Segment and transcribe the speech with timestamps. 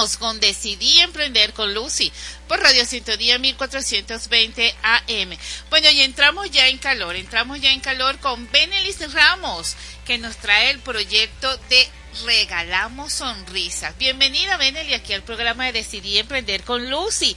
[0.00, 2.10] Con Decidí Emprender con Lucy
[2.48, 5.36] por Radio Sintonía 1420 AM.
[5.68, 10.38] Bueno, y entramos ya en calor, entramos ya en calor con Benelis Ramos, que nos
[10.38, 11.86] trae el proyecto de
[12.24, 13.96] Regalamos Sonrisas.
[13.98, 17.36] Bienvenida, Benelis, aquí al programa de Decidí Emprender con Lucy.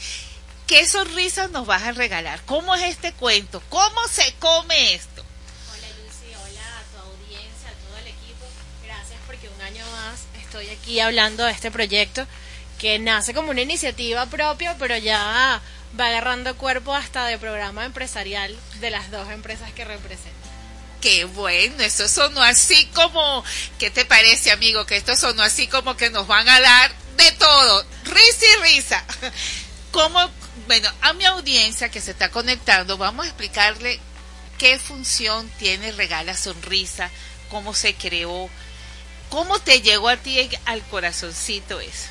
[0.66, 2.40] ¿Qué sonrisas nos vas a regalar?
[2.46, 3.62] ¿Cómo es este cuento?
[3.68, 5.22] ¿Cómo se come esto?
[5.70, 8.46] Hola Lucy, hola a tu audiencia, a todo el equipo.
[8.86, 12.26] Gracias porque un año más estoy aquí hablando de este proyecto
[12.84, 15.62] que nace como una iniciativa propia, pero ya
[15.98, 20.50] va agarrando cuerpo hasta de programa empresarial de las dos empresas que represento.
[21.00, 23.42] Qué bueno, eso sonó así como,
[23.80, 24.86] ¿qué te parece amigo?
[24.86, 29.06] Que esto sonó así como que nos van a dar de todo, risa y risa.
[29.92, 30.20] ¿Cómo,
[30.68, 33.98] bueno, a mi audiencia que se está conectando, vamos a explicarle
[34.58, 37.10] qué función tiene Regala Sonrisa,
[37.50, 38.50] cómo se creó,
[39.30, 42.10] cómo te llegó a ti al corazoncito eso.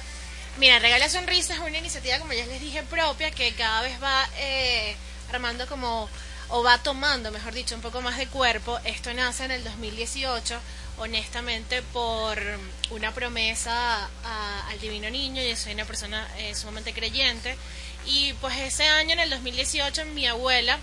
[0.59, 4.29] Mira, Regala Sonrisa es una iniciativa, como ya les dije, propia, que cada vez va
[4.37, 4.95] eh,
[5.33, 6.11] armando como,
[6.51, 8.79] o va tomando, mejor dicho, un poco más de cuerpo.
[8.85, 10.61] Esto nace en el 2018,
[10.99, 12.39] honestamente, por
[12.91, 14.11] una promesa
[14.69, 15.43] al Divino Niño.
[15.43, 17.57] Yo soy una persona eh, sumamente creyente.
[18.05, 20.79] Y pues ese año, en el 2018, mi abuela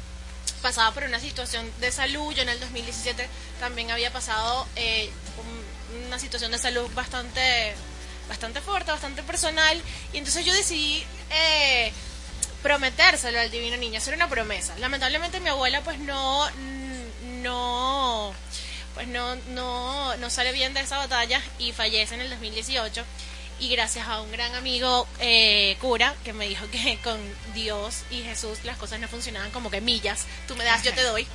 [0.63, 2.33] pasaba por una situación de salud.
[2.33, 3.27] Yo en el 2017
[3.59, 5.11] también había pasado eh,
[6.07, 7.75] una situación de salud bastante
[8.29, 9.81] bastante fuerte, bastante personal,
[10.13, 11.91] y entonces yo decidí eh,
[12.63, 14.77] prometérselo al divino niño, hacer una promesa.
[14.77, 16.47] Lamentablemente mi abuela pues no,
[17.41, 18.33] no,
[18.93, 23.03] pues no, no, no sale bien de esa batalla y fallece en el 2018
[23.59, 27.19] y gracias a un gran amigo eh, cura que me dijo que con
[27.53, 31.03] Dios y Jesús las cosas no funcionaban como que millas, tú me das, yo te
[31.03, 31.27] doy.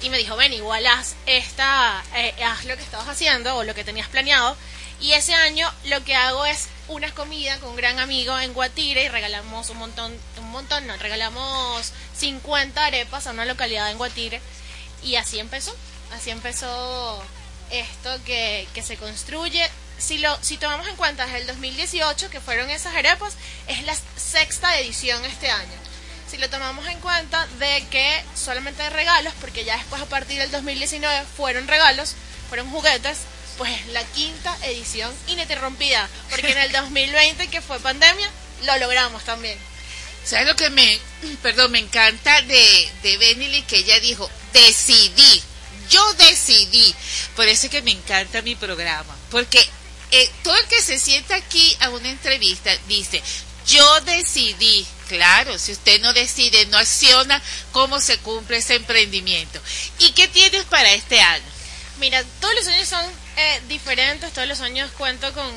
[0.00, 3.74] Y me dijo, ven, igual haz, esta, eh, haz lo que estabas haciendo o lo
[3.74, 4.56] que tenías planeado
[5.00, 9.04] y ese año lo que hago es una comida con un gran amigo en Guatire
[9.04, 14.40] y regalamos un montón, un montón, no, regalamos 50 arepas a una localidad en Guatire
[15.02, 15.74] y así empezó,
[16.12, 17.22] así empezó
[17.70, 19.68] esto que, que se construye.
[19.98, 23.34] Si, lo, si tomamos en cuenta desde el 2018, que fueron esas arepas,
[23.66, 25.74] es la sexta edición este año.
[26.30, 30.50] Si lo tomamos en cuenta de que solamente regalos, porque ya después a partir del
[30.50, 32.14] 2019 fueron regalos,
[32.48, 33.20] fueron juguetes,
[33.58, 38.30] pues la quinta edición ininterrumpida, porque en el 2020, que fue pandemia,
[38.64, 39.58] lo logramos también.
[40.24, 40.98] ¿Sabes lo que me,
[41.42, 43.62] perdón, me encanta de, de Benily?
[43.62, 45.42] Que ella dijo, decidí,
[45.90, 46.94] yo decidí.
[47.34, 49.60] Por eso es que me encanta mi programa, porque
[50.10, 53.22] eh, todo el que se sienta aquí a una entrevista dice,
[53.66, 54.86] yo decidí.
[55.08, 59.58] Claro, si usted no decide, no acciona, ¿cómo se cumple ese emprendimiento?
[59.98, 61.44] ¿Y qué tienes para este año?
[61.98, 63.04] Mira, todos los años son
[63.38, 65.48] eh, diferentes, todos los años cuento con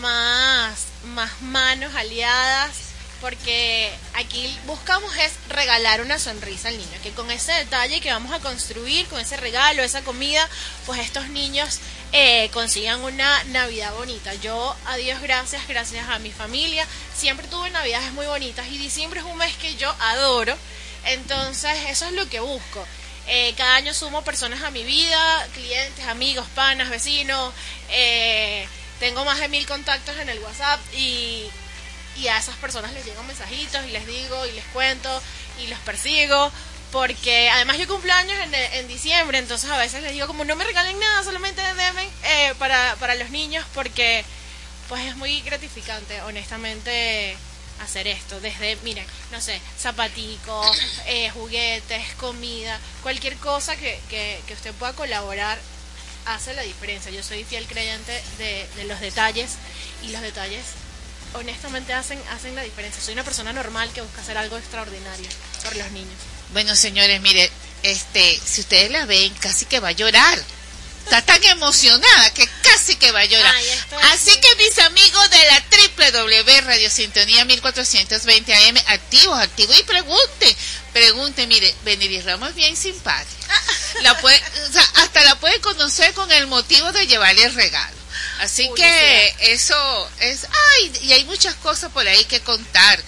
[0.00, 2.72] más, más manos aliadas,
[3.20, 8.32] porque aquí buscamos es regalar una sonrisa al niño, que con ese detalle que vamos
[8.32, 10.48] a construir, con ese regalo, esa comida,
[10.86, 11.78] pues estos niños
[12.10, 14.34] eh, consigan una Navidad bonita.
[14.34, 16.84] Yo, a Dios gracias, gracias a mi familia,
[17.16, 20.56] siempre tuve Navidades muy bonitas y diciembre es un mes que yo adoro,
[21.04, 22.84] entonces eso es lo que busco.
[23.26, 27.52] Eh, cada año sumo personas a mi vida, clientes, amigos, panas, vecinos.
[27.90, 28.66] Eh,
[29.00, 31.48] tengo más de mil contactos en el WhatsApp y,
[32.28, 35.22] a esas personas les llegan mensajitos y les digo y les cuento
[35.62, 36.52] y los persigo.
[36.92, 40.54] Porque además yo cumplo años en, en diciembre, entonces a veces les digo como no
[40.54, 44.24] me regalen nada, solamente denme eh, para, para los niños porque
[44.88, 47.36] pues es muy gratificante, honestamente
[47.80, 54.72] hacer esto, desde, miren, no sé, zapaticos, eh, juguetes, comida, cualquier cosa que, que, usted
[54.74, 55.58] pueda colaborar
[56.26, 57.10] hace la diferencia.
[57.10, 59.52] Yo soy fiel creyente de, de, los detalles
[60.02, 60.64] y los detalles
[61.34, 63.02] honestamente hacen, hacen la diferencia.
[63.02, 65.28] Soy una persona normal que busca hacer algo extraordinario
[65.62, 66.14] por los niños.
[66.52, 67.50] Bueno, señores, mire,
[67.82, 70.38] este, si ustedes la ven, casi que va a llorar
[71.04, 73.54] está tan emocionada que casi que va a llorar.
[74.12, 80.56] Así que mis amigos de la www Radio Sintonía 1420 AM, activos, activos y pregunte,
[80.92, 83.62] pregunte, mire, Benedict Ramos es bien simpática.
[84.02, 84.42] La puede,
[84.94, 87.96] hasta la puede conocer con el motivo de llevarle el regalo.
[88.40, 93.02] Así que eso es, ay, y hay muchas cosas por ahí que contar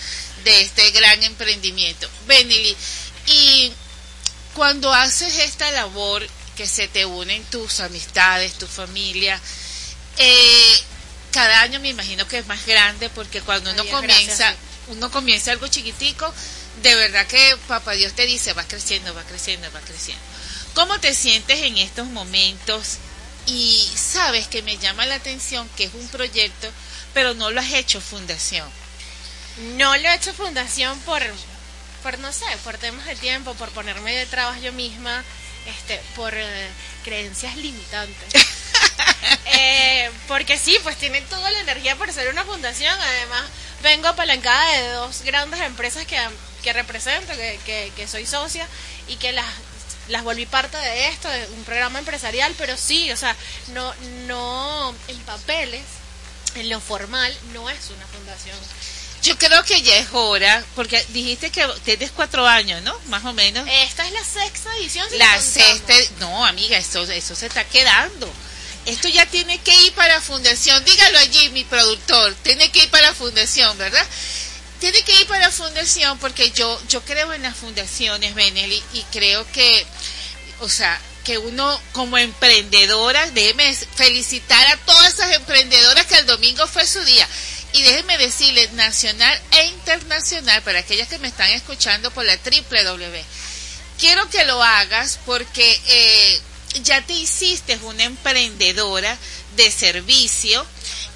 [0.45, 2.09] de este gran emprendimiento.
[2.27, 2.79] Benedict,
[3.27, 3.73] y
[4.55, 9.41] cuando haces esta labor que se te unen tus amistades, tu familia.
[10.19, 10.81] Eh,
[11.31, 14.55] cada año me imagino que es más grande porque cuando uno comienza,
[14.89, 16.33] uno comienza algo chiquitico,
[16.83, 20.23] de verdad que papá Dios te dice, va creciendo, va creciendo, va creciendo.
[20.75, 22.99] ¿Cómo te sientes en estos momentos?
[23.47, 26.69] Y sabes que me llama la atención que es un proyecto,
[27.15, 28.69] pero no lo has hecho fundación.
[29.77, 31.23] No lo he hecho fundación por,
[32.03, 35.25] por no sé, por temas de tiempo, por ponerme de trabajo yo misma,
[35.67, 36.69] este, por eh,
[37.05, 38.33] creencias limitantes.
[39.59, 42.97] Eh, porque sí, pues tiene toda la energía para ser una fundación.
[43.01, 43.43] Además,
[43.83, 46.19] vengo apalancada de dos grandes empresas que,
[46.63, 47.33] que represento,
[47.65, 48.67] que, que, soy socia
[49.09, 49.47] y que las
[50.09, 53.35] las volví parte de esto, de un programa empresarial, pero sí, o sea,
[53.69, 53.93] no,
[54.27, 55.83] no en papeles,
[56.55, 58.57] en lo formal, no es una fundación.
[59.27, 62.97] Yo creo que ya es hora, porque dijiste que tienes cuatro años, ¿no?
[63.09, 63.67] Más o menos.
[63.69, 65.05] Esta es la sexta edición.
[65.19, 68.33] la sexta, no, amiga, eso, eso se está quedando.
[68.85, 70.85] Esto ya tiene que ir para fundación.
[70.85, 72.37] Dígalo allí, mi productor.
[72.45, 74.07] Tiene que ir para fundación, ¿verdad?
[74.79, 79.45] Tiene que ir para fundación porque yo, yo creo en las fundaciones, Benelli, y creo
[79.51, 79.85] que,
[80.61, 86.65] o sea, que uno como emprendedora, déjeme felicitar a todas esas emprendedoras que el domingo
[86.69, 87.29] fue su día
[87.77, 93.25] y déjenme decirles, nacional e internacional, para aquellas que me están escuchando por la www,
[93.99, 96.41] quiero que lo hagas porque eh,
[96.83, 99.19] ya te hiciste una emprendedora
[99.57, 100.65] de servicio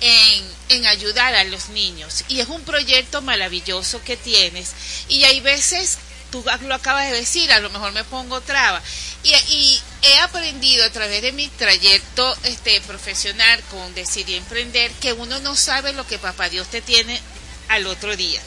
[0.00, 2.24] en, en, ayudar a los niños.
[2.28, 4.72] Y es un proyecto maravilloso que tienes.
[5.08, 5.96] Y hay veces
[6.30, 8.82] tú lo acabas de decir, a lo mejor me pongo traba.
[9.22, 15.38] Y, he aprendido a través de mi trayecto este, profesional con Decidir Emprender que uno
[15.40, 17.20] no sabe lo que Papá Dios te tiene
[17.68, 18.40] al otro día.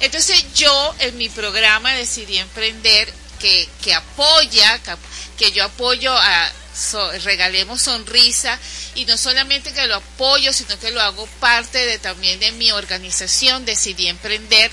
[0.00, 4.80] Entonces yo en mi programa Decidí Emprender, que, que apoya,
[5.36, 6.52] que, yo apoyo a
[7.22, 8.58] Regalemos Sonrisa,
[8.94, 12.72] y no solamente que lo apoyo, sino que lo hago parte de también de mi
[12.72, 14.70] organización Decidí Emprender,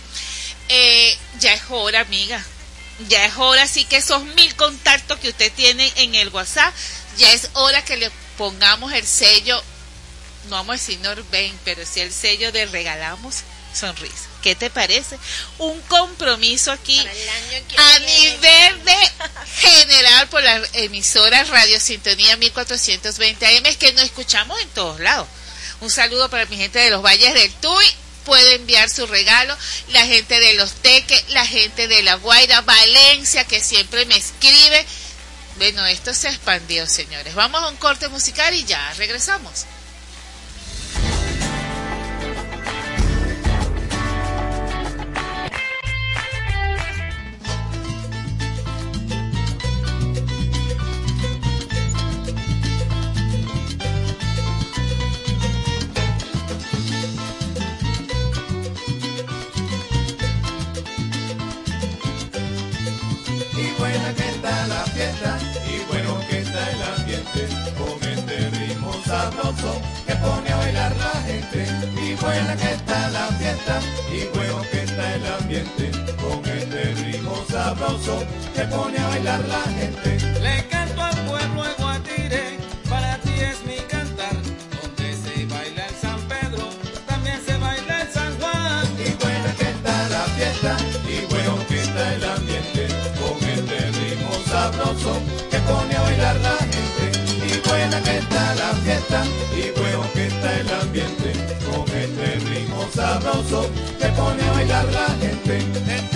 [0.69, 2.43] eh, ya es hora, amiga.
[3.09, 6.73] Ya es hora, así que esos mil contactos que usted tiene en el WhatsApp,
[7.17, 9.61] ya es hora que le pongamos el sello,
[10.45, 13.43] no vamos a decir Norben, pero sí el sello de regalamos
[13.73, 14.29] sonrisa.
[14.41, 15.17] ¿Qué te parece?
[15.57, 19.11] Un compromiso aquí a nivel de
[19.57, 25.27] general por la emisora Radio Sintonía 1420 AM, es que nos escuchamos en todos lados.
[25.81, 27.85] Un saludo para mi gente de los Valles del Tuy
[28.25, 29.55] puede enviar su regalo,
[29.89, 34.85] la gente de Los Teques, la gente de La Guaira, Valencia, que siempre me escribe.
[35.57, 37.33] Bueno, esto se expandió, señores.
[37.35, 39.65] Vamos a un corte musical y ya regresamos.
[70.05, 71.65] Que pone a bailar la gente.
[72.01, 73.79] Y buena que está la fiesta,
[74.11, 75.91] y bueno que está el ambiente.
[76.21, 78.23] Con este ritmo sabroso
[78.53, 80.74] que pone a bailar la gente.
[99.55, 101.31] Y bueno que está el ambiente
[101.65, 103.69] con este ritmo sabroso
[103.99, 106.14] que pone a bailar la gente.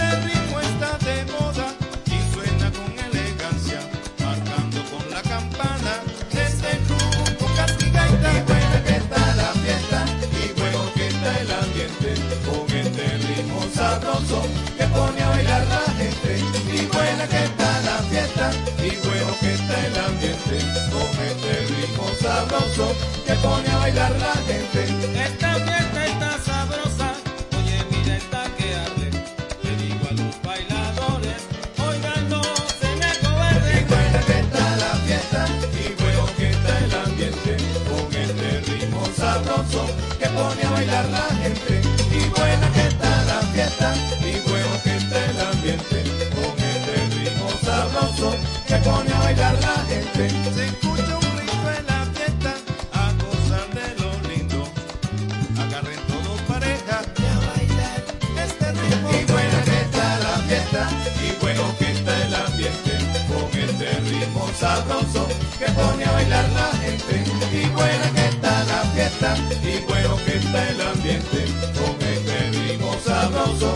[22.40, 24.82] Sabroso que pone a bailar la gente.
[25.28, 27.10] Esta fiesta está sabrosa,
[27.58, 29.10] oye mira esta que arde.
[29.64, 31.42] Le digo a los bailadores,
[31.88, 32.42] oigan no
[32.80, 33.72] se me acoberde.
[33.80, 35.42] Y buena que está la fiesta
[35.82, 37.52] y bueno que está el ambiente
[37.90, 39.82] con este ritmo sabroso
[40.20, 41.82] que pone a bailar la gente.
[42.20, 46.00] Y buena que está la fiesta y bueno que está el ambiente
[46.36, 50.89] con este ritmo sabroso que pone a bailar la gente.
[69.22, 71.46] Y bueno que está el ambiente.
[71.76, 73.76] Con este ritmo sabroso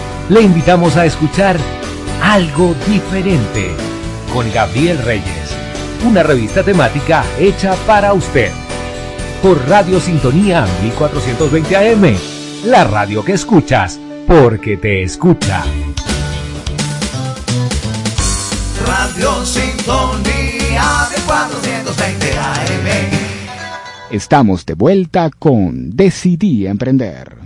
[0.31, 1.57] le invitamos a escuchar
[2.23, 3.75] Algo Diferente
[4.33, 5.53] con Gabriel Reyes,
[6.07, 8.49] una revista temática hecha para usted.
[9.43, 12.15] Por Radio Sintonía 1420 AM,
[12.63, 15.65] la radio que escuchas porque te escucha.
[18.87, 24.11] Radio Sintonía 1420 AM.
[24.11, 27.40] Estamos de vuelta con Decidí Emprender.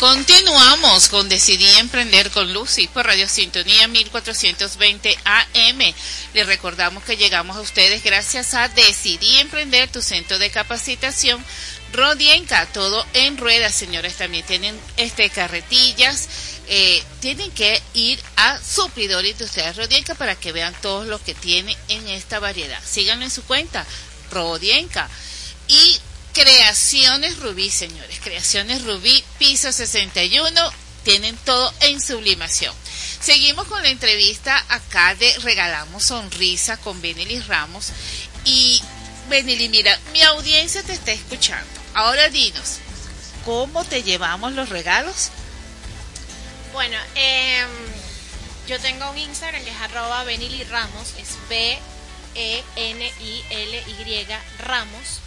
[0.00, 5.94] Continuamos con Decidí Emprender con Lucy por Radio Sintonía 1420 AM.
[6.32, 11.44] Les recordamos que llegamos a ustedes gracias a Decidí Emprender, tu centro de capacitación.
[11.92, 14.16] Rodienca, todo en ruedas, señores.
[14.16, 16.30] También tienen este carretillas.
[16.68, 21.76] Eh, tienen que ir a Suplidor ustedes Rodienca para que vean todo lo que tiene
[21.88, 22.80] en esta variedad.
[22.82, 23.84] Síganlo en su cuenta,
[24.30, 25.10] Rodienca.
[25.68, 26.00] Y
[26.32, 28.20] Creaciones Rubí, señores.
[28.22, 30.72] Creaciones Rubí, piso 61.
[31.02, 32.74] Tienen todo en sublimación.
[33.20, 37.92] Seguimos con la entrevista acá de Regalamos Sonrisa con Benely Ramos.
[38.44, 38.82] Y
[39.28, 41.66] Benely, mira, mi audiencia te está escuchando.
[41.94, 42.78] Ahora dinos,
[43.44, 45.30] ¿cómo te llevamos los regalos?
[46.72, 47.68] Bueno, em,
[48.68, 51.86] yo tengo un Instagram que es arroba Benily Ramos, es B-E-N-I-L-Y
[54.58, 55.20] Ramos.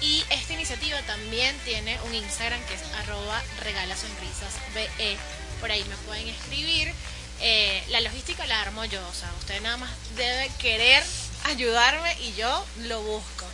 [0.00, 5.16] Y esta iniciativa también tiene un Instagram que es arroba regala sonrisas BE.
[5.60, 6.92] Por ahí me pueden escribir.
[7.40, 11.02] Eh, la logística la armo yo, o sea, usted nada más debe querer
[11.44, 13.46] ayudarme y yo lo busco.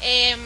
[0.00, 0.40] Em,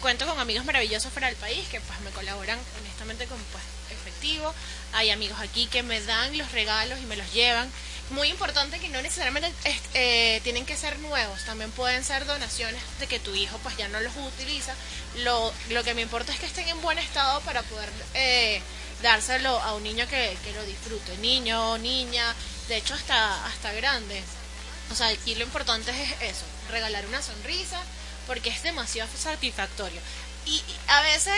[0.00, 4.52] cuento con amigos maravillosos fuera del país que pues me colaboran honestamente con pues efectivo.
[4.92, 7.70] Hay amigos aquí que me dan los regalos y me los llevan.
[8.10, 9.52] Muy importante que no necesariamente
[9.94, 13.88] eh, tienen que ser nuevos, también pueden ser donaciones de que tu hijo pues ya
[13.88, 14.74] no los utiliza.
[15.24, 18.62] Lo, lo que me importa es que estén en buen estado para poder eh,
[19.02, 22.34] dárselo a un niño que, que lo disfrute, niño, niña,
[22.68, 24.24] de hecho hasta, hasta grandes.
[24.92, 27.80] O sea, aquí lo importante es eso, regalar una sonrisa,
[28.26, 30.00] porque es demasiado satisfactorio.
[30.44, 31.34] Y, a veces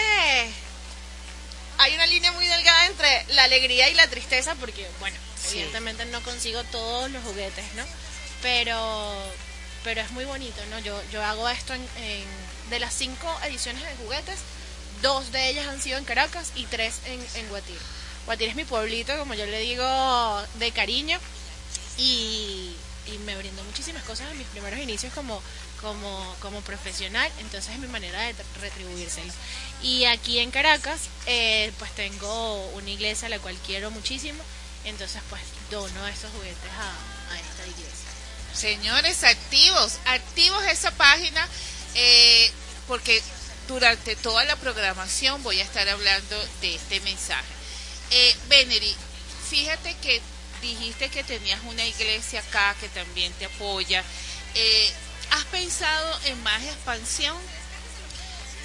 [1.79, 5.17] hay una línea muy delgada entre la alegría y la tristeza, porque, bueno,
[5.51, 7.85] evidentemente no consigo todos los juguetes, ¿no?
[8.43, 9.15] Pero,
[9.85, 10.79] pero es muy bonito, ¿no?
[10.81, 11.85] Yo, yo hago esto en,
[12.71, 14.39] de las cinco ediciones de juguetes,
[15.03, 17.79] dos de ellas han sido en Caracas y tres en, en Guatir.
[18.27, 21.19] Guatir es mi pueblito, como yo le digo, de cariño.
[21.97, 22.75] Y,
[23.07, 25.43] y me brindó muchísimas cosas en mis primeros inicios como,
[25.81, 29.33] como, como profesional, entonces es mi manera de retribuírselo.
[29.83, 34.43] Y aquí en Caracas, eh, pues tengo una iglesia a la cual quiero muchísimo,
[34.89, 38.09] entonces pues dono estos juguetes a, esta iglesia.
[38.53, 41.47] Señores, activos, activos esa página,
[41.95, 42.51] eh,
[42.87, 43.23] porque
[43.69, 47.45] durante toda la programación voy a estar hablando de este mensaje.
[48.11, 48.37] Eh,
[49.49, 50.21] fíjate que
[50.63, 54.03] dijiste que tenías una iglesia acá que también te apoya.
[54.55, 54.93] Eh,
[55.31, 57.37] ¿Has pensado en más expansión?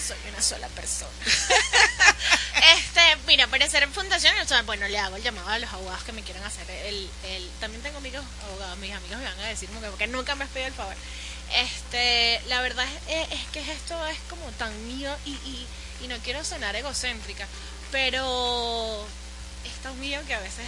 [0.06, 1.12] Soy una sola persona.
[2.78, 4.34] este, mira, para hacer fundación,
[4.66, 7.82] bueno, le hago el llamado a los abogados que me quieran hacer el, el también
[7.82, 10.74] tengo amigos abogados, mis amigos me van a decir porque nunca me has pedido el
[10.74, 10.96] favor.
[11.56, 15.68] Este, la verdad es, es que esto es como tan mío y, y,
[16.02, 17.48] y no quiero sonar egocéntrica,
[17.92, 19.06] pero
[19.64, 20.66] es tan mío que a veces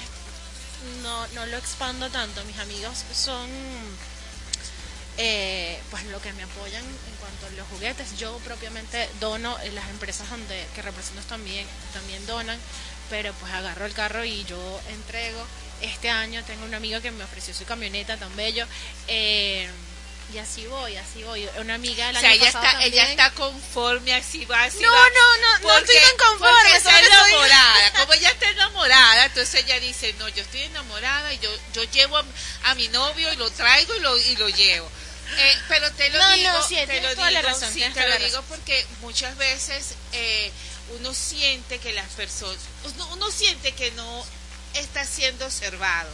[1.02, 2.44] no, no lo expando tanto.
[2.46, 3.50] Mis amigos son
[5.18, 8.18] eh, pues lo que me apoyan en cuanto a los juguetes.
[8.18, 12.60] Yo propiamente dono, en las empresas donde que represento también, también donan,
[13.10, 15.46] pero pues agarro el carro y yo entrego.
[15.82, 18.66] Este año tengo un amigo que me ofreció su camioneta tan bello.
[19.08, 19.70] Eh,
[20.34, 21.48] y así voy, así voy.
[21.60, 24.98] Una amiga o sea, ella está, ella está conforme, así va, así no, va.
[24.98, 26.76] No, no, no, no estoy tan conforme.
[26.76, 27.94] está enamorada.
[27.94, 32.18] Como ella está enamorada, entonces ella dice, no, yo estoy enamorada y yo, yo llevo
[32.64, 34.90] a, mi novio y lo traigo y lo, y lo llevo.
[35.38, 39.36] Eh, pero te lo digo, te lo digo, razón, sí, te lo digo porque muchas
[39.38, 40.52] veces eh,
[41.00, 42.60] uno siente que las personas,
[43.12, 44.26] uno siente que no
[44.76, 46.10] está siendo observado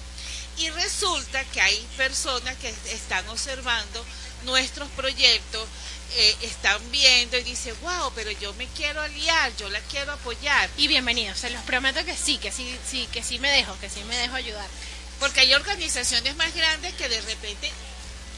[0.58, 4.06] y resulta que hay personas que están observando
[4.44, 5.68] nuestros proyectos,
[6.16, 10.70] eh, están viendo y dicen, wow, pero yo me quiero aliar, yo la quiero apoyar.
[10.78, 13.90] Y bienvenidos, se los prometo que sí, que sí, sí, que sí me dejo, que
[13.90, 14.68] sí me dejo ayudar.
[15.20, 17.72] Porque hay organizaciones más grandes que de repente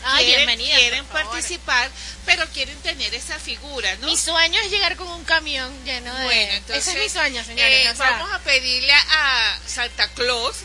[0.06, 1.90] Ay, quieren, quieren participar,
[2.26, 4.08] pero quieren tener esa figura, ¿no?
[4.08, 6.24] Mi sueño es llegar con un camión lleno de...
[6.26, 7.86] Bueno, entonces, Ese es mi sueño, señores.
[7.86, 10.58] Eh, vamos a pedirle a Santa Claus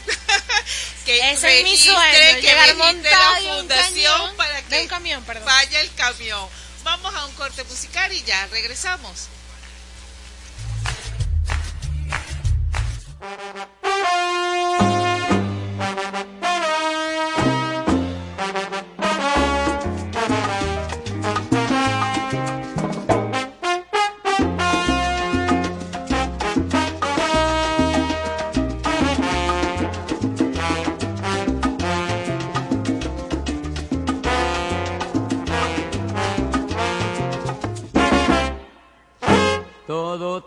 [1.05, 5.47] que Ese es mi sueño, llegar montado la fundación para que un camión, perdón.
[5.47, 6.49] vaya el camión.
[6.85, 9.29] Vamos a un corte musical y ya regresamos.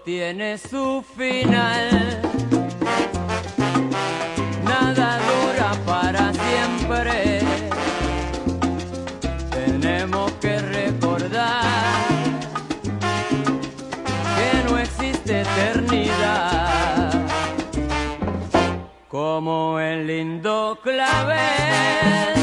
[0.04, 2.22] Tiene su final.
[4.66, 7.40] Nada dura para siempre.
[9.50, 11.64] Tenemos que recordar
[14.36, 17.14] que no existe eternidad.
[19.08, 22.41] Como el lindo clavel.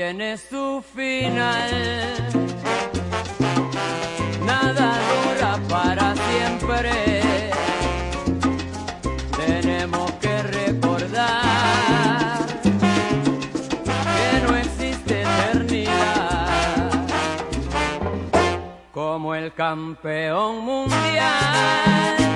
[0.00, 1.70] Tiene su final.
[4.46, 7.20] Nada dura para siempre.
[9.36, 11.26] Tenemos que recordar
[14.16, 16.90] que no existe eternidad.
[18.94, 22.29] Como el campeón mundial.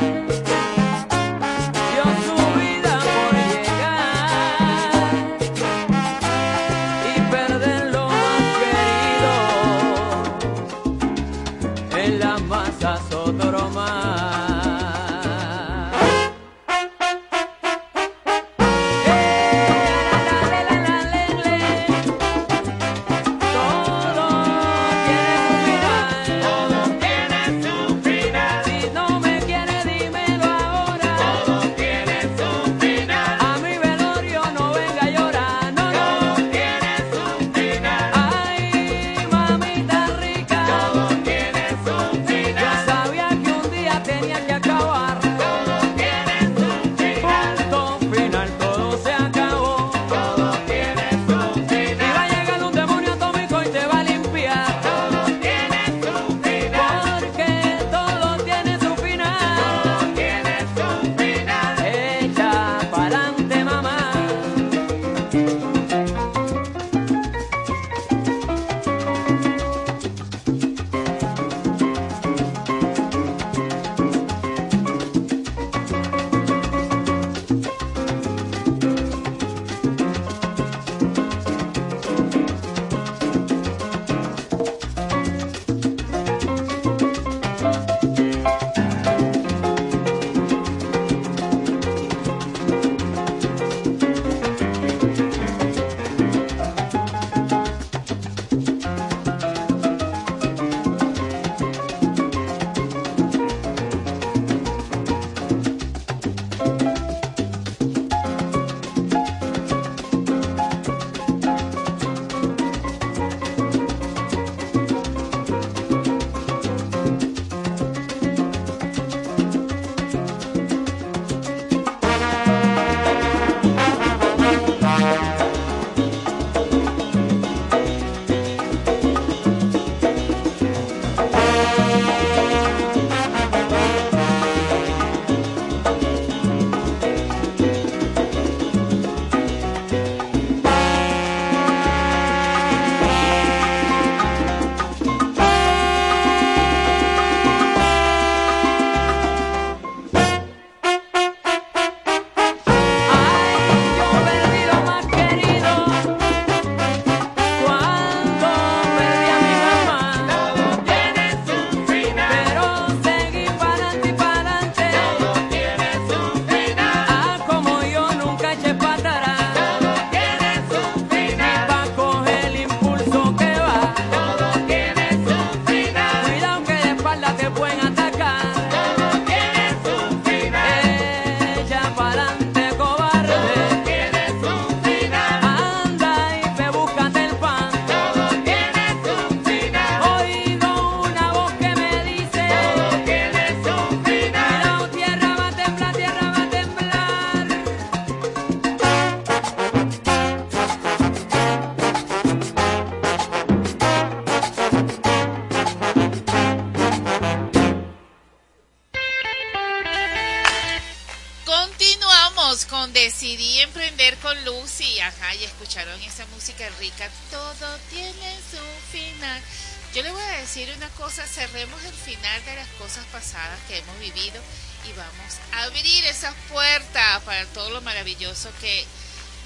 [220.95, 224.41] Decir una cosa, cerremos el final de las cosas pasadas que hemos vivido
[224.89, 228.87] y vamos a abrir esas puertas para todo lo maravilloso que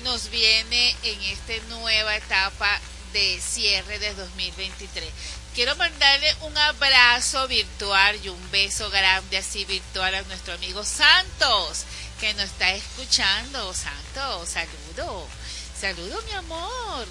[0.04, 2.80] nos viene en esta nueva etapa
[3.12, 5.08] de cierre de 2023.
[5.54, 11.84] Quiero mandarle un abrazo virtual y un beso grande así virtual a nuestro amigo Santos,
[12.20, 13.74] que nos está escuchando.
[13.74, 15.26] Santos, saludo.
[15.80, 17.06] Saludo, mi amor.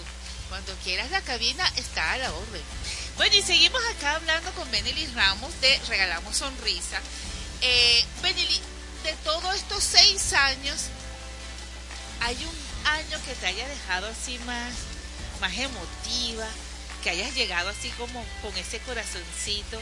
[0.49, 2.76] Cuando quieras la cabina está a la orden.
[3.17, 7.01] Bueno, y seguimos acá hablando con Benely Ramos de Regalamos Sonrisa.
[7.61, 8.05] Eh,
[9.03, 10.89] de todos estos seis años,
[12.21, 14.71] ¿hay un año que te haya dejado así más,
[15.41, 16.47] más emotiva?
[17.03, 19.79] Que hayas llegado así como con ese corazoncito.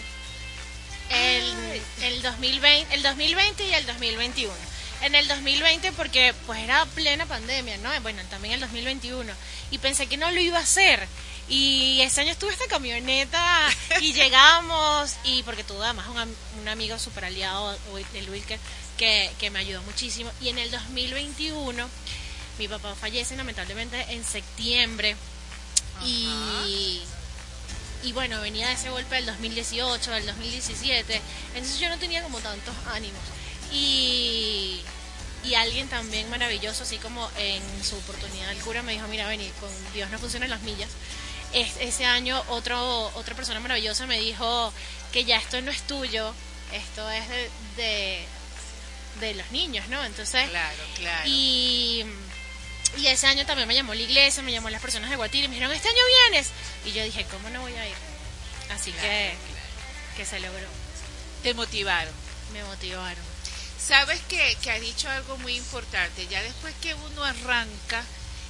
[1.10, 4.54] El, el, 2020, el 2020 y el 2021.
[5.02, 7.90] En el 2020 porque pues era plena pandemia, ¿no?
[8.02, 9.34] Bueno, también el 2021.
[9.72, 11.06] Y pensé que no lo iba a hacer.
[11.48, 13.70] Y ese año estuve esta camioneta
[14.02, 17.78] y llegamos, y porque tuve además un, un amigo super aliado,
[18.16, 18.60] el Wilker,
[18.98, 20.32] que, que me ayudó muchísimo.
[20.42, 21.88] Y en el 2021,
[22.58, 25.16] mi papá fallece lamentablemente en septiembre.
[26.04, 27.02] Y,
[28.04, 31.22] y bueno, venía de ese golpe del 2018, del 2017.
[31.54, 33.22] Entonces yo no tenía como tantos ánimos.
[33.72, 34.82] Y,
[35.44, 39.48] y alguien también maravilloso, así como en su oportunidad el cura me dijo, mira, vení,
[39.60, 40.90] con Dios no funcionan las millas
[41.54, 44.74] ese año otro, otra persona maravillosa me dijo
[45.12, 46.34] que ya esto no es tuyo,
[46.74, 47.28] esto es
[47.78, 48.26] de,
[49.20, 50.04] de, los niños, ¿no?
[50.04, 51.24] Entonces, claro, claro.
[51.26, 52.06] Y,
[52.98, 55.48] y ese año también me llamó la iglesia, me llamó las personas de Guatire y
[55.48, 56.50] me dijeron, este año vienes.
[56.86, 57.96] Y yo dije, ¿cómo no voy a ir?
[58.72, 59.34] Así que,
[60.18, 60.68] que se logró.
[61.44, 62.14] Te motivaron.
[62.54, 63.24] Me motivaron.
[63.80, 68.04] Sabes que, que has dicho algo muy importante, ya después que uno arranca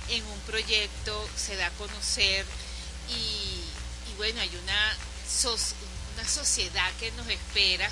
[0.10, 2.46] en un proyecto, se da a conocer,
[3.10, 4.98] y, bueno, hay una,
[6.16, 7.90] una sociedad que nos espera,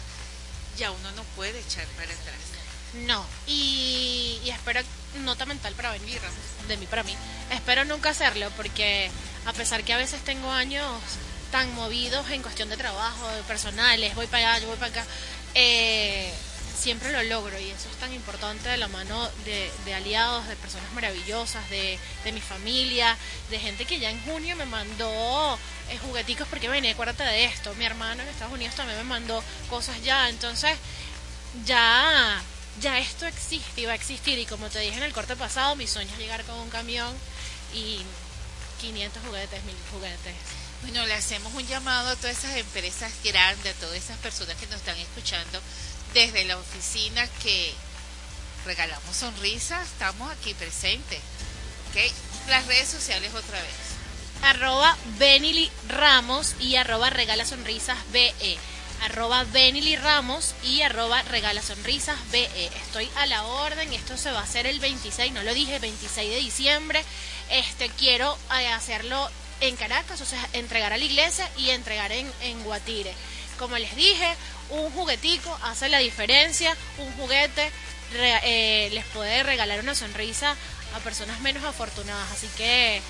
[0.78, 2.36] ya uno no puede echar para atrás.
[3.06, 4.82] No, y, y espero,
[5.22, 6.22] nota mental para venir,
[6.68, 7.16] de mí para mí,
[7.52, 9.10] espero nunca hacerlo porque
[9.46, 10.86] a pesar que a veces tengo años
[11.52, 15.06] tan movidos en cuestión de trabajo, de personales, voy para allá, yo voy para acá,
[15.56, 16.34] eh,
[16.84, 20.92] siempre lo logro y eso es tan importante de la mano de, aliados, de personas
[20.92, 21.98] maravillosas, de,
[22.34, 23.18] mi familia,
[23.50, 25.58] de gente que ya en junio me mandó
[25.90, 29.42] eh, jugueticos porque venía, acuérdate de esto, mi hermano en Estados Unidos también me mandó
[29.70, 30.78] cosas ya, entonces
[31.66, 32.42] ya,
[32.82, 35.78] ya esto existe y va a existir y como te dije en el corte pasado,
[35.78, 37.16] mi sueño es llegar con un camión
[37.74, 38.02] y
[38.82, 40.36] 500 juguetes, mil juguetes.
[40.82, 44.68] Bueno, le hacemos un llamado a todas esas empresas grandes, a todas esas personas que
[44.68, 45.62] nos están escuchando
[46.14, 47.74] desde la oficina que
[48.66, 51.20] regalamos sonrisas, estamos aquí presentes.
[51.90, 52.12] ¿okay?
[52.50, 53.94] Las redes sociales otra vez.
[54.44, 58.58] Arroba Benily Ramos y arroba Regala Sonrisas BE.
[59.02, 62.68] Arroba Benily Ramos y arroba Regala Sonrisas BE.
[62.68, 66.30] Estoy a la orden, esto se va a hacer el 26, no lo dije, 26
[66.30, 67.04] de diciembre.
[67.50, 69.30] Este, quiero eh, hacerlo
[69.62, 73.14] en Caracas, o sea, entregar a la iglesia y entregar en, en Guatire.
[73.58, 74.36] Como les dije,
[74.70, 77.72] un juguetico hace la diferencia, un juguete
[78.16, 80.56] eh, les puede regalar una sonrisa
[80.96, 83.02] a personas menos afortunadas, así que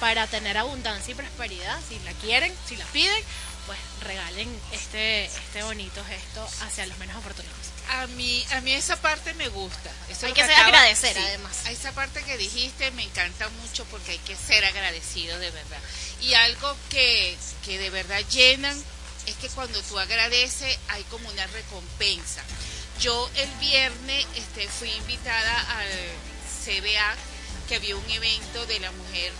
[0.00, 3.24] para tener abundancia y prosperidad, si la quieren, si la piden,
[3.66, 7.58] pues regalen este este bonito gesto hacia los menos afortunados.
[7.90, 9.90] A mí, a mí esa parte me gusta.
[10.22, 11.66] hay que, ser agradecer, además.
[11.66, 15.80] A esa parte que dijiste me encanta mucho porque hay que ser agradecido de verdad.
[16.20, 18.80] Y algo que, que de verdad llenan
[19.28, 22.42] es que cuando tú agradeces hay como una recompensa.
[23.00, 25.88] Yo el viernes este, fui invitada al
[26.64, 27.14] CBA,
[27.68, 29.32] que había un evento de la mujer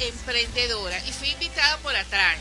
[0.00, 2.38] emprendedora, y fui invitada por atrás.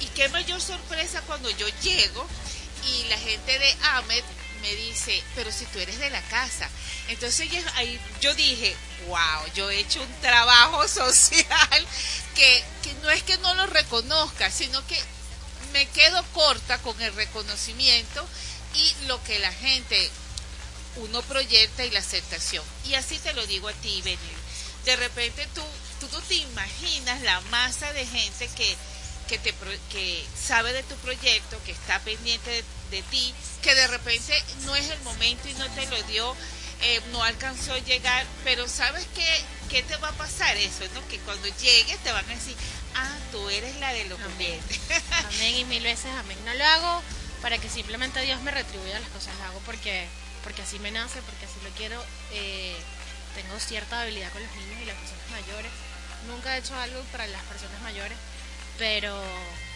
[0.00, 2.26] Y qué mayor sorpresa cuando yo llego
[2.86, 4.24] y la gente de AMED
[4.62, 6.68] me dice, pero si tú eres de la casa.
[7.08, 8.74] Entonces ahí yo dije,
[9.06, 11.86] wow, yo he hecho un trabajo social
[12.34, 14.98] que, que no es que no lo reconozca, sino que
[15.74, 18.24] me quedo corta con el reconocimiento
[18.74, 20.08] y lo que la gente
[20.96, 22.64] uno proyecta y la aceptación.
[22.84, 24.18] Y así te lo digo a ti, Benil.
[24.84, 25.62] De repente tú,
[25.98, 28.76] tú no te imaginas la masa de gente que,
[29.28, 29.52] que, te,
[29.90, 34.88] que sabe de tu proyecto, que está pendiente de, ti, que de repente no es
[34.90, 36.36] el momento y no te lo dio,
[36.82, 40.84] eh, no alcanzó a llegar, pero ¿sabes qué, qué te va a pasar eso?
[40.94, 41.08] ¿no?
[41.08, 42.54] Que cuando llegue te van a decir,
[42.94, 44.60] ah, tú eres la de los amén.
[45.26, 46.38] amén y mil veces amén.
[46.44, 47.02] No lo hago
[47.42, 50.06] para que simplemente Dios me retribuya las cosas, lo hago porque
[50.44, 52.00] porque así me nace, porque así lo quiero.
[52.32, 52.76] Eh,
[53.34, 55.72] tengo cierta habilidad con los niños y las personas mayores.
[56.28, 58.16] Nunca he hecho algo para las personas mayores,
[58.78, 59.20] pero,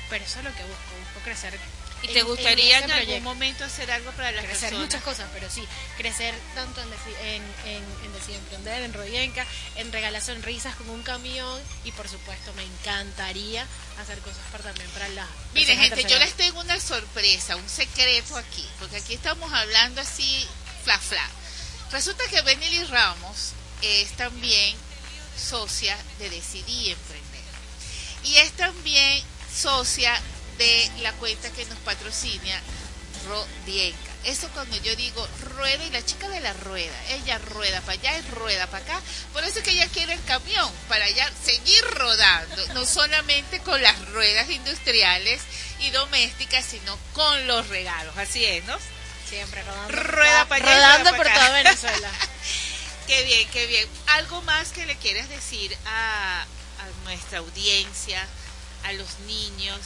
[0.08, 1.58] pero eso es lo que busco, busco crecer
[2.02, 5.64] ¿Y te gustaría en, algún momento hacer algo para las crecer muchas cosas, pero sí,
[5.96, 9.44] crecer tanto en, en, Decir Emprender, en Rodienca,
[9.76, 13.66] en regalar sonrisas con un camión y por supuesto me encantaría
[14.00, 15.26] hacer cosas para también para la...
[15.54, 20.46] Mire gente, yo les tengo una sorpresa, un secreto aquí, porque aquí estamos hablando así,
[20.84, 21.28] fla fla.
[21.90, 24.76] Resulta que Benny Ramos es también
[25.36, 27.28] socia de Decidí Emprender.
[28.24, 29.24] Y es también
[29.60, 30.12] socia
[30.58, 32.60] de la cuenta que nos patrocina
[33.26, 33.98] Rodienca.
[34.24, 38.18] Eso cuando yo digo rueda y la chica de la rueda, ella rueda para allá
[38.18, 39.00] y rueda para acá.
[39.32, 43.80] Por eso es que ella quiere el camión, para allá seguir rodando, no solamente con
[43.82, 45.40] las ruedas industriales
[45.80, 48.16] y domésticas, sino con los regalos.
[48.16, 48.76] Así es, ¿no?
[49.28, 49.92] Siempre rodando.
[49.92, 50.74] Rueda para allá.
[50.74, 52.10] Rodando por toda Venezuela.
[53.06, 53.88] qué bien, qué bien.
[54.08, 58.26] ¿Algo más que le quieras decir a, a nuestra audiencia,
[58.84, 59.78] a los niños?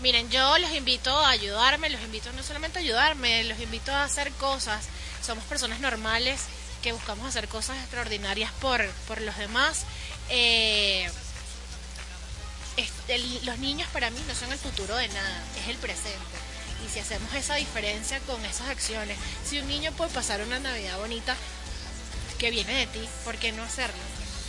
[0.00, 4.04] Miren, yo los invito a ayudarme, los invito no solamente a ayudarme, los invito a
[4.04, 4.84] hacer cosas.
[5.24, 6.42] Somos personas normales
[6.82, 9.84] que buscamos hacer cosas extraordinarias por, por los demás.
[10.28, 11.10] Eh,
[13.44, 16.18] los niños para mí no son el futuro de nada, es el presente.
[16.84, 19.16] Y si hacemos esa diferencia con esas acciones,
[19.48, 21.34] si un niño puede pasar una Navidad bonita
[22.38, 23.96] que viene de ti, ¿por qué no hacerlo?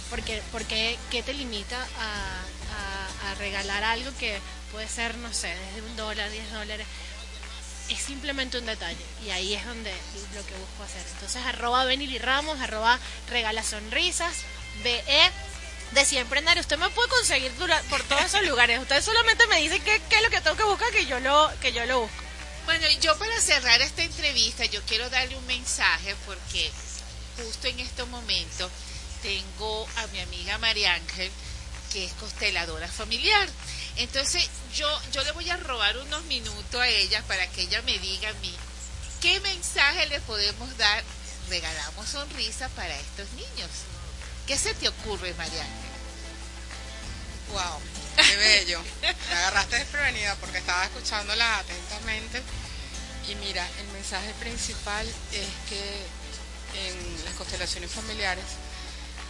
[0.10, 2.42] Porque, porque ¿qué te limita a,
[3.26, 4.40] a regalar algo que
[4.72, 6.88] puede ser, no sé, desde un dólar, diez dólares.
[7.90, 9.94] Es simplemente un detalle y ahí es donde
[10.36, 11.02] lo que busco hacer.
[11.13, 14.36] Entonces, arroba Benily Ramos, arroba Regala Sonrisas,
[14.84, 15.32] BE
[15.92, 16.60] de siempre andar.
[16.60, 17.52] Usted me puede conseguir
[17.90, 18.82] por todos esos lugares.
[18.82, 21.50] Usted solamente me dice qué, qué es lo que tengo que buscar, que yo lo,
[21.62, 22.24] que yo lo busco.
[22.66, 26.70] Bueno, yo para cerrar esta entrevista, yo quiero darle un mensaje porque
[27.38, 28.70] justo en estos momentos
[29.22, 31.32] tengo a mi amiga María Ángel,
[31.91, 33.47] que es consteladora familiar.
[33.97, 37.97] Entonces yo, yo le voy a robar unos minutos a ella para que ella me
[38.00, 38.56] diga a mí
[39.21, 41.04] qué mensaje le podemos dar.
[41.50, 43.69] Regalamos sonrisa para estos niños.
[44.45, 45.69] ¿Qué se te ocurre, Mariana?
[47.54, 47.80] Wow,
[48.17, 48.82] qué bello.
[49.02, 52.41] Me agarraste desprevenida porque estaba escuchándola atentamente.
[53.30, 56.06] Y mira, el mensaje principal es que
[56.88, 58.43] en las constelaciones familiares,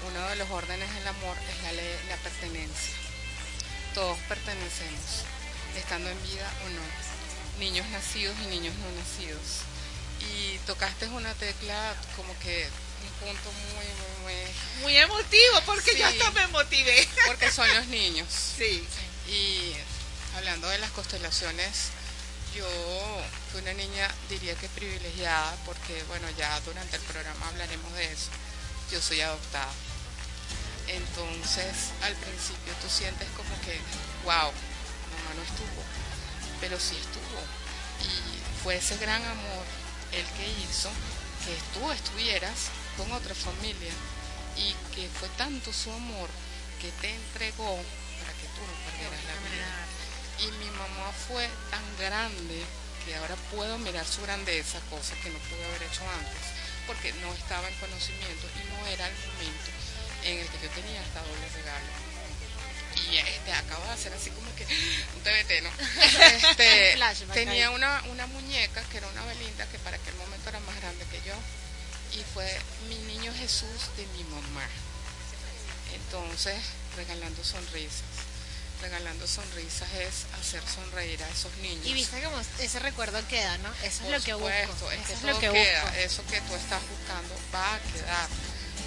[0.05, 3.07] uno de los órdenes del amor es la, la pertenencia
[3.97, 5.25] todos pertenecemos,
[5.75, 9.65] estando en vida o no, niños nacidos y niños no nacidos.
[10.19, 12.69] Y tocaste una tecla como que
[13.01, 14.83] un punto muy, muy, muy...
[14.83, 17.07] Muy emotivo, porque yo hasta me motivé.
[17.25, 18.27] Porque son los niños.
[18.57, 18.87] Sí.
[19.27, 19.73] Y
[20.35, 21.89] hablando de las constelaciones,
[22.55, 22.67] yo
[23.51, 28.29] fui una niña, diría que privilegiada, porque bueno, ya durante el programa hablaremos de eso.
[28.91, 29.71] Yo soy adoptada.
[30.87, 33.77] Entonces, al principio tú sientes como que,
[34.23, 35.83] wow, mamá no estuvo,
[36.61, 37.39] pero sí estuvo.
[38.03, 39.65] Y fue ese gran amor
[40.13, 40.89] el que hizo
[41.45, 43.93] que tú estuvieras con otra familia
[44.55, 46.29] y que fue tanto su amor
[46.81, 47.79] que te entregó
[48.19, 49.69] para que tú no perdieras la vida.
[50.39, 52.63] Y mi mamá fue tan grande
[53.05, 56.43] que ahora puedo mirar su grandeza, cosa que no pude haber hecho antes,
[56.85, 59.76] porque no estaba en conocimiento y no era el momento
[60.31, 62.07] en el que yo tenía hasta doble regalo.
[63.09, 64.65] Y este acabo de hacer así como que
[65.15, 65.71] un TBT, ¿no?
[66.27, 66.97] Este,
[67.33, 71.05] tenía una, una muñeca que era una Belinda que para aquel momento era más grande
[71.11, 71.35] que yo.
[72.13, 72.49] Y fue
[72.89, 74.67] mi niño Jesús de mi mamá.
[75.93, 76.57] Entonces,
[76.95, 78.03] regalando sonrisas
[78.81, 81.85] regalando sonrisas es hacer sonreír a esos niños.
[81.85, 83.73] Y viste como ese recuerdo queda, ¿no?
[83.83, 84.91] Eso es lo que busco.
[84.91, 85.99] eso es lo que queda.
[85.99, 88.27] Eso que tú estás buscando va a quedar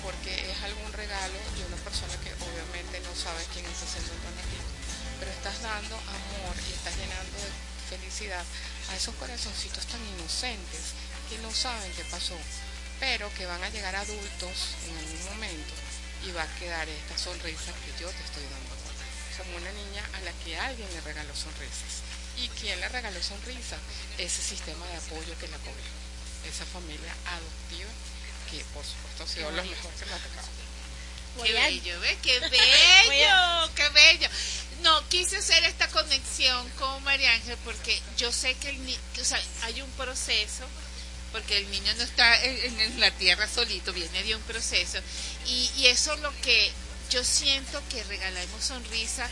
[0.02, 4.22] porque es algún regalo de una persona que obviamente no sabe quién está haciendo el
[4.22, 4.68] donativo,
[5.18, 7.50] pero estás dando amor y estás llenando de
[7.88, 8.44] felicidad
[8.90, 10.94] a esos corazoncitos tan inocentes
[11.28, 12.38] que no saben qué pasó,
[12.98, 15.74] pero que van a llegar adultos en algún momento
[16.26, 18.76] y va a quedar esta sonrisa que yo te estoy dando.
[19.40, 22.04] Como una niña a la que alguien le regaló sonrisas.
[22.36, 23.80] ¿Y quién le regaló sonrisas?
[24.18, 25.92] Ese sistema de apoyo que la cogió,
[26.44, 27.88] esa familia adoptiva
[28.50, 30.48] que por supuesto ha sido lo mejor que me ha tocado.
[31.42, 32.18] Qué bello, ¿ves?
[32.22, 34.28] Qué bello, qué bello.
[34.82, 39.40] No, quise hacer esta conexión con María Ángel porque yo sé que, el, o sea,
[39.62, 40.64] hay un proceso,
[41.32, 44.98] porque el niño no está en, la tierra solito, viene de un proceso.
[45.46, 46.72] Y, y eso es lo que
[47.10, 49.28] yo siento que Regalamos Sonrisa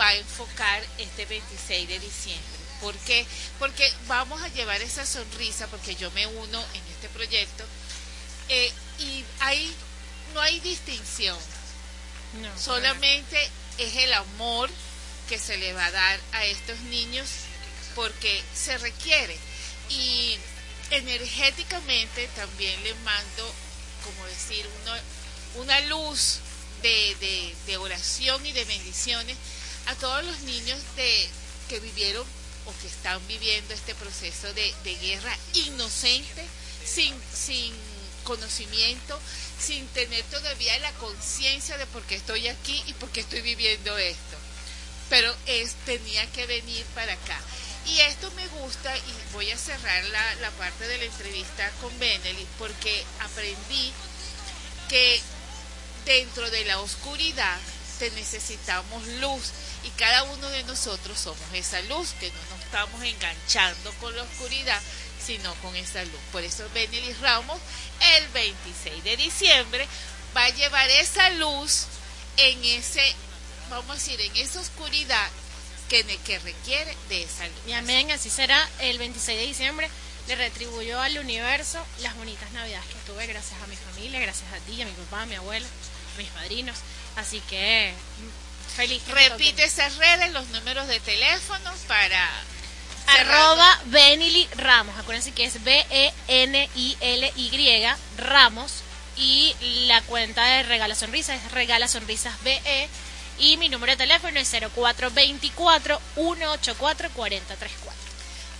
[0.00, 3.26] va a enfocar este 26 de diciembre ¿Por qué?
[3.58, 7.64] Porque vamos a llevar esa sonrisa, porque yo me uno en este proyecto,
[8.48, 9.74] eh, y ahí
[10.34, 11.36] no hay distinción.
[12.58, 14.70] Solamente es el amor
[15.28, 17.28] que se le va a dar a estos niños
[17.94, 19.36] porque se requiere.
[19.88, 20.38] Y
[20.90, 23.54] energéticamente también les mando,
[24.04, 24.66] como decir,
[25.54, 26.40] una luz
[26.82, 29.36] de, de, oración y de bendiciones
[29.86, 31.28] a todos los niños de,
[31.68, 32.24] que vivieron
[32.66, 36.44] o que están viviendo este proceso de, de guerra inocente,
[36.84, 37.72] sin, sin
[38.26, 39.18] conocimiento,
[39.58, 43.96] sin tener todavía la conciencia de por qué estoy aquí y por qué estoy viviendo
[43.96, 44.36] esto.
[45.08, 47.40] Pero es, tenía que venir para acá.
[47.86, 51.96] Y esto me gusta y voy a cerrar la, la parte de la entrevista con
[52.00, 53.92] Benelli porque aprendí
[54.88, 55.20] que
[56.04, 57.58] dentro de la oscuridad
[58.00, 59.52] te necesitamos luz
[59.84, 64.22] y cada uno de nosotros somos esa luz que no nos estamos enganchando con la
[64.22, 64.80] oscuridad
[65.26, 67.58] sino con esa luz por eso Benelli Ramos
[68.16, 69.86] el 26 de diciembre
[70.36, 71.86] va a llevar esa luz
[72.36, 73.02] en ese
[73.70, 75.28] vamos a decir en esa oscuridad
[75.88, 79.90] que, que requiere de esa luz y amén así será el 26 de diciembre
[80.28, 84.58] le retribuyó al universo las bonitas navidades que tuve gracias a mi familia gracias a
[84.60, 85.66] ti a mi papá a mi abuelo
[86.16, 86.76] mis padrinos.
[87.16, 87.92] Así que
[88.76, 89.02] feliz.
[89.08, 92.28] Repite esas redes, los números de teléfono para
[93.06, 94.96] arroba Benily Ramos.
[94.98, 97.46] Acuérdense que es B-E-N-I-L-Y
[98.18, 98.82] Ramos.
[99.16, 99.54] Y
[99.86, 102.88] la cuenta de Regala Sonrisas es Regala Sonrisas BE.
[103.38, 107.40] Y mi número de teléfono es 0424-184-4034.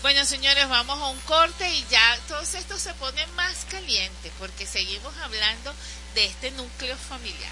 [0.03, 4.67] Bueno, señores, vamos a un corte y ya todos estos se ponen más calientes porque
[4.67, 5.75] seguimos hablando
[6.15, 7.51] de este núcleo familiar.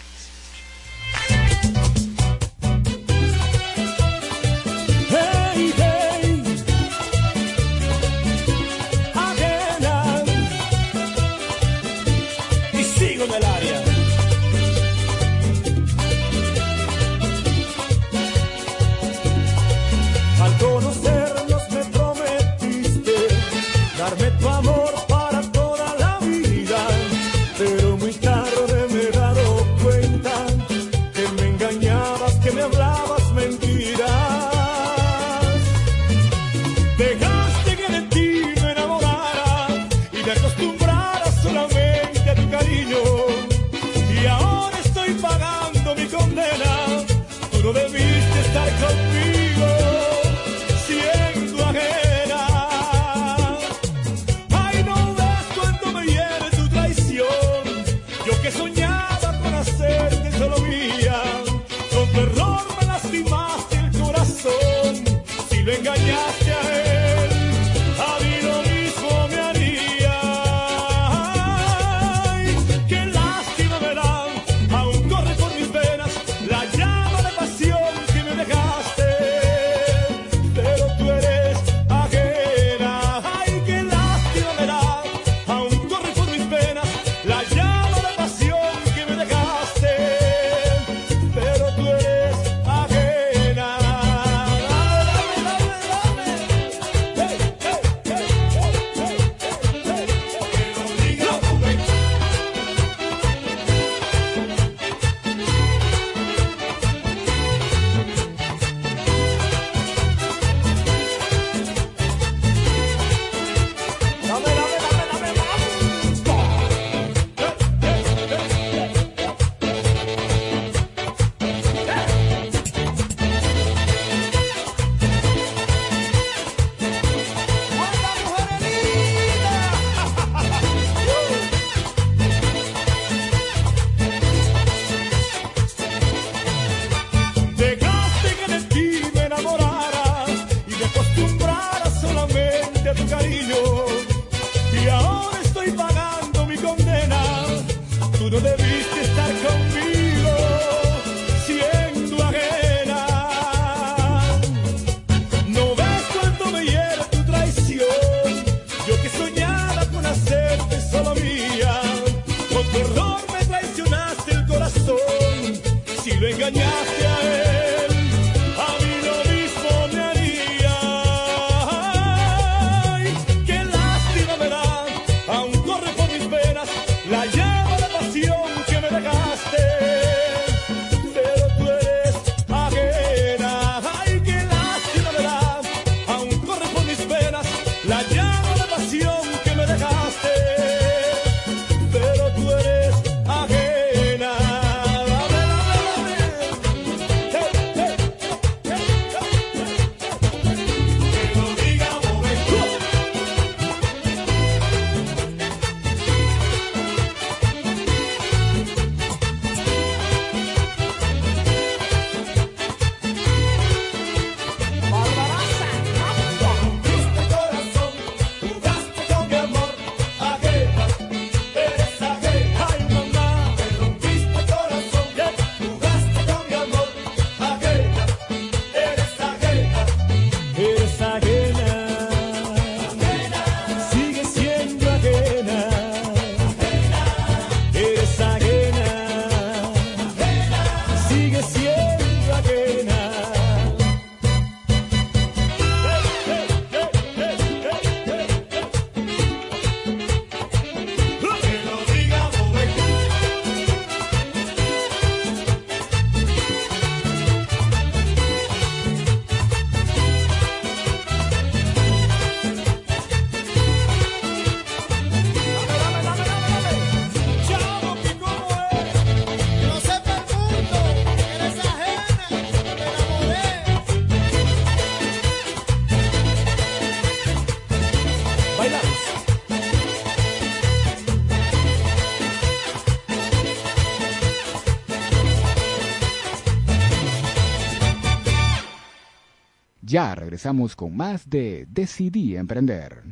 [290.35, 293.05] Regresamos con más de Decidí Emprender.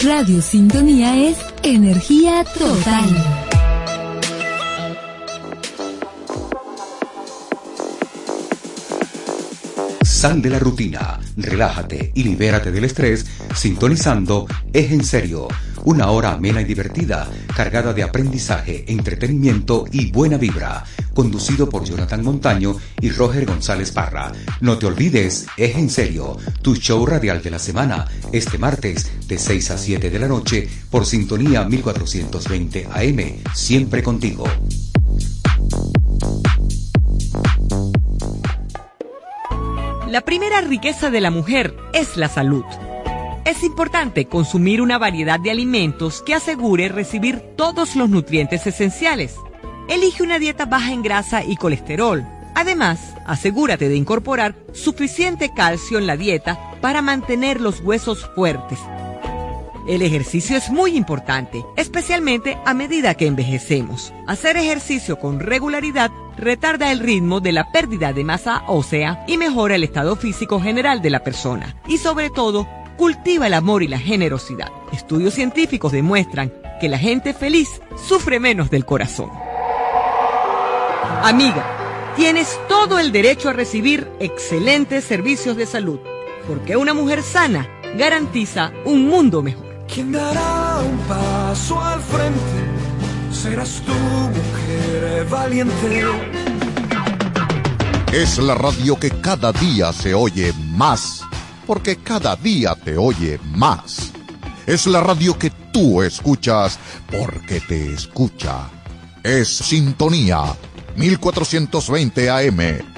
[0.00, 3.48] Radio Sintonía es energía total.
[10.00, 15.48] Sal de la rutina, relájate y libérate del estrés sintonizando Es en serio,
[15.84, 20.84] una hora amena y divertida, cargada de aprendizaje, entretenimiento y buena vibra,
[21.18, 24.30] conducido por Jonathan Montaño y Roger González Parra.
[24.60, 29.36] No te olvides, Es en serio, tu show radial de la semana, este martes de
[29.36, 34.44] 6 a 7 de la noche por sintonía 1420 AM, siempre contigo.
[40.06, 42.64] La primera riqueza de la mujer es la salud.
[43.44, 49.34] Es importante consumir una variedad de alimentos que asegure recibir todos los nutrientes esenciales.
[49.88, 52.26] Elige una dieta baja en grasa y colesterol.
[52.54, 58.78] Además, asegúrate de incorporar suficiente calcio en la dieta para mantener los huesos fuertes
[59.88, 64.12] el ejercicio es muy importante, especialmente a medida que envejecemos.
[64.26, 69.76] Hacer ejercicio con regularidad retarda el ritmo de la pérdida de masa ósea y mejora
[69.76, 71.74] el estado físico general de la persona.
[71.88, 72.68] Y sobre todo,
[72.98, 74.68] cultiva el amor y la generosidad.
[74.92, 79.47] Estudios científicos demuestran que la gente feliz sufre menos del corazón.
[81.22, 85.98] Amiga, tienes todo el derecho a recibir excelentes servicios de salud,
[86.46, 89.84] porque una mujer sana garantiza un mundo mejor.
[89.92, 92.40] ¿Quién dará un paso al frente?
[93.32, 96.04] Serás tú, mujer valiente.
[98.12, 101.24] Es la radio que cada día se oye más,
[101.66, 104.12] porque cada día te oye más.
[104.66, 106.78] Es la radio que tú escuchas,
[107.10, 108.70] porque te escucha.
[109.24, 110.54] Es Sintonía
[110.96, 112.97] 1420 AM.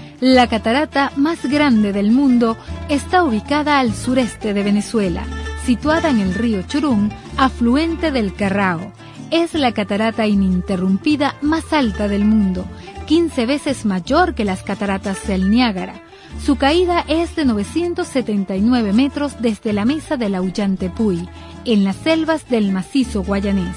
[0.21, 2.55] la catarata más grande del mundo
[2.89, 5.23] está ubicada al sureste de Venezuela,
[5.65, 8.93] situada en el río Churum, afluente del Carrao.
[9.31, 12.65] Es la catarata ininterrumpida más alta del mundo,
[13.07, 16.03] 15 veces mayor que las cataratas del Niágara.
[16.45, 21.27] Su caída es de 979 metros desde la mesa de la Ullantepuy,
[21.65, 23.75] en las selvas del macizo guayanés.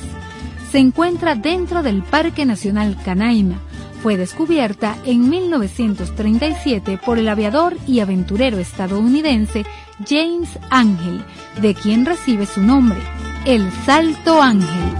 [0.70, 3.60] Se encuentra dentro del Parque Nacional Canaima,
[4.04, 9.64] fue descubierta en 1937 por el aviador y aventurero estadounidense
[10.06, 11.24] James Ángel,
[11.62, 12.98] de quien recibe su nombre,
[13.46, 14.94] el Salto Ángel.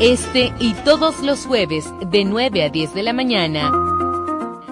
[0.00, 3.70] Este y todos los jueves de 9 a 10 de la mañana,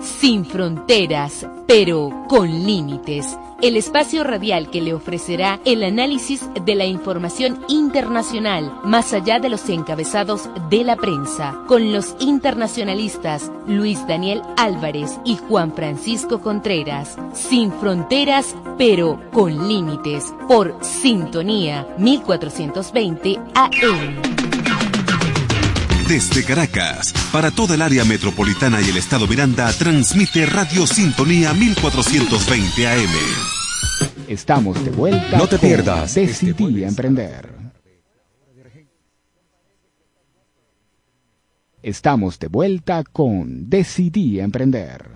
[0.01, 6.87] sin fronteras, pero con límites el espacio radial que le ofrecerá el análisis de la
[6.87, 14.43] información internacional, más allá de los encabezados de la prensa, con los internacionalistas Luis Daniel
[14.57, 17.17] Álvarez y Juan Francisco Contreras.
[17.33, 24.64] Sin fronteras, pero con límites, por Sintonía 1420 AM.
[26.09, 32.87] Desde Caracas, para toda el área metropolitana y el estado Miranda, transmite Radio Sintonía 1420
[32.87, 33.11] AM.
[34.29, 35.39] Estamos de vuelta.
[35.39, 36.15] No te pierdas.
[36.17, 37.55] Este Decidí emprender.
[41.83, 45.09] Estamos de vuelta con Decidí emprender.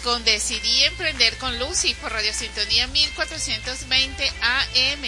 [0.00, 5.02] Con Decidí Emprender con Lucy por Radio Sintonía 1420 AM.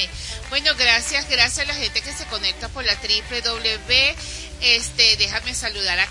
[0.51, 4.15] Bueno, gracias, gracias a la gente que se conecta por la www
[4.65, 6.09] este, déjame saludar a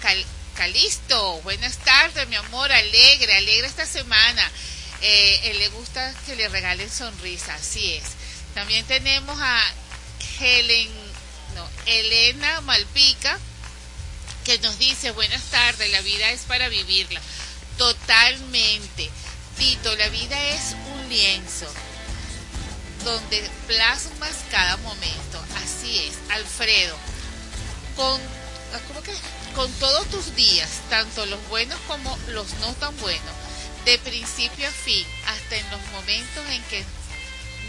[0.55, 1.41] Calisto.
[1.41, 4.51] Buenas tardes, mi amor, alegre, alegre esta semana.
[5.01, 8.03] Eh, él le gusta que le regalen sonrisa, así es.
[8.53, 9.61] También tenemos a
[10.39, 10.89] Helen,
[11.55, 13.39] no, Elena Malpica,
[14.45, 17.21] que nos dice, buenas tardes, la vida es para vivirla.
[17.77, 19.09] Totalmente.
[19.57, 21.67] Tito, la vida es un lienzo
[23.03, 25.43] donde plasmas cada momento.
[25.63, 26.95] Así es, Alfredo.
[27.95, 28.19] Con
[28.73, 29.01] Ah, ¿cómo?
[29.55, 33.35] Con todos tus días, tanto los buenos como los no tan buenos,
[33.85, 36.83] de principio a fin, hasta en los momentos en que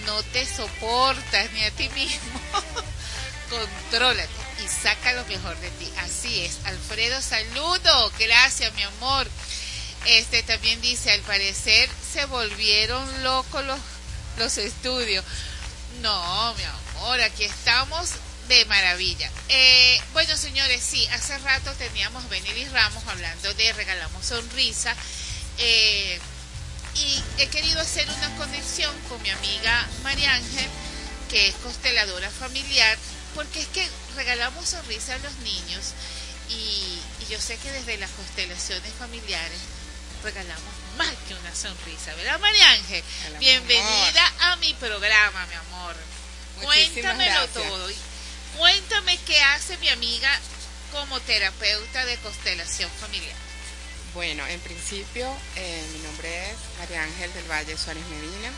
[0.07, 2.41] no te soportas ni a ti mismo,
[3.51, 4.31] contrólate
[4.65, 5.93] y saca lo mejor de ti.
[5.99, 6.59] Así es.
[6.65, 8.13] Alfredo, saludo.
[8.19, 9.29] Gracias, mi amor.
[10.07, 13.81] Este también dice, al parecer se volvieron locos los,
[14.39, 15.25] los estudios.
[16.03, 18.11] No, mi amor, aquí estamos
[18.49, 19.31] de maravilla.
[19.49, 24.95] Eh, bueno, señores, sí, hace rato teníamos Benilis Ramos hablando de Regalamos Sonrisa.
[25.59, 26.19] Eh,
[26.95, 30.69] y he querido hacer una conexión con mi amiga María Ángel,
[31.31, 32.99] que es consteladora familiar,
[33.35, 35.93] porque es que regalamos sonrisa a los niños
[36.49, 37.01] y
[37.31, 39.59] yo sé que desde las constelaciones familiares
[40.25, 43.05] regalamos más que una sonrisa, ¿verdad, María Ángel?
[43.39, 45.95] Bienvenida a mi programa, mi amor.
[46.63, 47.89] Cuéntamelo todo.
[48.57, 50.31] Cuéntame qué hace mi amiga
[50.93, 53.37] como terapeuta de constelación familiar.
[54.15, 58.51] Bueno, en principio, eh, mi nombre es María Ángel del Valle Suárez Medina.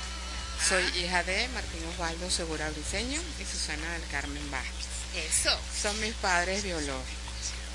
[0.69, 4.87] Soy hija de Martín Osvaldo Segura Briceño y Susana del Carmen Vázquez.
[5.17, 5.59] Eso.
[5.83, 7.26] Son mis padres biológicos.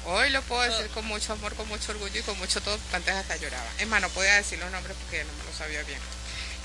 [0.06, 3.14] Hoy lo puedo decir con mucho amor, con mucho orgullo y con mucho todo, antes
[3.14, 3.70] hasta lloraba.
[3.78, 6.00] Es más, no podía decir los nombres porque ya no me lo sabía bien.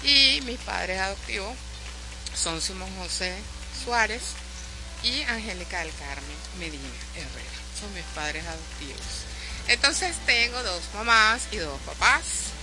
[0.02, 1.54] Y mis padres adoptivos
[2.34, 3.34] son Simón José
[3.84, 4.22] Suárez
[5.02, 7.50] y Angélica del Carmen Medina Herrera.
[7.78, 9.00] Son mis padres adoptivos.
[9.68, 12.22] Entonces tengo dos mamás y dos papás.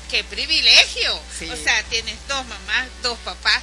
[0.09, 1.15] ¡Qué privilegio!
[1.15, 3.61] O sea, tienes dos mamás, dos papás,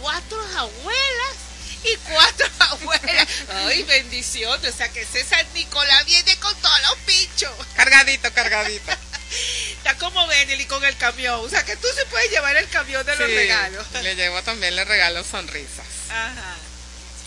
[0.00, 1.45] cuatro abuelas
[1.86, 3.28] y cuatro abuelas.
[3.54, 4.60] ¡Ay, bendición!
[4.64, 7.52] O sea, que César Nicolás viene con todos los pinchos.
[7.74, 8.92] Cargadito, cargadito.
[9.76, 11.40] Está como Benelli con el camión.
[11.44, 13.86] O sea, que tú se puedes llevar el camión de los regalos.
[14.02, 15.86] Le llevo también, le regalo sonrisas.
[16.10, 16.56] Ajá.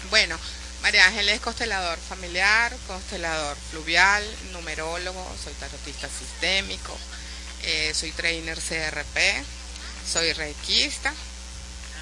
[0.10, 0.40] Bueno,
[0.82, 6.98] María Ángel es constelador familiar, constelador fluvial, numerólogo, soy tarotista sistémico,
[7.64, 9.44] eh, soy trainer CRP,
[10.12, 11.14] soy reikista.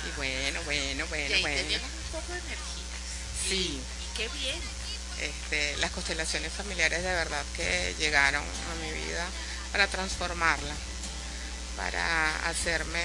[0.08, 1.80] Y bueno, bueno, bueno, bueno.
[2.08, 2.84] Tenemos un poco de energía.
[3.50, 3.82] Sí.
[4.16, 4.60] Qué bien.
[5.22, 9.26] Este, las constelaciones familiares de verdad que llegaron a mi vida
[9.72, 10.74] para transformarla,
[11.76, 13.02] para hacerme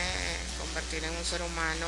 [0.59, 1.87] convertir en un ser humano.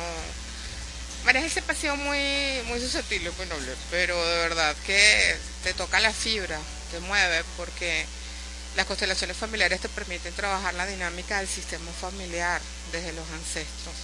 [1.25, 6.13] María ha sido muy, muy susceptible, muy noble, pero de verdad que te toca la
[6.13, 6.59] fibra,
[6.91, 8.05] te mueve, porque
[8.75, 12.61] las constelaciones familiares te permiten trabajar la dinámica del sistema familiar
[12.91, 13.95] desde los ancestros.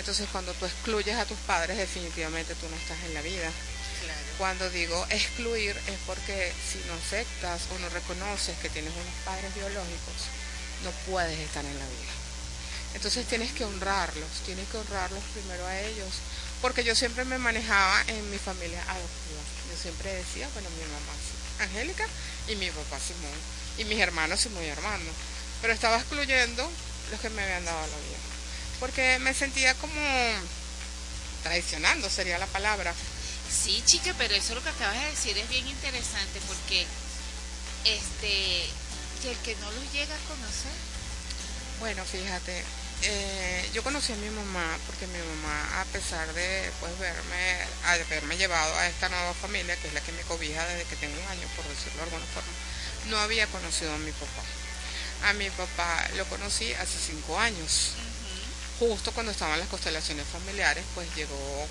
[0.00, 3.52] Entonces cuando tú excluyes a tus padres, definitivamente tú no estás en la vida.
[4.38, 9.54] Cuando digo excluir es porque si no aceptas o no reconoces que tienes unos padres
[9.54, 10.32] biológicos,
[10.84, 12.12] no puedes estar en la vida.
[12.94, 16.08] Entonces tienes que honrarlos, tienes que honrarlos primero a ellos,
[16.62, 19.42] porque yo siempre me manejaba en mi familia adoptiva.
[19.70, 22.06] Yo siempre decía, bueno, mi mamá sí, Angélica
[22.48, 23.36] y mi papá Simón,
[23.76, 25.14] y mis hermanos Simón y hermanos,
[25.60, 26.68] pero estaba excluyendo
[27.10, 28.29] los que me habían dado la vida,
[28.80, 30.00] porque me sentía como
[31.42, 32.92] traicionando, sería la palabra.
[33.50, 36.86] Sí, chica, pero eso lo que acabas de decir es bien interesante porque
[37.84, 38.66] este
[39.22, 40.72] y el que no los llega a conocer.
[41.78, 42.64] Bueno, fíjate,
[43.02, 48.36] eh, yo conocí a mi mamá porque mi mamá, a pesar de pues verme, haberme
[48.36, 51.28] llevado a esta nueva familia, que es la que me cobija desde que tengo un
[51.28, 52.52] año, por decirlo de alguna forma,
[53.08, 54.42] no había conocido a mi papá.
[55.28, 57.92] A mi papá lo conocí hace cinco años.
[58.80, 61.68] Justo cuando estaban las constelaciones familiares, pues llegó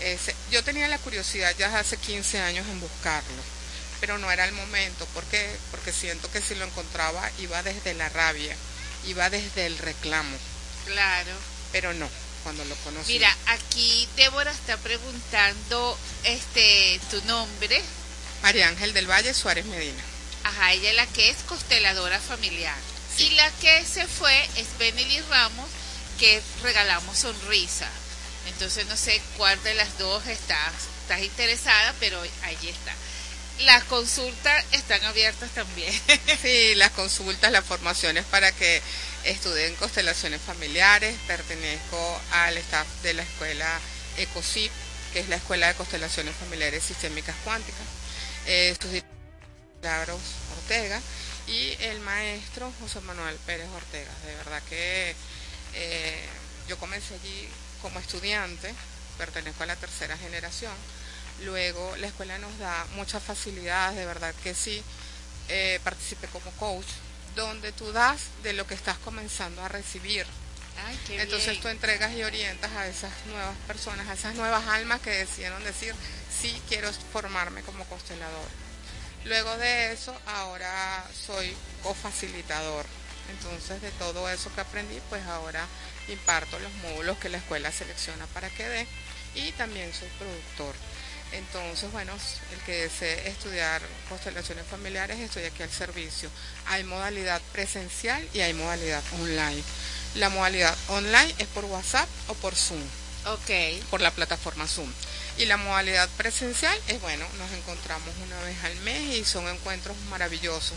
[0.00, 3.42] ese, yo tenía la curiosidad ya hace 15 años en buscarlo,
[4.00, 8.08] pero no era el momento, porque porque siento que si lo encontraba iba desde la
[8.08, 8.56] rabia,
[9.06, 10.36] iba desde el reclamo.
[10.86, 11.32] Claro.
[11.72, 12.08] Pero no,
[12.42, 13.12] cuando lo conocí.
[13.12, 17.82] Mira, aquí Débora está preguntando este tu nombre.
[18.42, 20.02] María Ángel del Valle Suárez Medina.
[20.44, 22.76] Ajá, ella es la que es consteladora familiar.
[23.18, 25.68] Y la que se fue es Benely Ramos,
[26.22, 27.88] que regalamos sonrisa.
[28.46, 32.94] Entonces no sé cuál de las dos estás, estás interesada, pero allí está.
[33.64, 35.92] Las consultas están abiertas también.
[36.40, 38.80] Sí, las consultas, las formaciones para que
[39.24, 41.16] estudien constelaciones familiares.
[41.26, 43.80] Pertenezco al staff de la escuela
[44.16, 44.70] ECOSIP,
[45.12, 47.82] que es la Escuela de Constelaciones Familiares Sistémicas Cuánticas.
[48.46, 48.76] Eh,
[49.80, 50.20] Milagros
[50.56, 51.00] Ortega
[51.48, 54.12] y el maestro José Manuel Pérez Ortega.
[54.24, 55.16] De verdad que
[55.74, 56.26] eh,
[56.68, 57.48] yo comencé allí
[57.80, 58.74] como estudiante,
[59.18, 60.72] pertenezco a la tercera generación.
[61.44, 64.82] Luego la escuela nos da muchas facilidades, de verdad que sí.
[65.48, 66.86] Eh, participé como coach,
[67.34, 70.24] donde tú das de lo que estás comenzando a recibir.
[70.86, 71.62] Ay, qué Entonces bien.
[71.62, 75.94] tú entregas y orientas a esas nuevas personas, a esas nuevas almas que decidieron decir,
[76.40, 78.48] sí, quiero formarme como constelador.
[79.24, 82.86] Luego de eso, ahora soy cofacilitador
[83.30, 85.66] Entonces de todo eso que aprendí, pues ahora
[86.08, 88.86] imparto los módulos que la escuela selecciona para que dé
[89.34, 90.74] y también soy productor.
[91.32, 92.12] Entonces, bueno,
[92.52, 96.28] el que desee estudiar constelaciones familiares, estoy aquí al servicio.
[96.66, 99.62] Hay modalidad presencial y hay modalidad online.
[100.16, 102.82] La modalidad online es por WhatsApp o por Zoom.
[103.26, 103.50] Ok.
[103.90, 104.92] Por la plataforma Zoom.
[105.38, 109.96] Y la modalidad presencial es, bueno, nos encontramos una vez al mes y son encuentros
[110.10, 110.76] maravillosos.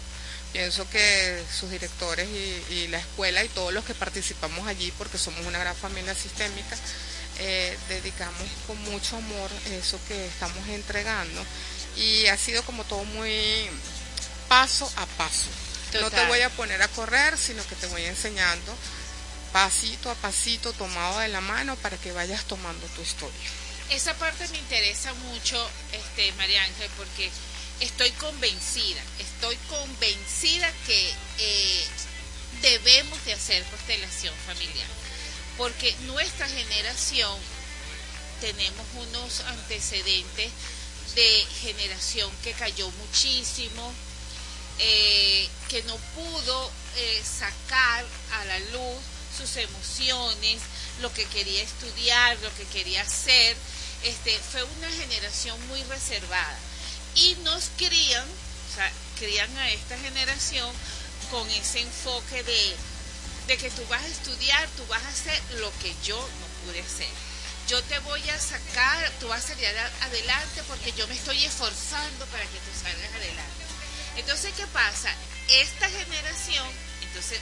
[0.55, 5.17] Pienso que sus directores y, y la escuela y todos los que participamos allí, porque
[5.17, 6.77] somos una gran familia sistémica,
[7.39, 11.45] eh, dedicamos con mucho amor eso que estamos entregando
[11.97, 13.69] y ha sido como todo muy
[14.47, 15.49] paso a paso.
[15.99, 18.73] No te voy a poner a correr, sino que te voy enseñando
[19.51, 23.49] pasito a pasito, tomado de la mano, para que vayas tomando tu historia.
[23.89, 27.29] Esa parte me interesa mucho, este, María Ángel, porque
[27.79, 31.85] estoy convencida, estoy convencida que eh,
[32.61, 34.87] debemos de hacer constelación familiar
[35.57, 37.37] porque nuestra generación
[38.41, 40.51] tenemos unos antecedentes
[41.15, 43.93] de generación que cayó muchísimo,
[44.79, 48.97] eh, que no pudo eh, sacar a la luz
[49.37, 50.59] sus emociones,
[51.01, 53.55] lo que quería estudiar, lo que quería hacer.
[54.03, 56.59] Este, fue una generación muy reservada.
[57.15, 60.71] Y nos crían, o sea, crían a esta generación
[61.31, 62.75] con ese enfoque de
[63.47, 66.81] de que tú vas a estudiar, tú vas a hacer lo que yo no pude
[66.81, 67.07] hacer.
[67.67, 69.67] Yo te voy a sacar, tú vas a salir
[70.01, 73.63] adelante porque yo me estoy esforzando para que tú salgas adelante.
[74.17, 75.13] Entonces, ¿qué pasa?
[75.47, 76.67] Esta generación,
[77.03, 77.39] entonces,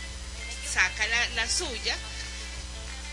[0.72, 1.06] saca
[1.36, 1.96] la, suya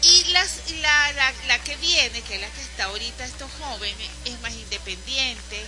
[0.03, 4.09] y las, la, la, la que viene, que es la que está ahorita, estos jóvenes,
[4.25, 5.67] es más independiente,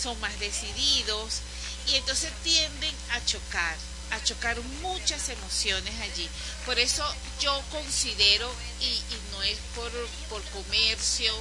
[0.00, 1.40] son más decididos
[1.86, 3.76] y entonces tienden a chocar
[4.10, 6.28] a chocar muchas emociones allí.
[6.64, 7.04] Por eso
[7.40, 9.90] yo considero, y, no es por,
[10.30, 11.32] por comercio,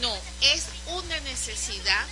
[0.00, 2.06] no, es una necesidad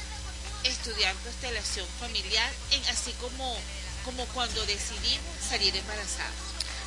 [0.65, 3.57] estudiar constelación familiar, en, así como,
[4.05, 6.35] como cuando decidimos salir embarazados.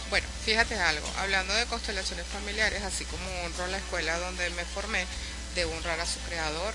[0.09, 5.07] Bueno, fíjate algo, hablando de constelaciones familiares, así como honro la escuela donde me formé,
[5.55, 6.73] de honrar a su creador,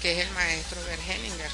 [0.00, 1.50] que es el maestro Bergeninger.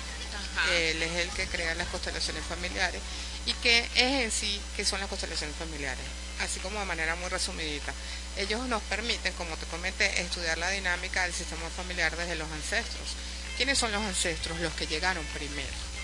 [0.73, 3.01] Él es el que crea las constelaciones familiares
[3.47, 6.05] y qué es en sí que son las constelaciones familiares,
[6.41, 7.93] así como de manera muy resumidita.
[8.37, 13.17] Ellos nos permiten, como te comenté, estudiar la dinámica del sistema familiar desde los ancestros.
[13.57, 14.59] ¿Quiénes son los ancestros?
[14.61, 15.95] Los que llegaron primero.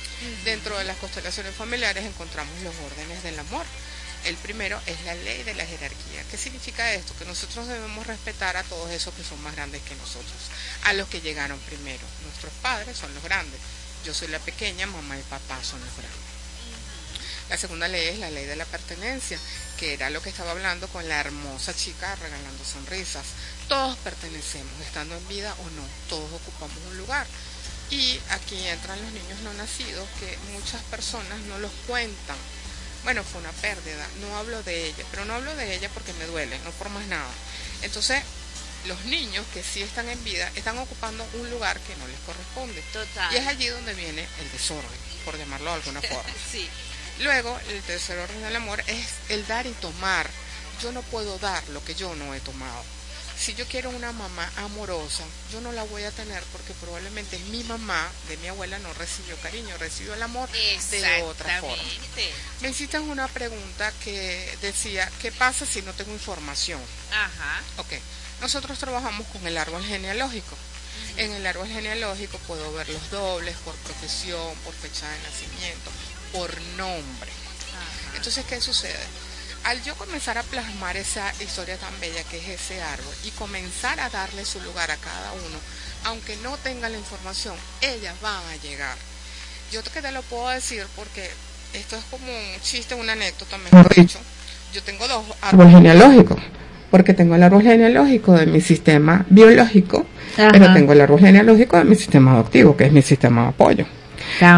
[0.44, 3.64] Dentro de las constelaciones familiares encontramos los órdenes del amor.
[4.24, 6.24] El primero es la ley de la jerarquía.
[6.30, 7.14] ¿Qué significa esto?
[7.18, 10.50] Que nosotros debemos respetar a todos esos que son más grandes que nosotros,
[10.84, 12.06] a los que llegaron primero.
[12.24, 13.60] Nuestros padres son los grandes.
[14.04, 16.40] Yo soy la pequeña, mamá y papá son los grandes.
[17.48, 19.36] La segunda ley es la ley de la pertenencia,
[19.76, 23.24] que era lo que estaba hablando con la hermosa chica regalando sonrisas.
[23.68, 27.26] Todos pertenecemos, estando en vida o no, todos ocupamos un lugar.
[27.90, 32.36] Y aquí entran los niños no nacidos, que muchas personas no los cuentan.
[33.04, 36.26] Bueno, fue una pérdida, no hablo de ella, pero no hablo de ella porque me
[36.26, 37.30] duele, no por más nada.
[37.82, 38.22] Entonces,
[38.86, 42.82] los niños que sí están en vida están ocupando un lugar que no les corresponde.
[42.92, 43.32] Total.
[43.32, 44.90] Y es allí donde viene el desorden,
[45.24, 46.30] por llamarlo de alguna forma.
[46.50, 46.68] sí.
[47.20, 50.28] Luego, el tercer orden del amor es el dar y tomar.
[50.82, 52.82] Yo no puedo dar lo que yo no he tomado.
[53.40, 57.64] Si yo quiero una mamá amorosa, yo no la voy a tener porque probablemente mi
[57.64, 61.82] mamá de mi abuela no recibió cariño, recibió el amor de otra forma.
[62.60, 66.82] Me hiciste una pregunta que decía, ¿qué pasa si no tengo información?
[67.12, 67.62] Ajá.
[67.78, 67.94] Ok,
[68.42, 70.54] nosotros trabajamos con el árbol genealógico.
[71.16, 75.90] En el árbol genealógico puedo ver los dobles por profesión, por fecha de nacimiento,
[76.32, 77.30] por nombre.
[78.14, 79.06] Entonces, ¿qué sucede?
[79.64, 84.00] Al yo comenzar a plasmar esa historia tan bella que es ese árbol y comenzar
[84.00, 85.58] a darle su lugar a cada uno,
[86.04, 88.96] aunque no tenga la información, ellas van a llegar.
[89.70, 91.30] Yo que te lo puedo decir porque
[91.74, 94.18] esto es como un chiste, una anécdota, mejor dicho.
[94.72, 96.38] Yo tengo dos árboles genealógicos,
[96.90, 100.06] porque tengo el árbol genealógico de mi sistema biológico,
[100.36, 103.86] pero tengo el árbol genealógico de mi sistema adoptivo, que es mi sistema de apoyo.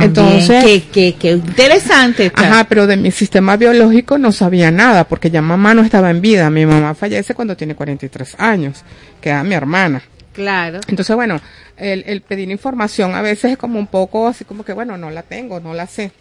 [0.00, 2.32] Entonces, qué, qué, interesante.
[2.34, 6.20] Ajá, pero de mi sistema biológico no sabía nada, porque ya mamá no estaba en
[6.20, 6.50] vida.
[6.50, 8.84] Mi mamá fallece cuando tiene 43 años,
[9.20, 10.02] queda mi hermana.
[10.32, 10.80] Claro.
[10.88, 11.40] Entonces, bueno,
[11.76, 15.10] el, el pedir información a veces es como un poco así como que, bueno, no
[15.10, 16.12] la tengo, no la sé.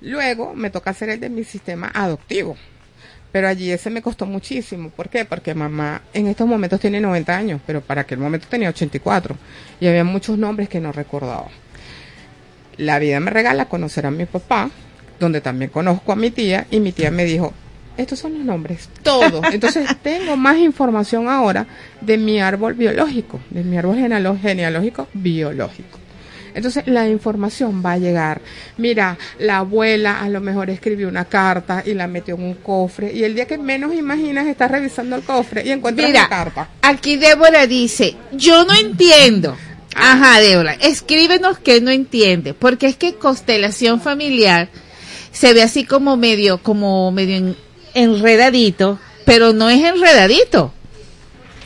[0.00, 2.56] Luego me toca hacer el de mi sistema adoptivo.
[3.32, 4.90] Pero allí ese me costó muchísimo.
[4.90, 5.24] ¿Por qué?
[5.24, 9.36] Porque mamá en estos momentos tiene 90 años, pero para aquel momento tenía 84.
[9.80, 11.48] Y había muchos nombres que no recordaba.
[12.78, 14.70] La vida me regala conocer a mi papá,
[15.20, 17.52] donde también conozco a mi tía, y mi tía me dijo,
[17.96, 19.44] estos son los nombres, todos.
[19.52, 21.66] Entonces tengo más información ahora
[22.00, 25.98] de mi árbol biológico, de mi árbol genealógico biológico.
[26.54, 28.40] Entonces la información va a llegar.
[28.78, 33.12] Mira, la abuela a lo mejor escribió una carta y la metió en un cofre
[33.12, 36.68] y el día que menos imaginas está revisando el cofre y encuentra la carta.
[36.82, 39.56] Aquí Débora dice, yo no entiendo.
[39.94, 44.68] Ajá, Débora, escríbenos que no entiende, porque es que constelación familiar
[45.32, 47.54] se ve así como medio, como medio
[47.94, 50.72] enredadito, pero no es enredadito.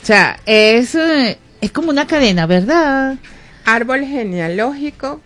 [0.01, 3.17] O sea, es, eh, es como una cadena, ¿verdad?
[3.65, 5.21] Árbol genealógico,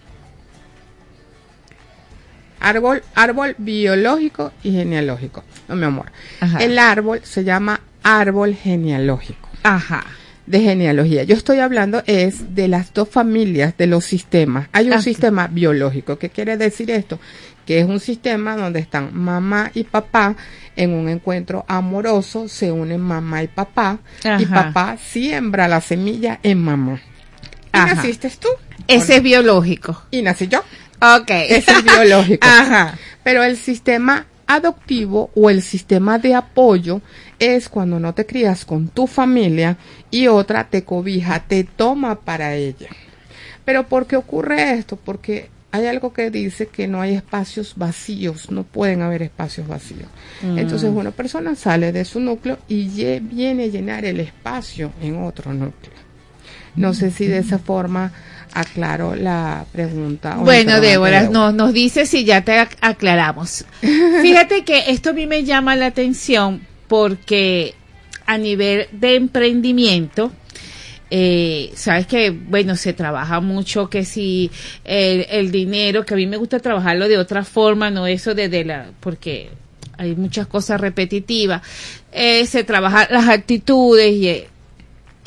[2.59, 5.43] árbol, árbol biológico y genealógico.
[5.67, 6.11] No, mi amor.
[6.59, 9.49] El árbol se llama árbol genealógico.
[9.63, 10.05] Ajá.
[10.47, 11.23] De genealogía.
[11.23, 14.69] Yo estoy hablando es de las dos familias de los sistemas.
[14.71, 16.17] Hay un sistema biológico.
[16.17, 17.19] ¿Qué quiere decir esto?
[17.65, 20.35] Que es un sistema donde están mamá y papá
[20.77, 23.99] en un encuentro amoroso, se unen mamá y papá
[24.39, 27.01] y papá siembra la semilla en mamá.
[27.73, 28.47] ¿Y naciste tú?
[28.87, 30.03] Ese es biológico.
[30.11, 30.59] Y nací yo.
[31.01, 31.29] Ok.
[31.29, 32.47] Ese es biológico.
[32.47, 32.97] Ajá.
[33.23, 37.01] Pero el sistema adoptivo o el sistema de apoyo
[37.37, 39.77] es cuando no te crías con tu familia
[40.09, 42.87] y otra te cobija, te toma para ella.
[43.65, 44.95] Pero ¿por qué ocurre esto?
[44.95, 50.07] Porque hay algo que dice que no hay espacios vacíos, no pueden haber espacios vacíos.
[50.41, 50.57] Mm.
[50.57, 52.87] Entonces una persona sale de su núcleo y
[53.19, 55.97] viene a llenar el espacio en otro núcleo.
[56.75, 58.13] No sé si de esa forma
[58.59, 60.35] aclaro la pregunta.
[60.35, 63.65] Bueno, Débora, no, nos dice si ya te aclaramos.
[63.81, 67.75] Fíjate que esto a mí me llama la atención porque
[68.25, 70.31] a nivel de emprendimiento,
[71.09, 74.51] eh, sabes que, bueno, se trabaja mucho que si
[74.83, 78.91] el, dinero, que a mí me gusta trabajarlo de otra forma, no eso de, la,
[78.99, 79.49] porque
[79.97, 81.61] hay muchas cosas repetitivas,
[82.11, 84.45] eh, se trabaja las actitudes y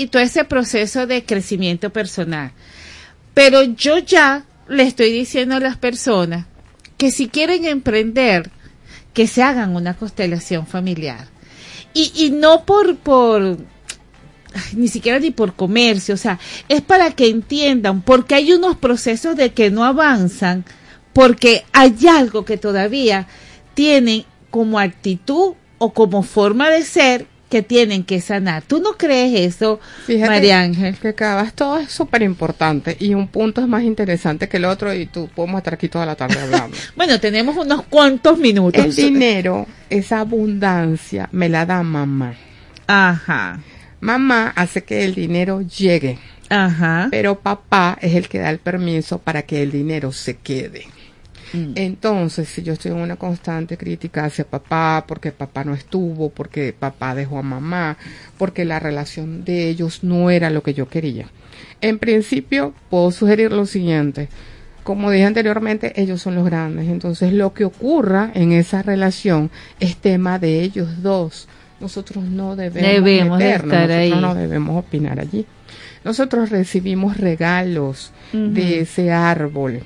[0.00, 2.52] y todo ese proceso de crecimiento personal.
[3.34, 6.46] Pero yo ya le estoy diciendo a las personas
[6.96, 8.50] que si quieren emprender,
[9.14, 11.26] que se hagan una constelación familiar.
[11.94, 13.58] Y, y no por, por,
[14.76, 19.36] ni siquiera ni por comercio, o sea, es para que entiendan, porque hay unos procesos
[19.36, 20.64] de que no avanzan,
[21.12, 23.26] porque hay algo que todavía
[23.74, 28.62] tienen como actitud o como forma de ser que tienen que sanar.
[28.62, 30.96] ¿Tú no crees eso, María Ángel?
[30.96, 34.94] Que acabas todo es súper importante y un punto es más interesante que el otro
[34.94, 36.76] y tú podemos estar aquí toda la tarde hablando.
[36.96, 38.82] bueno, tenemos unos cuantos minutos.
[38.82, 42.34] El dinero, esa abundancia, me la da mamá.
[42.86, 43.60] Ajá.
[44.00, 46.18] Mamá hace que el dinero llegue.
[46.48, 47.08] Ajá.
[47.10, 50.86] Pero papá es el que da el permiso para que el dinero se quede.
[51.52, 51.72] Mm.
[51.74, 56.74] Entonces, si yo estoy en una constante crítica hacia papá, porque papá no estuvo, porque
[56.78, 57.96] papá dejó a mamá,
[58.38, 61.26] porque la relación de ellos no era lo que yo quería.
[61.80, 64.28] En principio, puedo sugerir lo siguiente.
[64.82, 66.88] Como dije anteriormente, ellos son los grandes.
[66.88, 71.48] Entonces, lo que ocurra en esa relación es tema de ellos dos.
[71.80, 75.46] Nosotros no debemos, nosotros no debemos opinar allí.
[76.04, 79.82] Nosotros recibimos regalos de ese árbol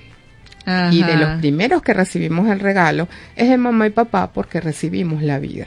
[0.91, 5.23] y de los primeros que recibimos el regalo es el mamá y papá porque recibimos
[5.23, 5.67] la vida.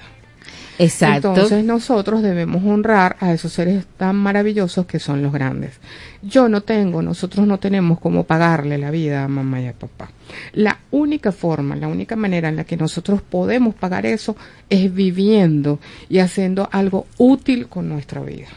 [0.80, 1.30] Exacto.
[1.30, 5.80] Entonces nosotros debemos honrar a esos seres tan maravillosos que son los grandes.
[6.22, 10.12] Yo no tengo, nosotros no tenemos cómo pagarle la vida a mamá y a papá.
[10.54, 14.36] La única forma, la única manera en la que nosotros podemos pagar eso
[14.70, 15.80] es viviendo
[16.10, 18.48] y haciendo algo útil con nuestra vida.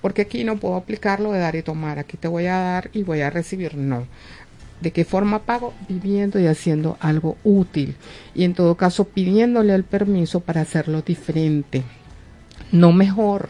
[0.00, 2.00] Porque aquí no puedo aplicarlo de dar y tomar.
[2.00, 3.76] Aquí te voy a dar y voy a recibir.
[3.76, 4.06] No.
[4.82, 5.72] ¿De qué forma pago?
[5.88, 7.94] Viviendo y haciendo algo útil.
[8.34, 11.84] Y en todo caso pidiéndole el permiso para hacerlo diferente.
[12.72, 13.48] No mejor,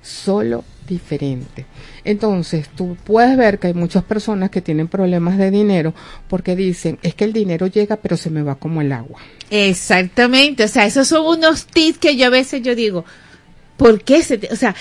[0.00, 1.66] solo diferente.
[2.04, 5.92] Entonces, tú puedes ver que hay muchas personas que tienen problemas de dinero
[6.26, 9.20] porque dicen, es que el dinero llega pero se me va como el agua.
[9.50, 13.04] Exactamente, o sea, esos son unos tips que yo a veces yo digo,
[13.76, 14.74] ¿por qué se, o sea,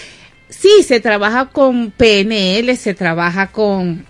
[0.49, 4.05] sí, se trabaja con PNL, se trabaja con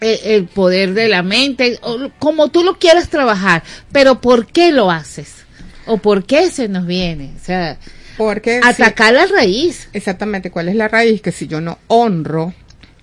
[0.00, 4.90] el, poder de la mente, o como tú lo quieras trabajar, pero ¿por qué lo
[4.90, 5.44] haces?
[5.86, 7.32] ¿O por qué se nos viene?
[7.40, 7.78] O sea,
[8.16, 9.88] porque atacar la raíz.
[9.92, 11.22] Exactamente, ¿cuál es la raíz?
[11.22, 12.52] Que si yo no honro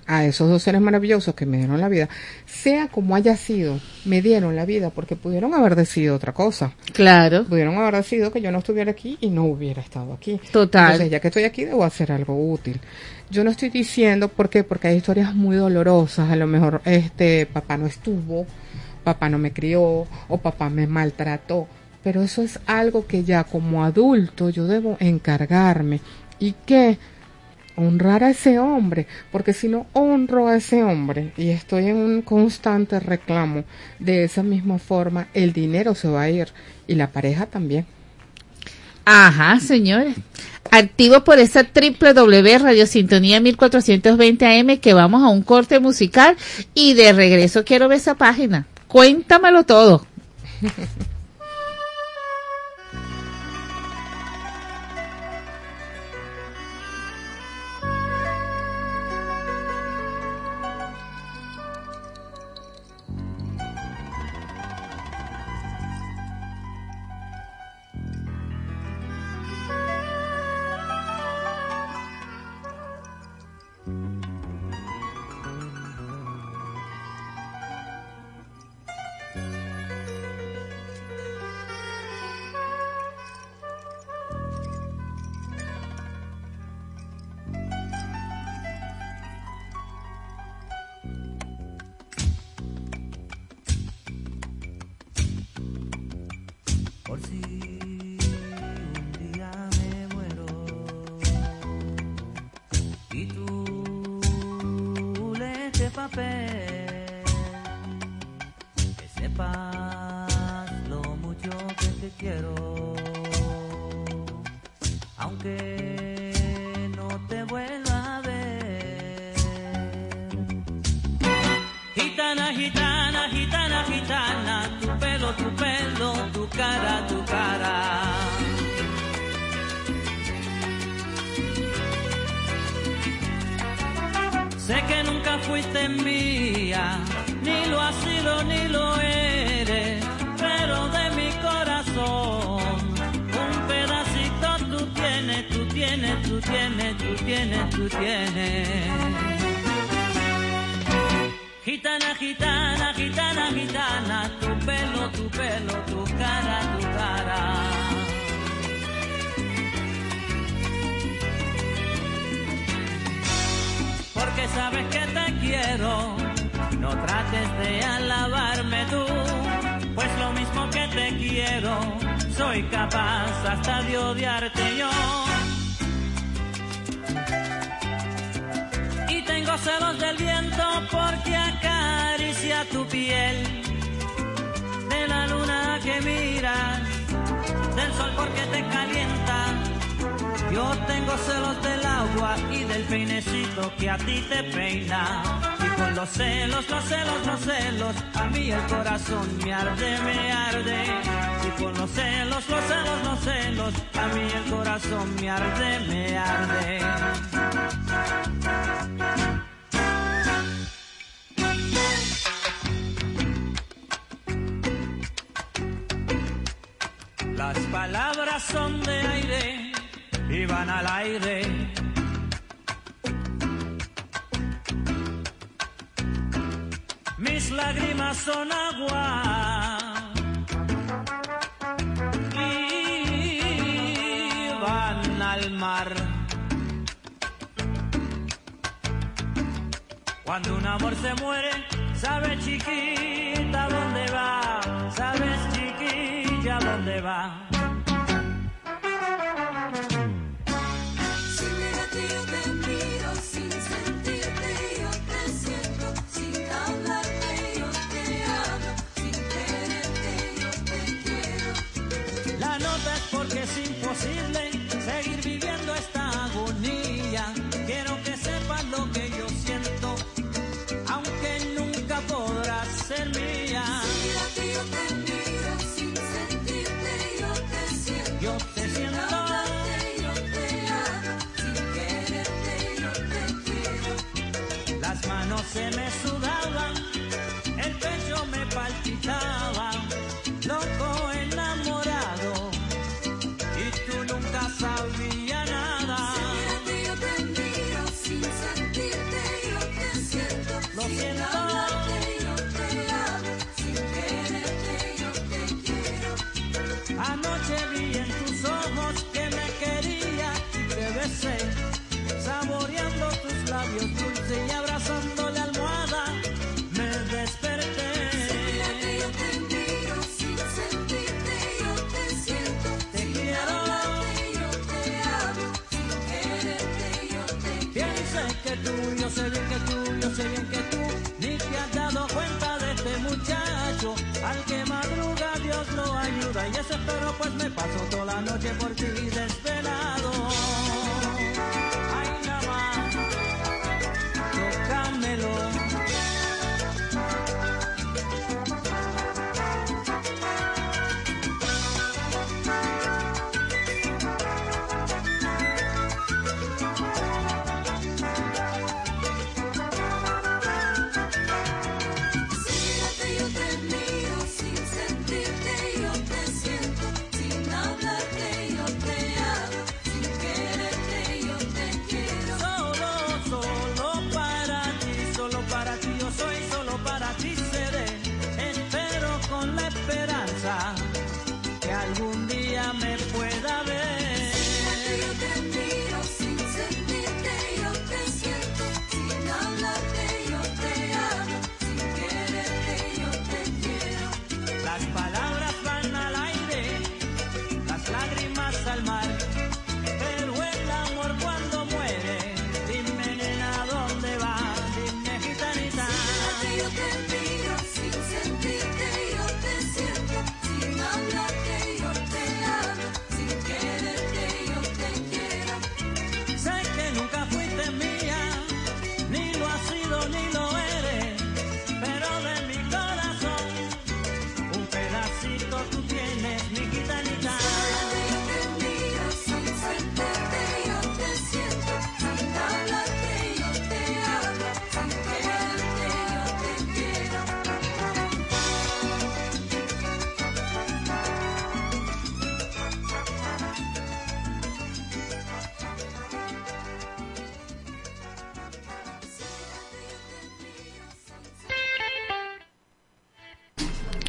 [0.06, 2.10] a esos dos seres maravillosos que me dieron la vida,
[2.46, 6.74] sea como haya sido, me dieron la vida porque pudieron haber decidido otra cosa.
[6.92, 7.46] Claro.
[7.46, 10.40] Pudieron haber decidido que yo no estuviera aquí y no hubiera estado aquí.
[10.52, 10.92] Total.
[10.92, 12.80] Entonces, ya que estoy aquí, debo hacer algo útil.
[13.34, 14.64] Yo no estoy diciendo, ¿por qué?
[14.64, 16.30] Porque hay historias muy dolorosas.
[16.30, 18.46] A lo mejor, este, papá no estuvo,
[19.04, 21.68] papá no me crió, o papá me maltrató.
[22.04, 26.02] pero eso es algo que ya como adulto yo debo encargarme
[26.38, 27.00] y que
[27.76, 32.22] honrar a ese hombre, porque si no honro a ese hombre y estoy en un
[32.22, 33.64] constante reclamo,
[34.00, 36.50] de esa misma forma el dinero se va a ir
[36.88, 37.86] y la pareja también.
[39.06, 40.16] Ajá, señores.
[40.72, 46.36] Activo por esa W Radio Sintonía 1420 AM que vamos a un corte musical
[46.74, 48.66] y de regreso quiero ver esa página.
[48.88, 50.06] Cuéntamelo todo.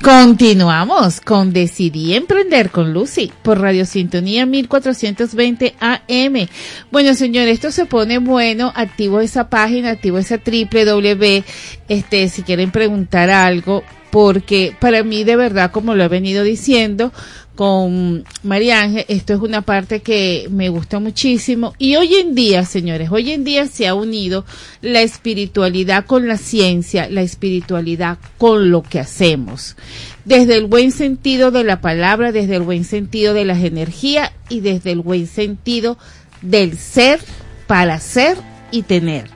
[0.05, 6.47] Continuamos con Decidí Emprender con Lucy por Radio Sintonía 1420 AM.
[6.91, 8.71] Bueno, señores, esto se pone bueno.
[8.77, 11.43] Activo esa página, activo esa triple W.
[11.89, 17.11] Este, si quieren preguntar algo, porque para mí de verdad, como lo he venido diciendo
[17.55, 21.75] con María Ángel, esto es una parte que me gusta muchísimo.
[21.79, 24.45] Y hoy en día, señores, hoy en día se ha unido
[24.81, 29.77] la espiritualidad con la ciencia, la espiritualidad con lo que hacemos.
[30.25, 34.61] Desde el buen sentido de la palabra, desde el buen sentido de las energías y
[34.61, 35.99] desde el buen sentido
[36.43, 37.21] del ser
[37.67, 38.37] para ser
[38.71, 39.34] y tener.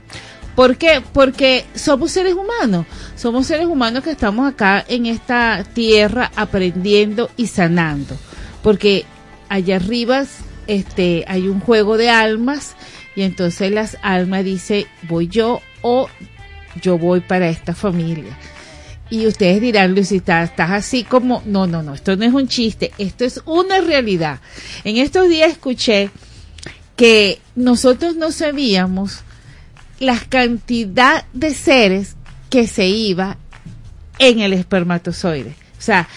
[0.59, 1.01] ¿Por qué?
[1.13, 7.47] Porque somos seres humanos, somos seres humanos que estamos acá en esta tierra aprendiendo y
[7.47, 8.17] sanando.
[8.61, 9.05] Porque
[9.49, 10.25] allá arriba
[10.67, 12.75] este, hay un juego de almas
[13.15, 16.09] y entonces las almas dice voy yo o
[16.83, 18.37] yo voy para esta familia.
[19.11, 22.91] Y ustedes dirán, Lucita, estás así como, no, no, no, esto no es un chiste,
[22.99, 24.41] esto es una realidad.
[24.83, 26.11] En estos días escuché
[26.97, 29.23] que nosotros no sabíamos
[29.99, 32.17] la cantidad de seres
[32.51, 33.37] que se iba
[34.19, 35.55] en el espermatozoide.
[35.79, 36.09] O sea,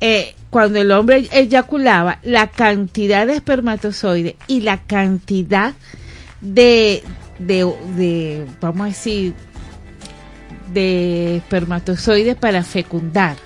[0.00, 5.74] eh, cuando el hombre eyaculaba, la cantidad de espermatozoide y la cantidad
[6.40, 7.02] de,
[7.38, 9.34] de, de vamos a decir,
[10.72, 13.36] de espermatozoides para fecundar.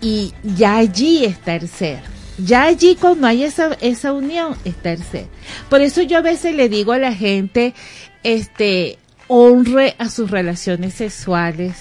[0.00, 2.00] Y ya allí está el ser.
[2.38, 5.26] Ya allí cuando hay esa, esa unión está el ser.
[5.70, 7.74] Por eso yo a veces le digo a la gente,
[8.22, 8.98] este,
[9.28, 11.74] honre a sus relaciones sexuales,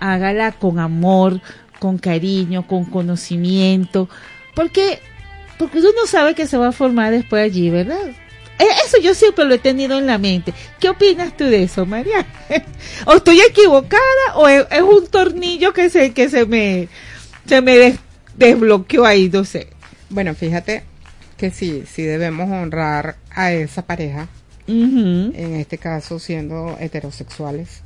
[0.00, 1.40] hágala con amor,
[1.78, 4.08] con cariño, con conocimiento,
[4.54, 5.00] porque,
[5.58, 7.98] porque uno no sabe que se va a formar después allí, ¿verdad?
[8.58, 10.54] E, Eso yo siempre lo he tenido en la mente.
[10.78, 12.24] ¿Qué opinas tú de eso, María?
[13.06, 16.88] ¿O estoy equivocada o es, un tornillo que se, que se me,
[17.46, 17.98] se me des-
[18.36, 19.68] desbloqueó ahí, no sé?
[20.10, 20.84] Bueno, fíjate
[21.36, 24.28] que sí, sí debemos honrar a esa pareja,
[24.66, 27.82] En este caso siendo heterosexuales,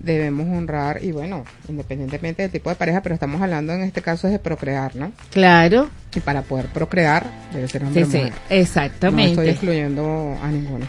[0.00, 4.28] debemos honrar, y bueno, independientemente del tipo de pareja, pero estamos hablando en este caso
[4.28, 5.12] es de procrear, ¿no?
[5.32, 5.88] Claro.
[6.14, 8.32] Y para poder procrear debe ser hombre Sí, o sí, mujer.
[8.50, 9.22] exactamente.
[9.24, 10.86] No estoy excluyendo a ninguno.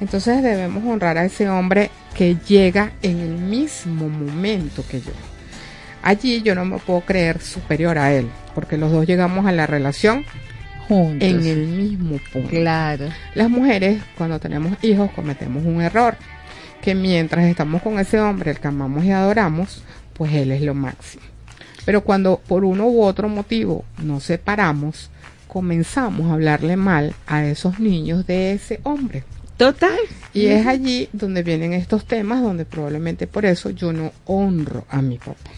[0.00, 5.12] Entonces debemos honrar a ese hombre que llega en el mismo momento que yo.
[6.02, 9.66] Allí yo no me puedo creer superior a él, porque los dos llegamos a la
[9.66, 10.24] relación
[10.88, 11.28] Juntos.
[11.28, 12.48] en el mismo punto.
[12.48, 13.08] Claro.
[13.34, 16.16] Las mujeres, cuando tenemos hijos, cometemos un error,
[16.80, 19.82] que mientras estamos con ese hombre, el que amamos y adoramos,
[20.12, 21.24] pues él es lo máximo.
[21.84, 25.10] Pero cuando por uno u otro motivo nos separamos,
[25.48, 29.24] comenzamos a hablarle mal a esos niños de ese hombre.
[29.56, 29.98] Total.
[30.34, 35.00] Y es allí donde vienen estos temas, donde probablemente por eso yo no honro a
[35.00, 35.50] mi papá.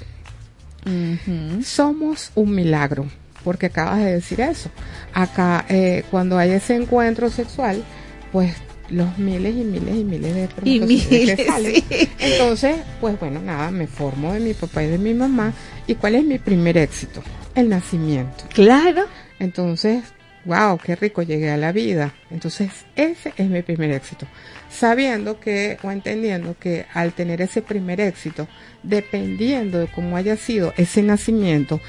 [1.64, 3.06] Somos un milagro,
[3.48, 4.68] porque acabas de decir eso.
[5.14, 7.82] Acá, eh, cuando hay ese encuentro sexual,
[8.30, 8.52] pues
[8.90, 11.74] los miles y miles y miles de Y espermatozoides que miles, salen.
[11.88, 12.10] sí.
[12.18, 15.54] Entonces, pues bueno, nada, me formo de mi papá y de mi mamá.
[15.86, 17.22] ¿Y cuál es mi primer éxito?
[17.54, 18.44] El nacimiento.
[18.52, 19.06] Claro.
[19.38, 20.04] Entonces,
[20.44, 22.12] wow, qué rico llegué a la vida.
[22.30, 24.26] Entonces, ese es mi primer éxito.
[24.68, 28.46] Sabiendo que o entendiendo que al tener ese primer éxito,
[28.82, 31.80] dependiendo de cómo haya sido ese nacimiento,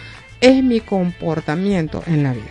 [0.41, 2.45] es mi comportamiento en la vida.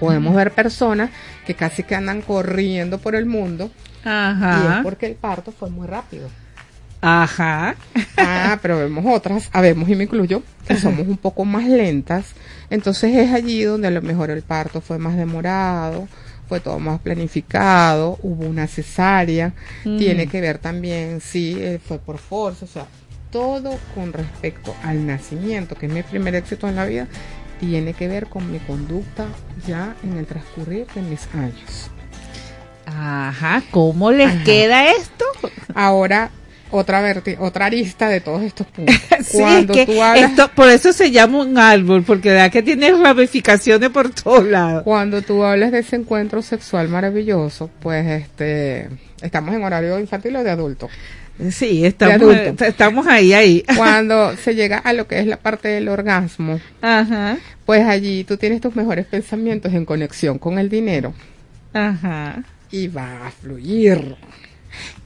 [0.00, 1.10] Podemos ver personas
[1.46, 3.70] que casi que andan corriendo por el mundo
[4.04, 4.78] y Ajá.
[4.78, 6.28] es porque el parto fue muy rápido.
[7.00, 7.74] Ajá.
[8.16, 12.32] Ah, pero vemos otras, habemos y me incluyo, que somos un poco más lentas.
[12.70, 16.08] Entonces es allí donde a lo mejor el parto fue más demorado,
[16.48, 19.52] fue todo más planificado, hubo una cesárea,
[19.84, 19.98] Mm.
[19.98, 22.86] tiene que ver también si eh, fue por fuerza, o sea,
[23.34, 27.08] todo con respecto al nacimiento, que es mi primer éxito en la vida,
[27.58, 29.26] tiene que ver con mi conducta
[29.66, 31.90] ya en el transcurrir de mis años.
[32.86, 34.44] Ajá, ¿cómo les Ajá.
[34.44, 35.24] queda esto?
[35.74, 36.30] Ahora,
[36.76, 38.94] otra verti- otra arista de todos estos puntos.
[39.24, 42.62] Sí, Cuando que tú hablas esto, por eso se llama un árbol, porque da que
[42.62, 44.82] tiene ramificaciones por todos lados.
[44.82, 48.88] Cuando tú hablas de ese encuentro sexual maravilloso, pues este
[49.22, 50.88] estamos en horario infantil o de adulto.
[51.50, 52.64] Sí, estamos, adulto.
[52.64, 53.64] estamos ahí, ahí.
[53.76, 58.36] Cuando se llega a lo que es la parte del orgasmo, Ajá, pues allí tú
[58.36, 61.12] tienes tus mejores pensamientos en conexión con el dinero
[61.72, 62.42] ajá.
[62.70, 64.16] y va a fluir.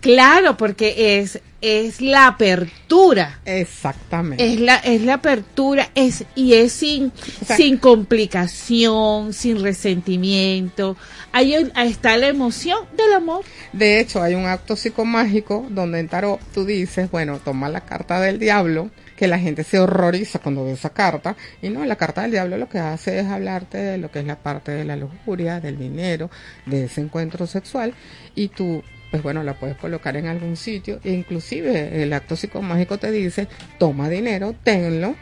[0.00, 3.40] Claro, porque es, es la apertura.
[3.44, 4.46] Exactamente.
[4.46, 7.12] Es la, es la apertura, es, y es sin,
[7.44, 10.96] sin complicación, sin resentimiento.
[11.32, 13.44] Ahí ahí está la emoción del amor.
[13.72, 18.20] De hecho, hay un acto psicomágico donde en tarot tú dices, bueno, toma la carta
[18.20, 22.22] del diablo, que la gente se horroriza cuando ve esa carta, y no, la carta
[22.22, 24.94] del diablo lo que hace es hablarte de lo que es la parte de la
[24.94, 26.30] lujuria, del dinero,
[26.66, 27.94] de ese encuentro sexual,
[28.36, 32.98] y tú, pues bueno, la puedes colocar en algún sitio, e inclusive el acto psicomágico
[32.98, 33.48] te dice,
[33.78, 35.14] toma dinero, tenlo,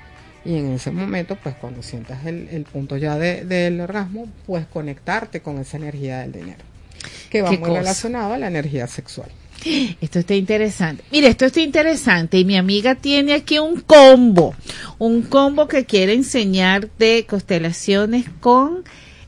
[0.45, 4.67] y en ese momento, pues cuando sientas el, el punto ya de- del orgasmo, puedes
[4.67, 6.59] conectarte con esa energía del dinero,
[7.31, 7.75] que va muy cosa.
[7.75, 9.29] relacionado a la energía sexual.
[10.01, 11.03] Esto está interesante.
[11.11, 14.55] Mire, esto está interesante y mi amiga tiene aquí un combo,
[14.99, 18.85] un combo que quiere enseñar de constelaciones con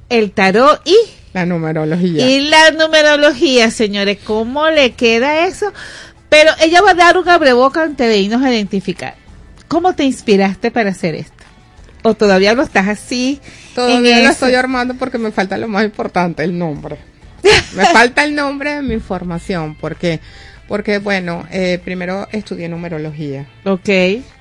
[0.08, 0.94] el tarot y
[1.32, 2.28] la numerología.
[2.28, 5.72] Y la numerología, señores, ¿cómo le queda eso?
[6.28, 9.14] Pero ella va a dar un abreboca antes de irnos a identificar.
[9.66, 11.44] ¿Cómo te inspiraste para hacer esto?
[12.02, 13.40] ¿O todavía lo estás así?
[13.74, 16.96] Todavía lo estoy armando porque me falta lo más importante, el nombre.
[17.74, 20.20] Me falta el nombre de mi formación, porque
[20.68, 23.46] porque bueno, eh, primero estudié numerología.
[23.64, 23.88] Ok.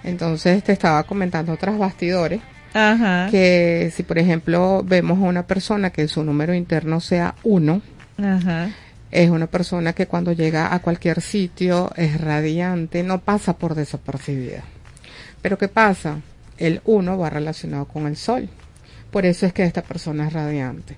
[0.04, 2.42] Entonces te estaba comentando otras bastidores.
[2.78, 3.28] Ajá.
[3.32, 7.82] Que si por ejemplo vemos a una persona que su número interno sea uno,
[8.18, 8.70] Ajá.
[9.10, 14.64] es una persona que cuando llega a cualquier sitio es radiante, no pasa por desapercibida.
[15.42, 16.18] Pero ¿qué pasa?
[16.58, 18.48] El uno va relacionado con el sol.
[19.12, 20.98] Por eso es que esta persona es radiante.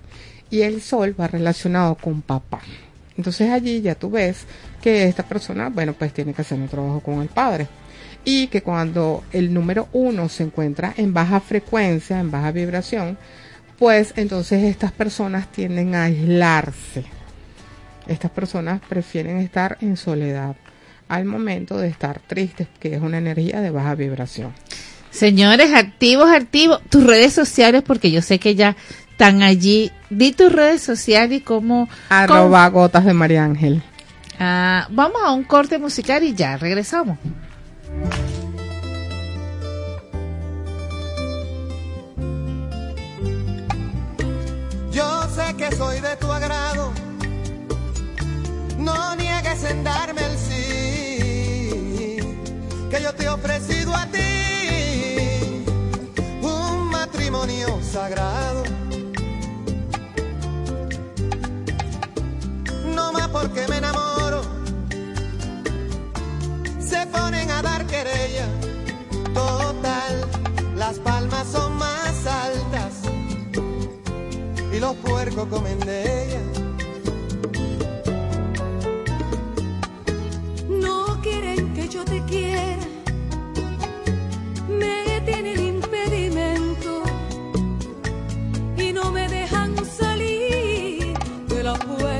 [0.50, 2.60] Y el sol va relacionado con papá.
[3.16, 4.46] Entonces allí ya tú ves
[4.82, 7.68] que esta persona, bueno, pues tiene que hacer un trabajo con el padre.
[8.24, 13.16] Y que cuando el número uno se encuentra en baja frecuencia, en baja vibración,
[13.78, 17.04] pues entonces estas personas tienden a aislarse.
[18.06, 20.56] Estas personas prefieren estar en soledad
[21.08, 24.52] al momento de estar tristes, que es una energía de baja vibración.
[25.10, 26.80] Señores, activos, activos.
[26.88, 28.76] Tus redes sociales, porque yo sé que ya
[29.10, 29.90] están allí.
[30.08, 31.88] Di tus redes sociales y cómo...
[32.08, 33.82] Arroba gotas de María Ángel.
[34.38, 37.18] Ah, vamos a un corte musical y ya regresamos.
[44.90, 46.92] Yo sé que soy de tu agrado,
[48.78, 52.18] no niegues en darme el sí,
[52.90, 54.18] que yo te he ofrecido a ti.
[56.42, 58.64] Un matrimonio sagrado.
[62.94, 64.09] No más porque me enamoro,
[68.02, 68.46] querella,
[69.34, 70.14] total,
[70.74, 73.02] las palmas son más altas
[74.72, 76.42] y los puercos comen de ella.
[80.68, 82.78] No quieren que yo te quiera,
[84.68, 87.02] me tienen impedimento
[88.78, 91.18] y no me dejan salir
[91.48, 92.19] de la puerta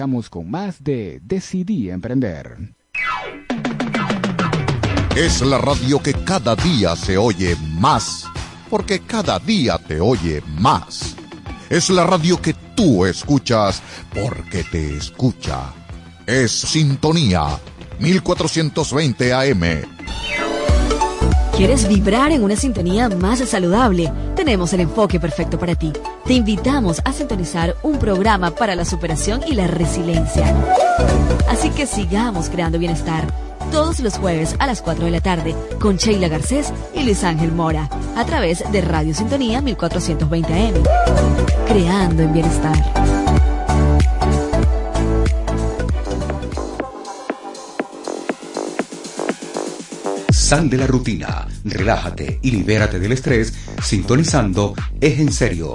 [0.00, 2.74] regresamos con más de Decidí Emprender.
[5.14, 8.24] Es la radio que cada día se oye más,
[8.70, 11.14] porque cada día te oye más.
[11.68, 13.82] Es la radio que tú escuchas
[14.14, 15.74] porque te escucha.
[16.26, 17.60] Es Sintonía
[17.98, 19.62] 1420 AM.
[21.54, 24.10] ¿Quieres vibrar en una sintonía más saludable?
[24.34, 25.92] Tenemos el enfoque perfecto para ti.
[26.30, 30.54] Te invitamos a sintonizar un programa para la superación y la resiliencia.
[31.48, 33.26] Así que sigamos creando bienestar
[33.72, 37.50] todos los jueves a las 4 de la tarde con Sheila Garcés y Luis Ángel
[37.50, 40.74] Mora a través de Radio Sintonía 1420 AM.
[41.66, 42.76] Creando en bienestar.
[50.30, 53.52] Sal de la rutina, relájate y libérate del estrés
[53.82, 55.74] sintonizando Es en serio,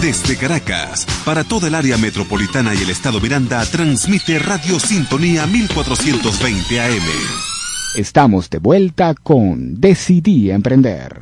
[0.00, 6.80] Desde Caracas, para toda el área metropolitana y el estado Miranda, transmite Radio Sintonía 1420
[6.80, 7.02] AM.
[7.96, 11.20] Estamos de vuelta con Decidí Emprender.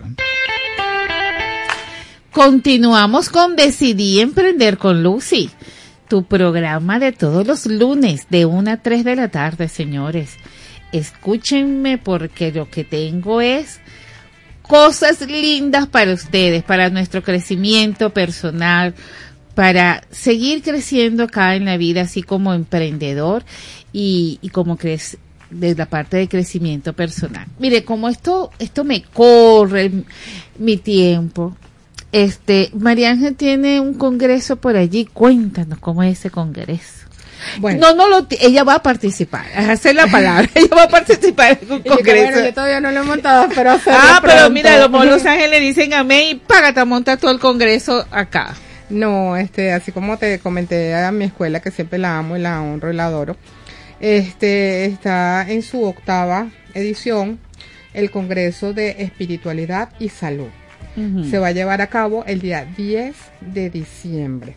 [2.30, 5.48] Continuamos con Decidí Emprender con Lucy,
[6.06, 10.34] tu programa de todos los lunes de 1 a 3 de la tarde, señores.
[10.92, 13.80] escúchenme porque lo que tengo es
[14.68, 18.94] cosas lindas para ustedes, para nuestro crecimiento personal,
[19.54, 23.44] para seguir creciendo acá en la vida, así como emprendedor
[23.92, 25.18] y, y como crece
[25.50, 27.46] de la parte de crecimiento personal.
[27.58, 29.90] Mire, como esto, esto me corre
[30.58, 31.56] mi tiempo.
[32.12, 35.04] Este, María Ángel tiene un congreso por allí.
[35.04, 36.95] Cuéntanos cómo es ese congreso.
[37.58, 37.80] Bueno.
[37.80, 41.58] No, no lo, ella va a participar, a hacer la palabra, ella va a participar
[41.62, 42.32] en un Y congreso.
[42.32, 44.50] bueno, yo todavía no lo he montado, pero ah, pero pronto.
[44.50, 48.54] mira, como Los Ángeles dicen amén y págate a montar todo el congreso acá.
[48.88, 52.62] No, este, así como te comenté a mi escuela que siempre la amo y la
[52.62, 53.36] honro y la adoro,
[54.00, 57.38] este está en su octava edición
[57.94, 60.48] el Congreso de Espiritualidad y Salud.
[61.30, 64.54] Se va a llevar a cabo el día 10 de diciembre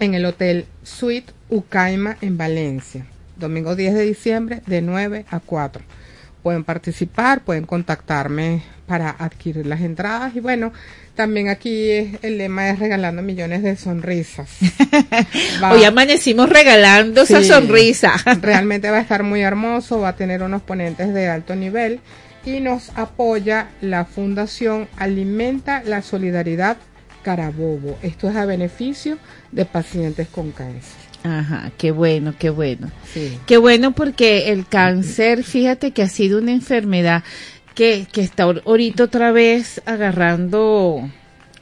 [0.00, 3.06] en el Hotel Suite Ucaima en Valencia.
[3.36, 5.82] Domingo 10 de diciembre de 9 a 4.
[6.42, 10.72] Pueden participar, pueden contactarme para adquirir las entradas y bueno,
[11.16, 14.48] también aquí es- el lema es regalando millones de sonrisas.
[15.62, 17.48] Va- Hoy amanecimos regalando esa Sí.
[17.48, 18.12] sonrisa.
[18.40, 22.00] Realmente va a estar muy hermoso, va a tener unos ponentes de alto nivel
[22.44, 26.76] y nos apoya la Fundación Alimenta la Solidaridad
[27.24, 27.98] Carabobo.
[28.02, 29.18] Esto es a beneficio
[29.50, 31.05] de pacientes con cáncer.
[31.26, 32.90] Ajá, qué bueno, qué bueno.
[33.12, 33.38] Sí.
[33.46, 37.22] Qué bueno porque el cáncer, fíjate que ha sido una enfermedad
[37.74, 41.10] que, que está ahor- ahorita otra vez agarrando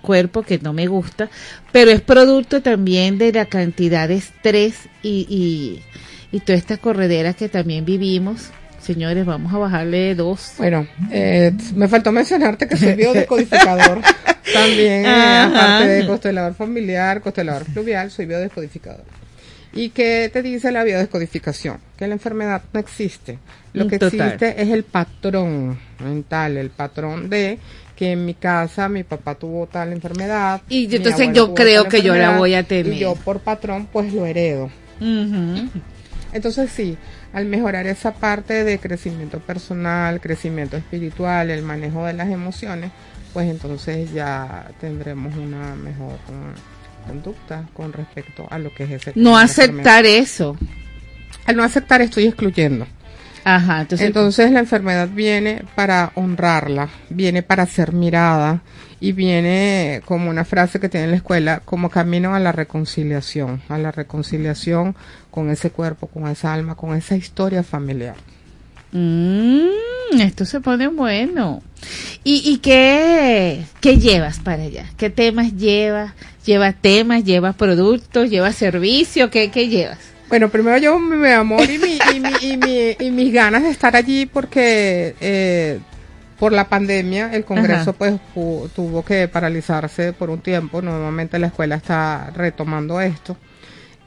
[0.01, 1.31] cuerpo que no me gusta,
[1.73, 7.33] pero es producto también de la cantidad de estrés y, y, y toda esta corredera
[7.33, 8.51] que también vivimos.
[8.81, 10.53] Señores, vamos a bajarle dos.
[10.59, 14.03] Bueno, eh, me faltó mencionarte que soy biodescodificador.
[14.53, 15.47] También, eh, Ajá.
[15.77, 19.05] aparte de constelador familiar, constelador fluvial, soy biodescodificador.
[19.75, 21.79] ¿Y qué te dice la biodescodificación?
[21.97, 23.39] Que la enfermedad no existe.
[23.73, 24.21] Lo que Total.
[24.21, 27.59] existe es el patrón mental, el patrón de
[27.97, 30.63] que en mi casa mi papá tuvo tal enfermedad.
[30.69, 32.93] Y entonces yo creo que yo la voy a tener.
[32.93, 34.71] Y yo por patrón pues lo heredo.
[36.33, 36.97] Entonces sí,
[37.33, 42.91] al mejorar esa parte de crecimiento personal, crecimiento espiritual, el manejo de las emociones,
[43.33, 46.19] pues entonces ya tendremos una mejor
[47.07, 50.57] conducta con respecto a lo que es ese No aceptar eso.
[51.47, 52.87] Al no aceptar estoy excluyendo.
[53.45, 58.63] Ajá, entonces, Entonces la enfermedad viene para honrarla, viene para ser mirada
[59.01, 63.61] y viene como una frase que tiene en la escuela, como camino a la reconciliación,
[63.69, 64.97] a la reconciliación
[65.31, 68.17] con ese cuerpo, con esa alma, con esa historia familiar.
[68.95, 71.63] Mm, esto se pone bueno.
[72.23, 74.87] ¿Y, y qué, qué llevas para allá?
[74.97, 76.13] ¿Qué temas llevas?
[76.47, 77.25] ¿Llevas temas?
[77.25, 78.31] ¿Llevas productos?
[78.31, 79.31] ¿Llevas servicio?
[79.31, 79.99] ¿Qué, qué llevas?
[80.29, 83.71] Bueno, primero yo mi, amor y, mi, y, mi, y, mi- y mis ganas de
[83.71, 85.79] estar allí porque eh,
[86.39, 87.93] por la pandemia el Congreso Ajá.
[87.93, 90.81] pues pu- tuvo que paralizarse por un tiempo.
[90.81, 93.37] Nuevamente la escuela está retomando esto.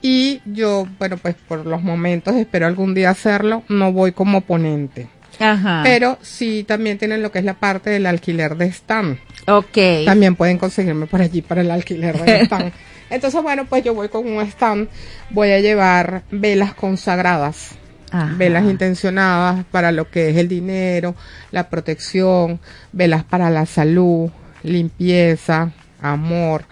[0.09, 3.63] Y yo, bueno, pues por los momentos espero algún día hacerlo.
[3.67, 5.09] No voy como ponente.
[5.37, 5.81] Ajá.
[5.83, 9.19] Pero sí también tienen lo que es la parte del alquiler de stand.
[9.47, 10.05] Ok.
[10.05, 12.71] También pueden conseguirme por allí para el alquiler del stand.
[13.09, 14.87] Entonces, bueno, pues yo voy con un stand.
[15.31, 17.71] Voy a llevar velas consagradas.
[18.09, 18.33] Ajá.
[18.37, 21.15] Velas intencionadas para lo que es el dinero,
[21.51, 22.61] la protección,
[22.93, 24.29] velas para la salud,
[24.63, 25.71] limpieza,
[26.01, 26.63] amor.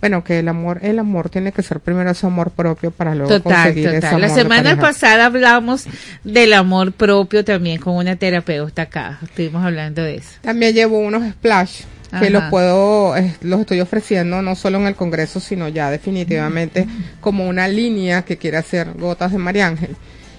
[0.00, 3.28] Bueno, que el amor, el amor tiene que ser primero ese amor propio para luego
[3.40, 4.14] Total, conseguir ese total.
[4.14, 5.86] amor La semana pasada hablamos
[6.22, 9.18] del amor propio también con una terapeuta acá.
[9.22, 10.30] Estuvimos hablando de eso.
[10.40, 11.80] También llevo unos splash
[12.12, 12.24] Ajá.
[12.24, 16.86] que los puedo, los estoy ofreciendo no solo en el Congreso, sino ya definitivamente
[17.20, 19.96] como una línea que quiere hacer Gotas de María Ángel.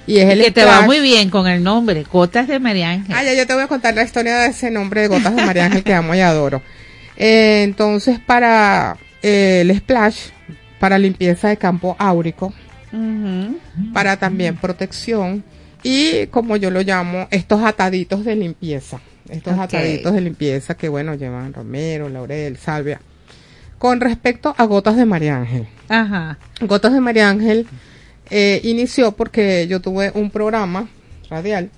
[0.08, 3.14] Y es el que te va muy bien con el nombre, Gotas de María Ángel.
[3.16, 5.46] Ah, ya yo te voy a contar la historia de ese nombre de Gotas de
[5.46, 6.64] María Ángel que amo y adoro.
[7.18, 10.30] Eh, entonces, para el splash,
[10.80, 12.54] para limpieza de campo áurico,
[13.94, 15.44] para también protección
[15.84, 19.00] y como yo lo llamo, estos ataditos de limpieza.
[19.30, 23.00] Estos ataditos de limpieza que, bueno, llevan romero, laurel, salvia.
[23.78, 25.68] Con respecto a Gotas de María Ángel.
[25.88, 26.38] Ajá.
[26.62, 27.68] Gotas de María Ángel
[28.30, 30.90] eh, inició porque yo tuve un programa
[31.30, 31.70] radial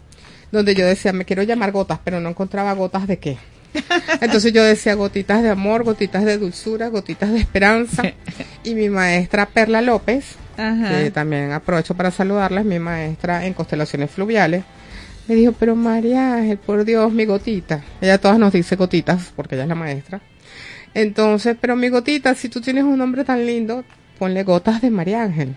[0.51, 3.38] donde yo decía, me quiero llamar gotas, pero no encontraba gotas de qué.
[4.22, 8.03] Entonces yo decía gotitas de amor, gotitas de dulzura, gotitas de esperanza.
[8.64, 10.89] Y mi maestra Perla López, Ajá.
[10.99, 14.64] que también aprovecho para saludarla, es mi maestra en constelaciones fluviales,
[15.27, 17.84] me dijo, pero María Ángel, por Dios, mi gotita.
[18.02, 20.22] Ella todas nos dice gotitas, porque ella es la maestra.
[20.93, 23.84] Entonces, pero mi gotita, si tú tienes un nombre tan lindo,
[24.19, 25.56] ponle gotas de María Ángel.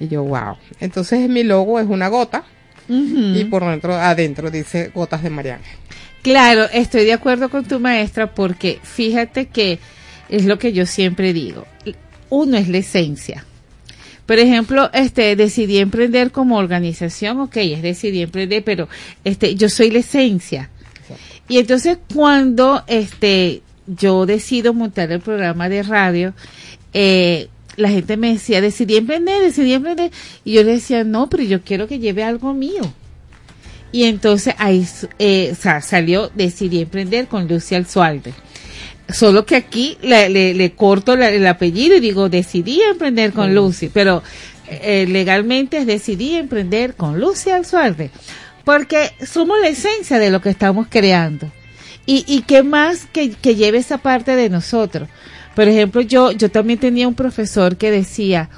[0.00, 0.56] Y yo, wow.
[0.80, 2.44] Entonces mi logo es una gota
[2.88, 5.64] y por dentro, adentro dice gotas de Mariana.
[6.28, 9.78] Claro, estoy de acuerdo con tu maestra porque fíjate que
[10.28, 11.64] es lo que yo siempre digo.
[12.28, 13.46] Uno es la esencia.
[14.26, 18.90] Por ejemplo, este, decidí emprender como organización, ok, es decidí emprender, pero
[19.24, 20.68] este, yo soy la esencia.
[21.48, 26.34] Y entonces cuando este, yo decido montar el programa de radio,
[26.92, 30.10] eh, la gente me decía, decidí emprender, decidí emprender.
[30.44, 32.82] Y yo le decía, no, pero yo quiero que lleve algo mío.
[33.90, 34.86] Y entonces ahí
[35.18, 38.34] eh, salió Decidí Emprender con Lucia Alzualde.
[39.08, 44.22] Solo que aquí le, le, corto el apellido y digo Decidí Emprender con Lucy, pero
[44.68, 48.10] eh, legalmente es Decidí Emprender con Lucia Alzualde.
[48.64, 51.50] Porque somos la esencia de lo que estamos creando.
[52.04, 55.08] Y, y qué más que, que lleve esa parte de nosotros.
[55.54, 58.50] Por ejemplo, yo, yo también tenía un profesor que decía,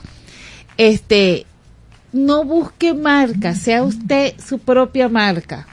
[0.76, 1.46] este,
[2.12, 5.66] no busque marca, sea usted su propia marca.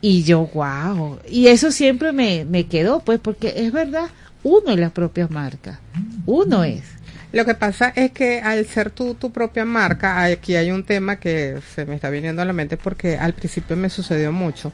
[0.00, 1.18] Y yo, wow.
[1.28, 4.08] Y eso siempre me, me quedó, pues, porque es verdad,
[4.42, 5.80] uno es la propia marca.
[6.24, 6.84] Uno es.
[7.32, 11.16] Lo que pasa es que al ser tú tu propia marca, aquí hay un tema
[11.16, 14.72] que se me está viniendo a la mente porque al principio me sucedió mucho.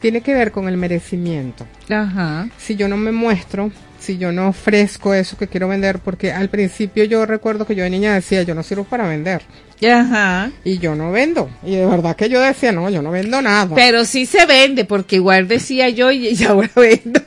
[0.00, 1.66] Tiene que ver con el merecimiento.
[1.90, 2.48] Ajá.
[2.56, 3.70] Si yo no me muestro,
[4.00, 7.84] si yo no ofrezco eso que quiero vender, porque al principio yo recuerdo que yo
[7.84, 9.42] de niña decía, yo no sirvo para vender.
[9.88, 10.50] Ajá.
[10.64, 11.48] Y yo no vendo.
[11.62, 13.74] Y de verdad que yo decía, no, yo no vendo nada.
[13.74, 17.20] Pero sí se vende, porque igual decía yo y, ahora vendo.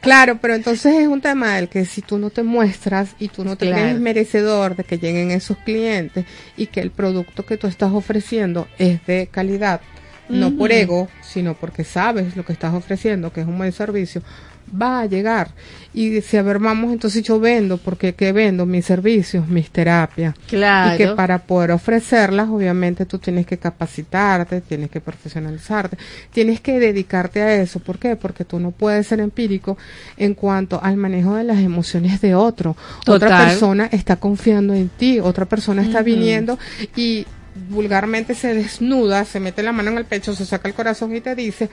[0.00, 3.44] claro, pero entonces es un tema del que si tú no te muestras y tú
[3.44, 6.24] no te crees merecedor de que lleguen esos clientes
[6.56, 9.82] y que el producto que tú estás ofreciendo es de calidad,
[10.30, 14.22] no por ego, sino porque sabes lo que estás ofreciendo, que es un buen servicio,
[14.70, 15.50] va a llegar.
[15.94, 18.66] Y si a ver, vamos, entonces yo vendo, porque ¿qué vendo?
[18.66, 20.34] Mis servicios, mis terapias.
[20.46, 20.94] Claro.
[20.94, 25.98] Y que para poder ofrecerlas, obviamente tú tienes que capacitarte, tienes que profesionalizarte,
[26.30, 27.80] tienes que dedicarte a eso.
[27.80, 28.16] ¿Por qué?
[28.16, 29.78] Porque tú no puedes ser empírico
[30.16, 32.76] en cuanto al manejo de las emociones de otro.
[33.06, 36.58] Otra persona está confiando en ti, otra persona está viniendo
[36.94, 37.26] y
[37.68, 41.20] vulgarmente se desnuda, se mete la mano en el pecho, se saca el corazón y
[41.20, 41.68] te dice,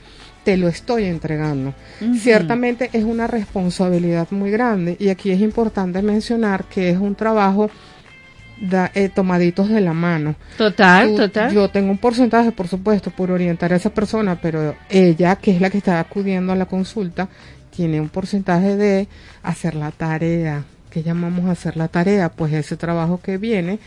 [0.45, 1.73] te lo estoy entregando.
[2.19, 7.71] Ciertamente es una responsabilidad muy grande y aquí es importante mencionar que es un trabajo
[8.93, 10.35] eh, tomaditos de la mano.
[10.55, 11.51] Total, total.
[11.51, 15.59] Yo tengo un porcentaje, por supuesto, por orientar a esa persona, pero ella, que es
[15.59, 17.27] la que está acudiendo a la consulta,
[17.75, 19.07] tiene un porcentaje de
[19.41, 20.63] hacer la tarea.
[20.91, 22.29] ¿Qué llamamos hacer la tarea?
[22.29, 23.79] Pues ese trabajo que viene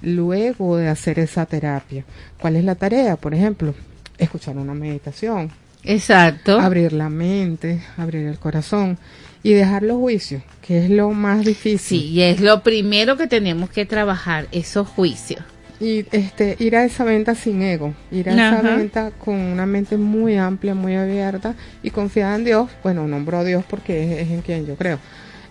[0.00, 2.04] luego de hacer esa terapia.
[2.40, 3.16] ¿Cuál es la tarea?
[3.16, 3.74] Por ejemplo,
[4.16, 5.50] escuchar una meditación.
[5.88, 6.60] Exacto.
[6.60, 8.98] Abrir la mente, abrir el corazón
[9.42, 12.00] y dejar los juicios, que es lo más difícil.
[12.00, 15.40] Sí, y es lo primero que tenemos que trabajar, esos juicios.
[15.80, 19.96] Y este, ir a esa venta sin ego, ir a esa venta con una mente
[19.96, 22.70] muy amplia, muy abierta y confiada en Dios.
[22.82, 24.98] Bueno, nombro a Dios porque es, es en quien yo creo.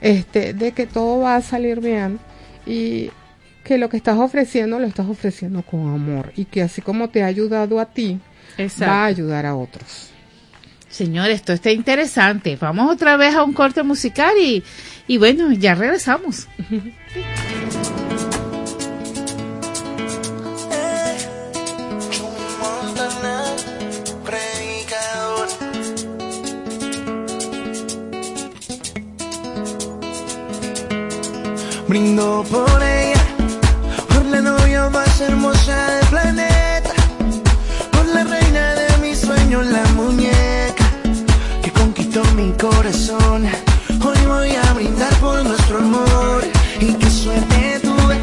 [0.01, 2.19] Este, de que todo va a salir bien
[2.67, 3.09] y
[3.63, 7.23] que lo que estás ofreciendo lo estás ofreciendo con amor y que así como te
[7.23, 8.19] ha ayudado a ti,
[8.81, 10.11] va a ayudar a otros.
[10.89, 12.57] Señor, esto está interesante.
[12.59, 14.63] Vamos otra vez a un corte musical y,
[15.07, 16.47] y bueno, ya regresamos.
[31.87, 33.17] Brindo por ella
[34.41, 36.93] novia más hermosa del planeta.
[37.91, 40.36] Por la reina de mis sueños, la muñeca
[42.11, 43.45] que mi corazón.
[44.05, 46.43] Hoy voy a brindar por nuestro amor
[46.79, 48.17] y qué suerte tuve.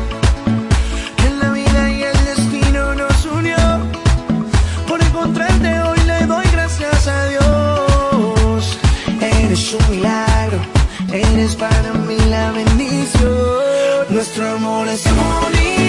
[1.16, 3.56] Que la vida y el destino nos unió.
[4.88, 8.78] Por encontrarte hoy le doy gracias a Dios.
[9.20, 10.58] Eres un milagro,
[11.12, 13.32] eres para mí la bendición.
[14.10, 15.83] Nuestro amor es bonito.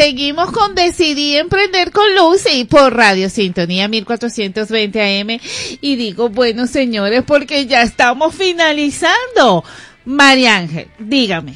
[0.00, 5.38] Seguimos con Decidí Emprender con Lucy por Radio Sintonía 1420 AM.
[5.82, 9.62] Y digo, bueno, señores, porque ya estamos finalizando.
[10.06, 11.52] María Ángel, dígame,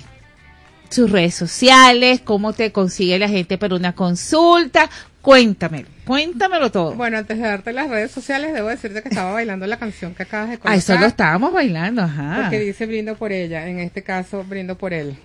[0.91, 4.91] sus redes sociales, cómo te consigue la gente para una consulta,
[5.23, 6.93] cuéntamelo, cuéntamelo todo.
[6.93, 10.25] Bueno, antes de darte las redes sociales, debo decirte que estaba bailando la canción que
[10.25, 10.79] acabas de Ah, colocar.
[10.79, 12.41] eso lo estábamos bailando, ajá.
[12.43, 15.17] Porque dice brindo por ella, en este caso brindo por él,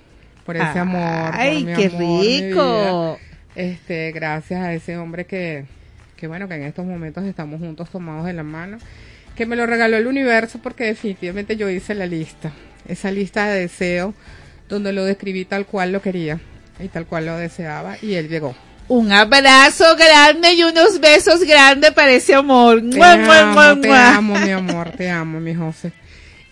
[0.50, 1.32] por ese Ay, amor.
[1.32, 3.20] por mi qué amor, rico.
[3.54, 5.66] Este, gracias a ese hombre que,
[6.16, 8.80] que bueno, que en estos momentos estamos juntos tomados de la mano,
[9.36, 12.52] que me lo regaló el universo porque definitivamente yo hice la lista,
[12.88, 14.16] esa lista de deseos
[14.68, 16.40] donde lo describí tal cual lo quería
[16.80, 18.56] y tal cual lo deseaba y él llegó.
[18.88, 22.82] Un abrazo grande y unos besos grandes para ese amor.
[22.90, 24.16] Te Mua, amo, mua, te mua.
[24.16, 25.92] amo, mi amor, te amo, mi José.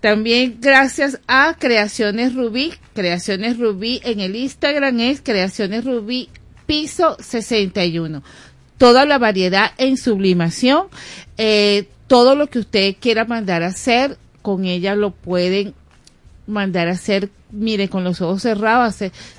[0.01, 2.73] También gracias a Creaciones Rubí.
[2.93, 6.29] Creaciones Rubí en el Instagram es Creaciones Rubí
[6.65, 8.23] piso 61.
[8.77, 10.87] Toda la variedad en sublimación,
[11.37, 15.73] eh, todo lo que usted quiera mandar a hacer, con ella lo pueden
[16.47, 18.97] mandar a hacer, mire, con los ojos cerrados,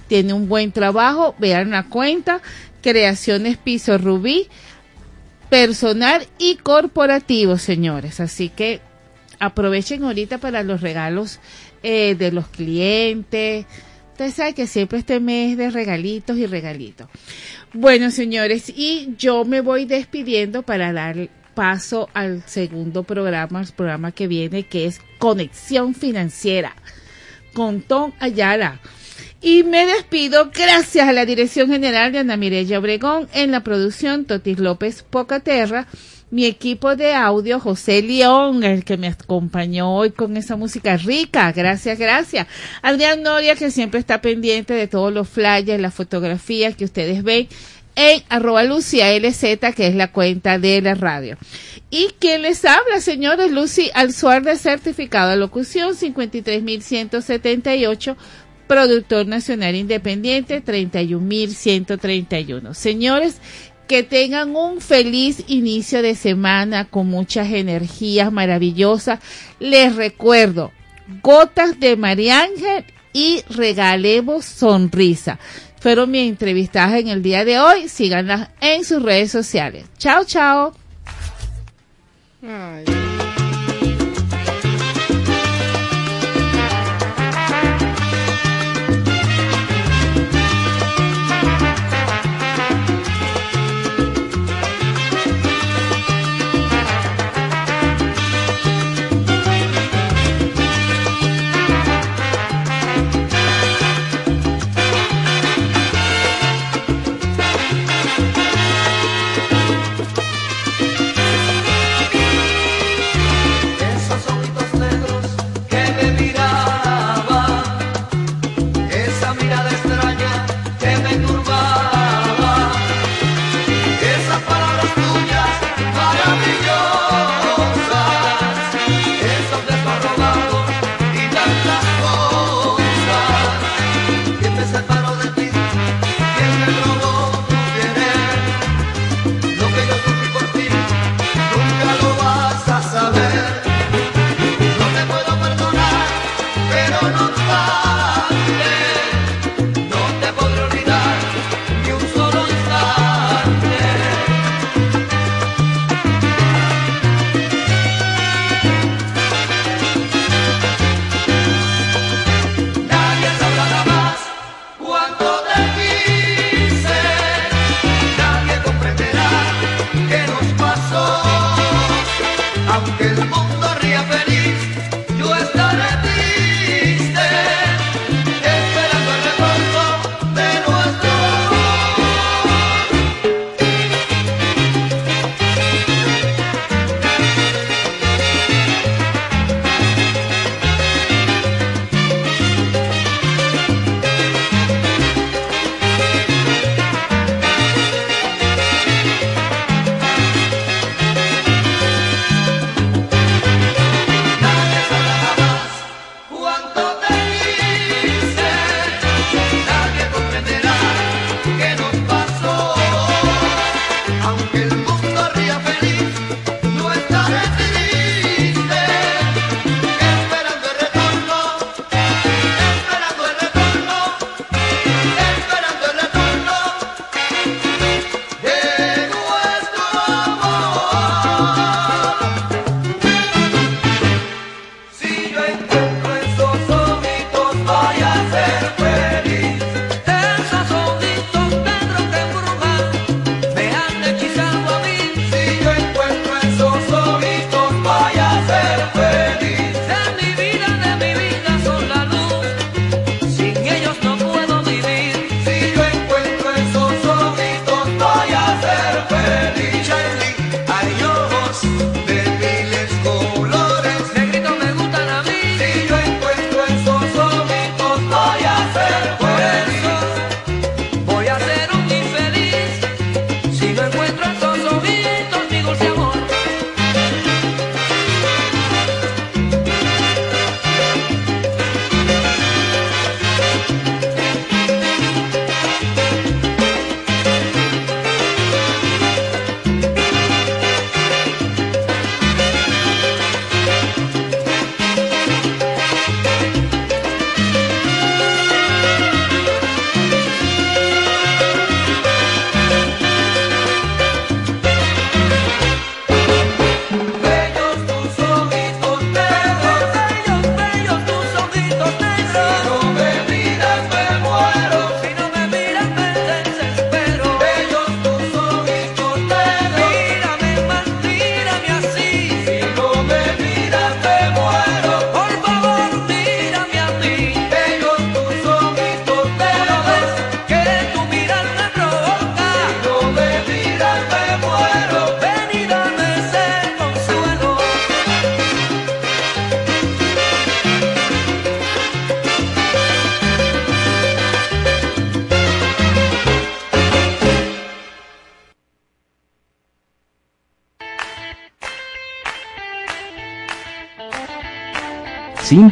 [0.09, 2.40] tiene un buen trabajo, vean la cuenta,
[2.82, 4.48] Creaciones Piso Rubí,
[5.48, 8.20] personal y corporativo, señores.
[8.20, 8.81] Así que
[9.39, 11.39] aprovechen ahorita para los regalos
[11.82, 13.66] eh, de los clientes.
[14.16, 17.06] Usted sabe que siempre este mes de regalitos y regalitos.
[17.74, 24.12] Bueno, señores, y yo me voy despidiendo para dar paso al segundo programa, el programa
[24.12, 26.74] que viene, que es Conexión Financiera
[27.52, 28.80] con Tom Ayala.
[29.43, 34.24] Y me despido gracias a la Dirección General de Ana Mireya Obregón en la producción
[34.24, 35.88] Totis López Pocaterra,
[36.31, 41.53] mi equipo de audio José León, el que me acompañó hoy con esa música rica,
[41.53, 42.48] gracias, gracias.
[42.82, 47.48] Adrián Noria que siempre está pendiente de todos los flyers, las fotografías que ustedes ven
[47.94, 51.39] en arroba Lucia LZ, que es la cuenta de la radio.
[51.90, 53.53] ¿Y quién les habla, señores?
[53.53, 58.16] Lucy Alzuar de certificado de locución 53178,
[58.66, 62.74] productor nacional independiente 31131.
[62.74, 63.40] Señores,
[63.86, 69.20] que tengan un feliz inicio de semana con muchas energías maravillosas.
[69.60, 70.72] Les recuerdo,
[71.22, 75.38] gotas de María Ángel y regalemos sonrisa.
[75.80, 77.88] Fueron mis entrevistadas en el día de hoy.
[77.88, 79.84] Síganlas en sus redes sociales.
[79.98, 80.74] Chao, chao.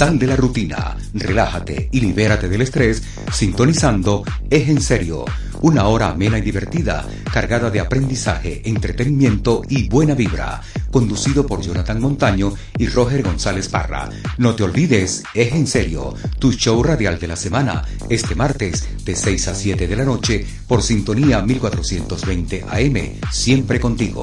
[0.00, 5.26] Sal de la rutina, relájate y libérate del estrés sintonizando Es en serio,
[5.60, 12.00] una hora amena y divertida, cargada de aprendizaje, entretenimiento y buena vibra, conducido por Jonathan
[12.00, 14.08] Montaño y Roger González Parra.
[14.38, 19.14] No te olvides, Es en serio, tu show radial de la semana, este martes de
[19.14, 24.22] 6 a 7 de la noche por sintonía 1420 AM, siempre contigo.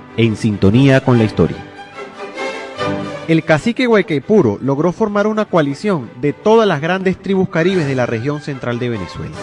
[0.17, 1.55] En Sintonía con la Historia.
[3.29, 8.05] El cacique Guaycaipuro logró formar una coalición de todas las grandes tribus caribes de la
[8.05, 9.35] región central de Venezuela,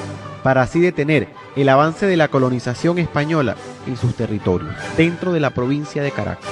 [0.42, 5.50] para así detener el avance de la colonización española en sus territorios, dentro de la
[5.50, 6.50] provincia de Caracas.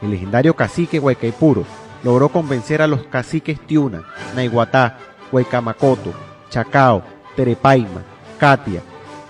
[0.00, 1.66] El legendario cacique Guaycaipuro
[2.02, 4.04] logró convencer a los caciques Tiuna,
[4.34, 4.98] Naiguatá,
[5.30, 6.14] Huaycamacoto,
[6.48, 7.02] Chacao,
[7.36, 8.02] Terepaima,
[8.38, 8.80] Katia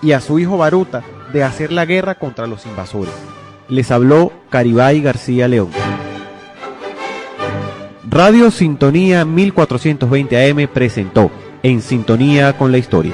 [0.01, 3.34] y a su hijo Baruta de hacer la guerra contra los invasores.
[3.67, 5.69] Les habló Caribay García León.
[8.07, 11.31] Radio Sintonía 1420 AM presentó
[11.63, 13.13] En Sintonía con la Historia.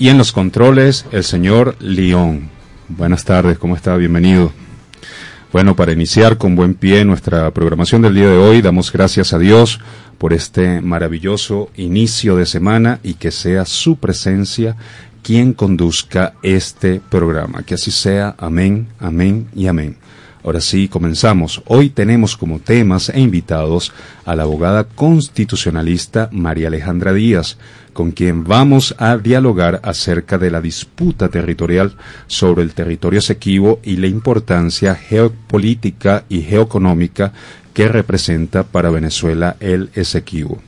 [0.00, 2.50] Y en los controles, el señor León.
[2.88, 3.96] Buenas tardes, ¿cómo está?
[3.96, 4.50] Bienvenido.
[5.52, 9.38] Bueno, para iniciar con buen pie nuestra programación del día de hoy, damos gracias a
[9.38, 9.78] Dios
[10.18, 14.74] por este maravilloso inicio de semana y que sea su presencia
[15.24, 17.62] quien conduzca este programa.
[17.64, 18.36] Que así sea.
[18.38, 19.96] Amén, amén y amén.
[20.44, 21.62] Ahora sí, comenzamos.
[21.66, 23.92] Hoy tenemos como temas e invitados
[24.26, 27.56] a la abogada constitucionalista María Alejandra Díaz,
[27.94, 31.96] con quien vamos a dialogar acerca de la disputa territorial
[32.26, 37.32] sobre el territorio esequivo y la importancia geopolítica y geoeconómica
[37.72, 40.60] que representa para Venezuela el Esequibo.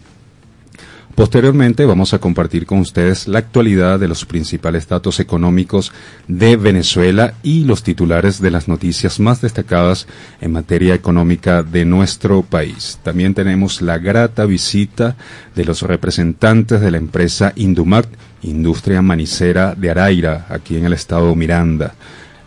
[1.16, 5.90] Posteriormente vamos a compartir con ustedes la actualidad de los principales datos económicos
[6.28, 10.06] de Venezuela y los titulares de las noticias más destacadas
[10.42, 13.00] en materia económica de nuestro país.
[13.02, 15.16] También tenemos la grata visita
[15.54, 18.06] de los representantes de la empresa Indumac,
[18.42, 21.94] Industria Manicera de Araira, aquí en el estado Miranda.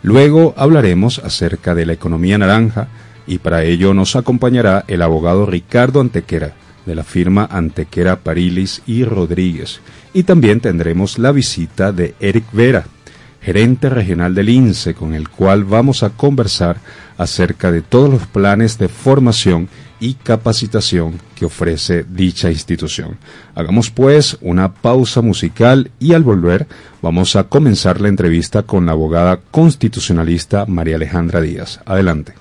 [0.04, 2.86] Luego hablaremos acerca de la economía naranja
[3.26, 6.54] y para ello nos acompañará el abogado Ricardo Antequera
[6.90, 9.80] de la firma Antequera Parilis y Rodríguez.
[10.12, 12.84] Y también tendremos la visita de Eric Vera,
[13.40, 16.78] gerente regional del INSE, con el cual vamos a conversar
[17.16, 19.68] acerca de todos los planes de formación
[20.00, 23.18] y capacitación que ofrece dicha institución.
[23.54, 26.66] Hagamos pues una pausa musical y al volver
[27.02, 31.80] vamos a comenzar la entrevista con la abogada constitucionalista María Alejandra Díaz.
[31.86, 32.34] Adelante.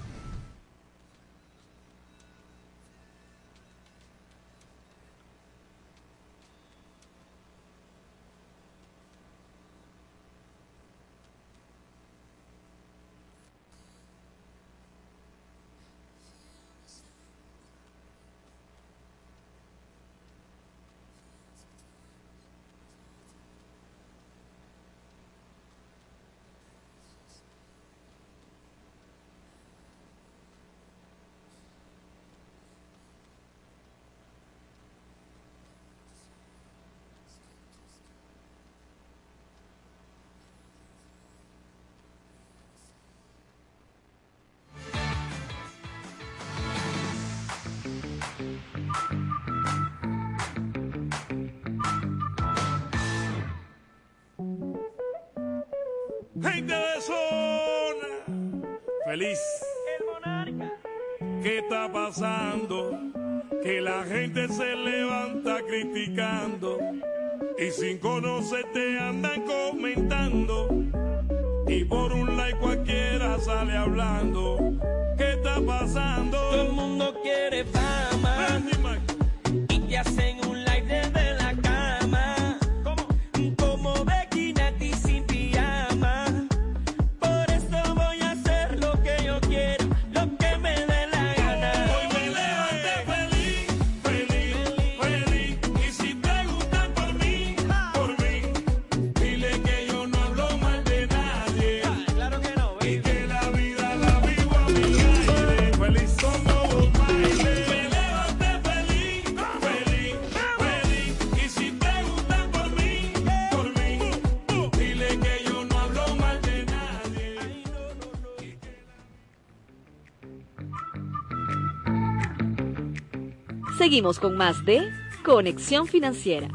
[124.21, 124.91] Con más de
[125.23, 126.49] Conexión Financiera.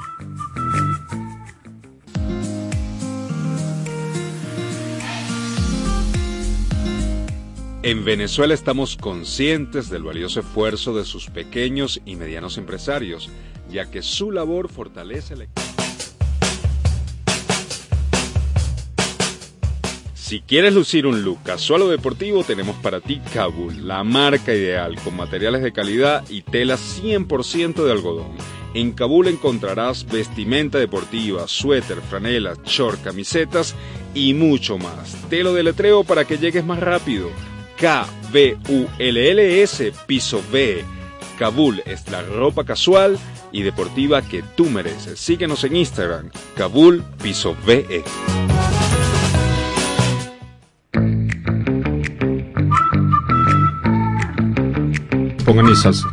[7.82, 13.30] En Venezuela estamos conscientes del valioso esfuerzo de sus pequeños y medianos empresarios,
[13.70, 15.44] ya que su labor fortalece la
[20.24, 24.96] Si quieres lucir un look casual o deportivo, tenemos para ti Kabul, la marca ideal,
[25.04, 28.32] con materiales de calidad y tela 100% de algodón.
[28.72, 33.74] En Kabul encontrarás vestimenta deportiva, suéter, franelas, short, camisetas
[34.14, 35.14] y mucho más.
[35.28, 37.28] Te lo deletreo para que llegues más rápido.
[37.76, 38.32] K-B-U-L-L-S,
[40.06, 40.86] piso B.
[41.38, 43.18] Kabul es la ropa casual
[43.52, 45.20] y deportiva que tú mereces.
[45.20, 47.54] Síguenos en Instagram, Kabul, piso.
[47.66, 48.02] BE.
[55.74, 56.08] Salsa.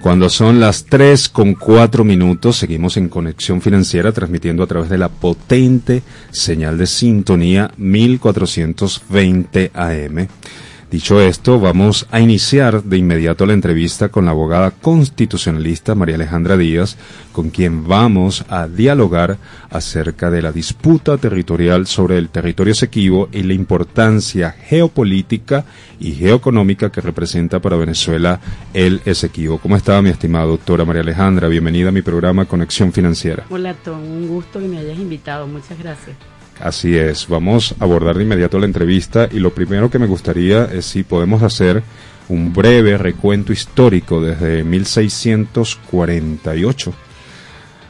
[0.00, 4.98] Cuando son las 3 con 4 minutos, seguimos en Conexión Financiera transmitiendo a través de
[4.98, 10.28] la potente señal de sintonía 1420 AM.
[10.96, 16.56] Dicho esto, vamos a iniciar de inmediato la entrevista con la abogada constitucionalista María Alejandra
[16.56, 16.96] Díaz,
[17.32, 19.36] con quien vamos a dialogar
[19.68, 25.66] acerca de la disputa territorial sobre el territorio Esequibo y la importancia geopolítica
[26.00, 28.40] y geoeconómica que representa para Venezuela
[28.72, 29.58] el Esequibo.
[29.58, 31.48] ¿Cómo está mi estimada doctora María Alejandra?
[31.48, 33.44] Bienvenida a mi programa Conexión Financiera.
[33.50, 36.16] Hola Tom, un gusto que me hayas invitado, muchas gracias.
[36.60, 40.64] Así es, vamos a abordar de inmediato la entrevista y lo primero que me gustaría
[40.64, 41.82] es si podemos hacer
[42.28, 46.94] un breve recuento histórico desde 1648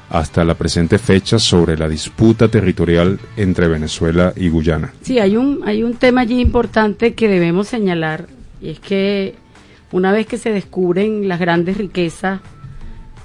[0.09, 4.93] hasta la presente fecha sobre la disputa territorial entre Venezuela y Guyana.
[5.03, 8.27] Sí, hay un, hay un tema allí importante que debemos señalar
[8.61, 9.35] y es que
[9.93, 12.41] una vez que se descubren las grandes riquezas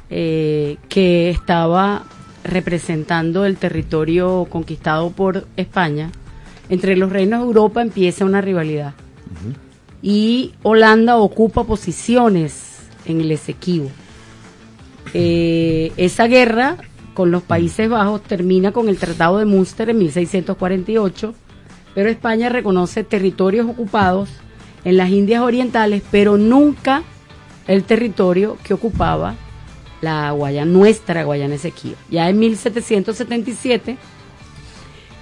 [0.10, 2.04] eh, que estaba
[2.44, 6.12] representando el territorio conquistado por España,
[6.70, 8.94] entre los reinos de Europa empieza una rivalidad.
[10.02, 13.90] Y Holanda ocupa posiciones en el Esequibo.
[15.14, 16.78] Eh, esa guerra
[17.14, 21.34] con los Países Bajos termina con el Tratado de Münster en 1648,
[21.94, 24.30] pero España reconoce territorios ocupados
[24.86, 27.04] en las Indias Orientales, pero nunca
[27.68, 29.36] el territorio que ocupaba
[30.02, 31.98] la Guayana, nuestra Guayana Esequiba.
[32.10, 33.98] Ya en 1777,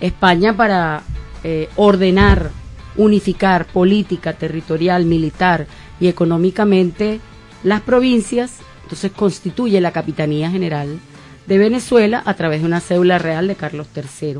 [0.01, 1.03] España para
[1.43, 2.51] eh, ordenar,
[2.95, 5.67] unificar política, territorial, militar
[5.99, 7.19] y económicamente
[7.63, 10.99] las provincias, entonces constituye la Capitanía General
[11.45, 14.39] de Venezuela a través de una cédula real de Carlos III.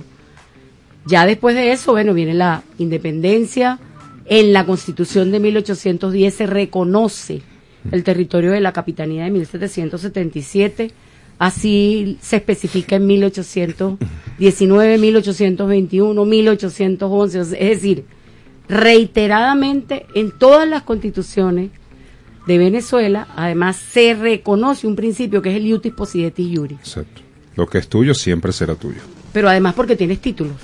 [1.05, 3.79] Ya después de eso, bueno, viene la independencia.
[4.25, 7.41] En la Constitución de 1810 se reconoce
[7.91, 10.91] el territorio de la Capitanía de 1777.
[11.37, 17.39] Así se especifica en 1819, 1821, 1811.
[17.39, 18.05] Es decir,
[18.67, 21.71] reiteradamente en todas las constituciones
[22.45, 26.75] de Venezuela, además se reconoce un principio que es el iutis possidetis iuri.
[26.75, 27.21] Exacto.
[27.55, 29.01] Lo que es tuyo siempre será tuyo.
[29.33, 30.55] Pero además porque tienes títulos.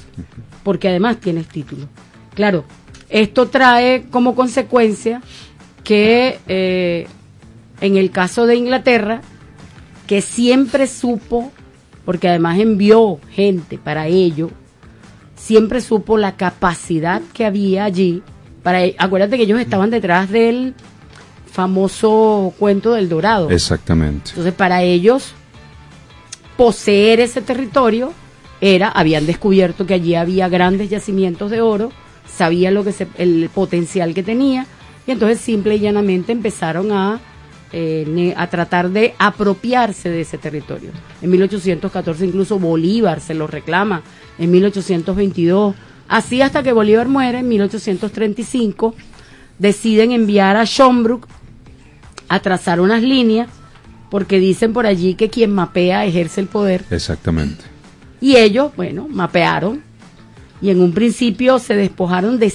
[0.64, 1.88] Porque además tienes títulos.
[2.34, 2.66] Claro,
[3.10, 5.22] esto trae como consecuencia
[5.86, 7.08] que eh,
[7.80, 9.22] en el caso de Inglaterra,
[10.08, 11.52] que siempre supo,
[12.04, 14.50] porque además envió gente para ello,
[15.36, 18.22] siempre supo la capacidad que había allí.
[18.64, 20.74] Para, acuérdate que ellos estaban detrás del
[21.52, 23.50] famoso cuento del Dorado.
[23.50, 24.32] Exactamente.
[24.32, 25.34] Entonces, para ellos,
[26.58, 28.14] poseer ese territorio
[28.62, 31.92] era, habían descubierto que allí había grandes yacimientos de oro,
[32.28, 34.66] sabían lo que se- el potencial que tenía,
[35.08, 37.20] y entonces simple y llanamente empezaron a,
[37.72, 40.92] eh, a tratar de apropiarse de ese territorio.
[41.22, 44.02] En 1814 incluso Bolívar se lo reclama,
[44.38, 45.76] en 1822,
[46.08, 48.96] así hasta que Bolívar muere en 1835,
[49.60, 51.22] deciden enviar a Schomburg
[52.28, 53.50] a trazar unas líneas,
[54.10, 56.84] porque dicen por allí que quien mapea ejerce el poder.
[56.90, 57.64] Exactamente.
[58.22, 59.84] Y ellos, bueno, mapearon
[60.62, 62.50] y en un principio se despojaron de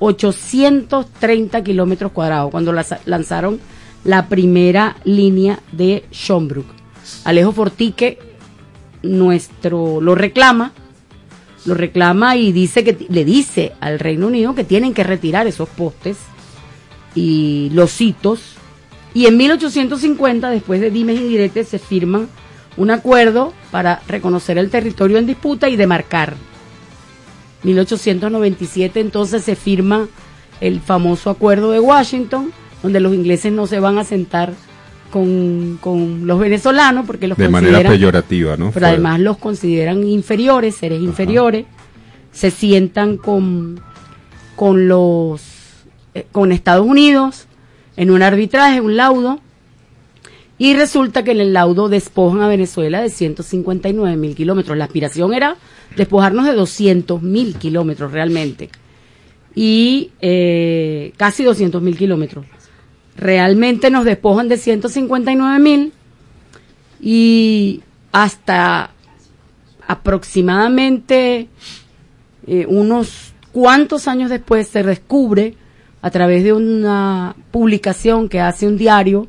[0.00, 3.60] 167.830 kilómetros cuadrados cuando lanzaron
[4.04, 6.64] la primera línea de Schomburg.
[7.24, 8.18] Alejo Fortique
[9.02, 10.72] nuestro lo reclama,
[11.64, 15.68] lo reclama y dice que le dice al Reino Unido que tienen que retirar esos
[15.68, 16.16] postes
[17.14, 18.56] y los hitos.
[19.14, 22.26] Y en 1850, después de dimes y diretes, se firma
[22.76, 26.34] un acuerdo para reconocer el territorio en disputa y demarcar.
[27.62, 30.08] 1897 entonces se firma
[30.60, 32.52] el famoso acuerdo de Washington,
[32.82, 34.52] donde los ingleses no se van a sentar
[35.10, 38.70] con, con los venezolanos porque los De manera peyorativa, ¿no?
[38.72, 41.66] pero además los consideran inferiores, seres inferiores,
[42.32, 43.80] se sientan con,
[44.54, 45.42] con los
[46.14, 47.46] eh, con Estados Unidos
[47.96, 49.40] en un arbitraje, un laudo,
[50.56, 54.76] y resulta que en el laudo despojan a Venezuela de 159 mil kilómetros.
[54.76, 55.56] La aspiración era
[55.96, 58.70] despojarnos de 200 mil kilómetros realmente,
[59.54, 62.46] y eh, casi 200 mil kilómetros.
[63.16, 65.92] Realmente nos despojan de 159 mil
[67.00, 67.82] y
[68.12, 68.90] hasta
[69.86, 71.48] aproximadamente
[72.46, 75.54] eh, unos cuantos años después se descubre
[76.02, 79.26] a través de una publicación que hace un diario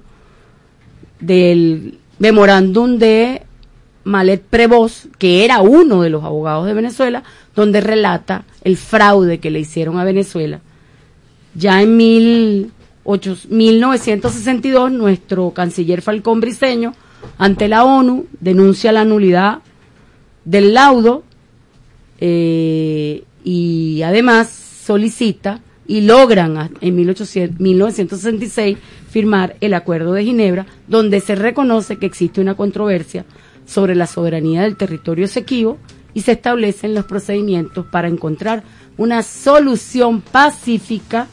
[1.20, 3.44] del memorándum de
[4.04, 7.24] Malet Prevost, que era uno de los abogados de Venezuela,
[7.56, 10.62] donde relata el fraude que le hicieron a Venezuela.
[11.56, 12.72] Ya en mil
[13.04, 16.94] ocho- 1962, nuestro canciller Falcón Briceño,
[17.38, 19.60] ante la ONU, denuncia la nulidad
[20.46, 21.24] del laudo
[22.20, 28.78] eh, y además solicita y logran en 1800 1966
[29.10, 33.26] firmar el Acuerdo de Ginebra, donde se reconoce que existe una controversia
[33.70, 35.78] sobre la soberanía del territorio esequibo
[36.14, 38.64] y se establecen los procedimientos para encontrar
[38.98, 41.28] una solución pacífica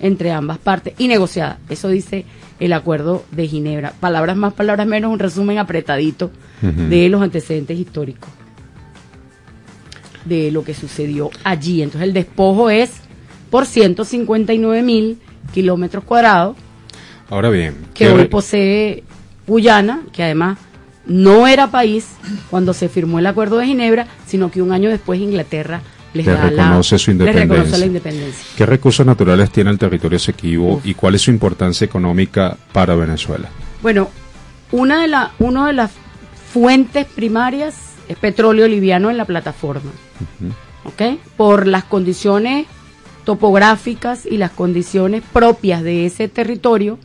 [0.00, 1.58] entre ambas partes y negociada.
[1.68, 2.26] Eso dice
[2.58, 3.92] el Acuerdo de Ginebra.
[4.00, 6.30] Palabras más, palabras menos, un resumen apretadito
[6.60, 8.30] de los antecedentes históricos
[10.24, 11.82] de lo que sucedió allí.
[11.82, 12.90] Entonces el despojo es
[13.50, 15.18] por 159 mil
[15.54, 16.56] kilómetros cuadrados
[17.28, 19.02] Ahora bien, que ¿qué hoy posee
[19.46, 20.58] Guyana, que además
[21.06, 22.08] no era país
[22.50, 25.80] cuando se firmó el Acuerdo de Ginebra, sino que un año después Inglaterra
[26.14, 27.78] les Le da la- reconoce su les reconoce independencia.
[27.78, 28.44] la independencia.
[28.56, 33.48] ¿Qué recursos naturales tiene el territorio Esequibo y cuál es su importancia económica para Venezuela?
[33.82, 34.08] Bueno,
[34.72, 35.90] una de, la, una de las
[36.52, 37.74] fuentes primarias
[38.08, 39.90] es petróleo liviano en la plataforma.
[40.84, 41.18] ¿ok?
[41.36, 42.66] Por las condiciones
[43.24, 46.98] topográficas y las condiciones propias de ese territorio.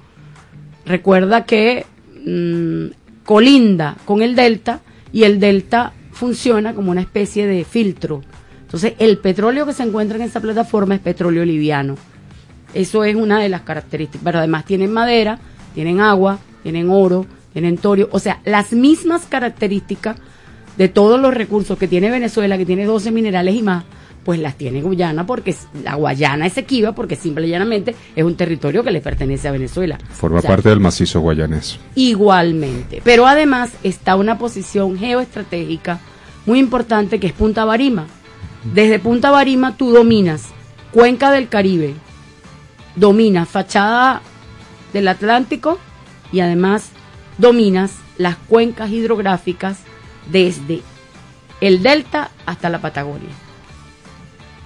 [0.86, 1.86] Recuerda que
[2.26, 4.82] mm, colinda con el delta
[5.12, 8.22] y el delta funciona como una especie de filtro.
[8.62, 11.96] Entonces, el petróleo que se encuentra en esa plataforma es petróleo liviano.
[12.74, 14.22] Eso es una de las características.
[14.24, 15.40] Pero además tienen madera,
[15.74, 18.08] tienen agua, tienen oro, tienen torio.
[18.12, 20.18] O sea, las mismas características
[20.78, 23.84] de todos los recursos que tiene Venezuela, que tiene 12 minerales y más,
[24.24, 28.36] pues las tiene Guyana porque la Guayana es equiva porque simple y llanamente es un
[28.36, 29.98] territorio que le pertenece a Venezuela.
[30.12, 31.80] Forma O sea, parte del macizo guayanés.
[31.96, 33.02] Igualmente.
[33.04, 36.00] Pero además está una posición geoestratégica
[36.46, 38.08] muy importante que es Punta Barima.
[38.74, 40.50] Desde Punta Barima tú dominas
[40.92, 41.96] Cuenca del Caribe,
[42.96, 44.22] dominas fachada
[44.92, 45.80] del Atlántico
[46.34, 46.90] y además
[47.38, 49.80] dominas las cuencas hidrográficas
[50.30, 50.82] desde
[51.62, 53.30] el delta hasta la Patagonia.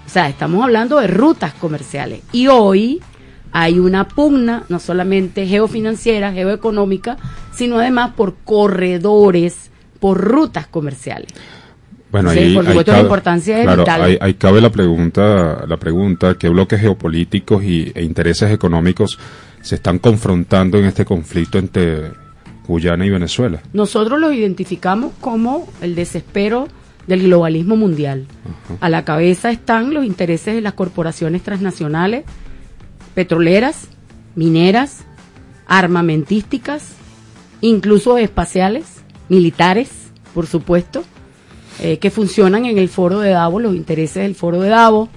[0.06, 2.22] O sea, estamos hablando de rutas comerciales.
[2.32, 3.02] Y hoy
[3.52, 7.18] hay una pugna, no solamente geofinanciera, geoeconómica,
[7.53, 11.27] sino además por corredores, por rutas comerciales.
[12.11, 14.02] Bueno, Sí, ahí, por ahí supuesto, la cabe- importancia es claro, vital.
[14.03, 19.18] ahí, ahí cabe la pregunta, la pregunta, ¿qué bloques geopolíticos y, e intereses económicos
[19.61, 22.11] se están confrontando en este conflicto entre
[22.68, 23.60] Guyana y Venezuela?
[23.73, 26.68] Nosotros los identificamos como el desespero
[27.07, 28.26] del globalismo mundial.
[28.80, 32.26] A la cabeza están los intereses de las corporaciones transnacionales,
[33.14, 33.88] petroleras,
[34.36, 35.06] mineras,
[35.68, 36.95] armamentísticas,
[37.61, 39.90] incluso espaciales, militares,
[40.34, 41.03] por supuesto,
[41.82, 45.10] eh, que funcionan en el foro de Davos, los intereses del foro de Davos,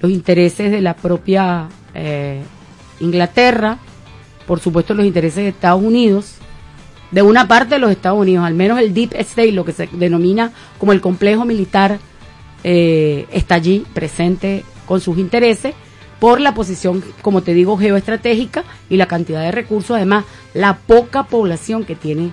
[0.00, 2.42] los intereses de la propia eh,
[3.00, 3.78] Inglaterra,
[4.46, 6.36] por supuesto los intereses de Estados Unidos,
[7.14, 9.88] de una parte de los Estados Unidos, al menos el Deep State, lo que se
[9.92, 12.00] denomina como el complejo militar,
[12.64, 15.74] eh, está allí presente con sus intereses
[16.18, 20.24] por la posición, como te digo, geoestratégica y la cantidad de recursos, además
[20.54, 22.32] la poca población que tiene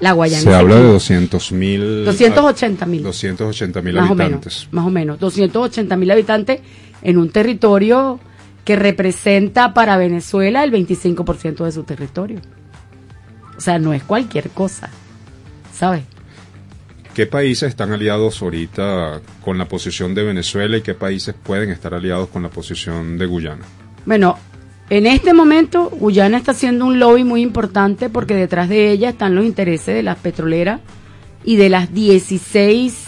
[0.00, 0.42] la Guayana.
[0.42, 1.20] Se habla de Esequiba.
[1.20, 2.04] 200 mil...
[2.06, 3.02] 280 mil.
[3.02, 4.56] 280 mil o habitantes.
[4.56, 6.60] menos, más o menos, 280 mil habitantes
[7.02, 8.20] en un territorio
[8.64, 12.40] que representa para Venezuela el 25% de su territorio.
[13.58, 14.88] O sea, no es cualquier cosa,
[15.74, 16.04] ¿sabes?
[17.12, 21.92] ¿Qué países están aliados ahorita con la posición de Venezuela y qué países pueden estar
[21.92, 23.64] aliados con la posición de Guyana?
[24.06, 24.38] Bueno,
[24.88, 29.34] en este momento Guyana está haciendo un lobby muy importante porque detrás de ella están
[29.34, 30.80] los intereses de las petroleras
[31.44, 33.04] y de las 16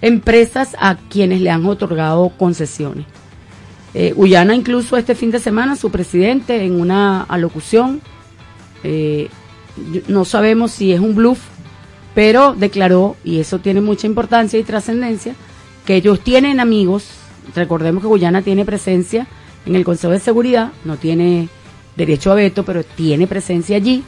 [0.00, 3.04] empresas a quienes le han otorgado concesiones.
[3.94, 8.00] Eh, Guyana incluso este fin de semana su presidente en una alocución,
[8.84, 9.28] eh,
[10.08, 11.40] no sabemos si es un bluff,
[12.14, 15.34] pero declaró, y eso tiene mucha importancia y trascendencia,
[15.84, 17.06] que ellos tienen amigos,
[17.54, 19.26] recordemos que Guyana tiene presencia
[19.66, 21.48] en el Consejo de Seguridad, no tiene
[21.96, 24.02] derecho a veto, pero tiene presencia allí,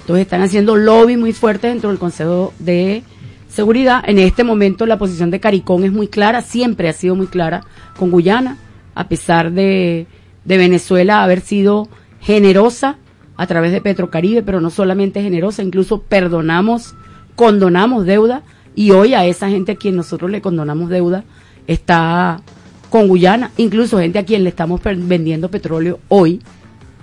[0.00, 3.02] entonces están haciendo lobby muy fuerte dentro del Consejo de
[3.48, 4.02] Seguridad.
[4.06, 7.64] En este momento la posición de Caricón es muy clara, siempre ha sido muy clara
[7.98, 8.58] con Guyana,
[8.94, 10.06] a pesar de,
[10.44, 11.88] de Venezuela haber sido
[12.20, 12.96] generosa
[13.40, 16.94] a través de Petrocaribe, pero no solamente generosa, incluso perdonamos,
[17.36, 18.42] condonamos deuda
[18.74, 21.24] y hoy a esa gente a quien nosotros le condonamos deuda
[21.66, 22.42] está
[22.90, 26.42] con Guyana, incluso gente a quien le estamos vendiendo petróleo hoy,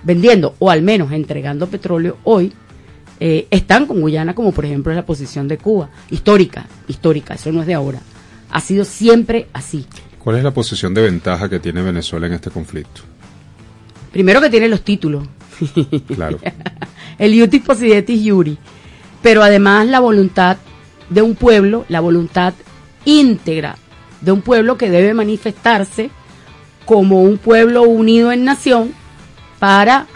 [0.04, 2.52] vendiendo o al menos entregando petróleo hoy,
[3.18, 7.62] eh, están con Guyana, como por ejemplo la posición de Cuba, histórica, histórica, eso no
[7.62, 7.98] es de ahora,
[8.52, 9.86] ha sido siempre así.
[10.20, 13.00] ¿Cuál es la posición de ventaja que tiene Venezuela en este conflicto?
[14.12, 15.26] Primero que tiene los títulos,
[16.14, 16.38] Claro.
[17.18, 18.58] el iutis possidetis iuri,
[19.22, 20.56] pero además la voluntad
[21.10, 22.54] de un pueblo, la voluntad
[23.04, 23.76] íntegra
[24.20, 26.10] de un pueblo que debe manifestarse
[26.84, 28.92] como un pueblo unido en nación
[29.58, 30.06] para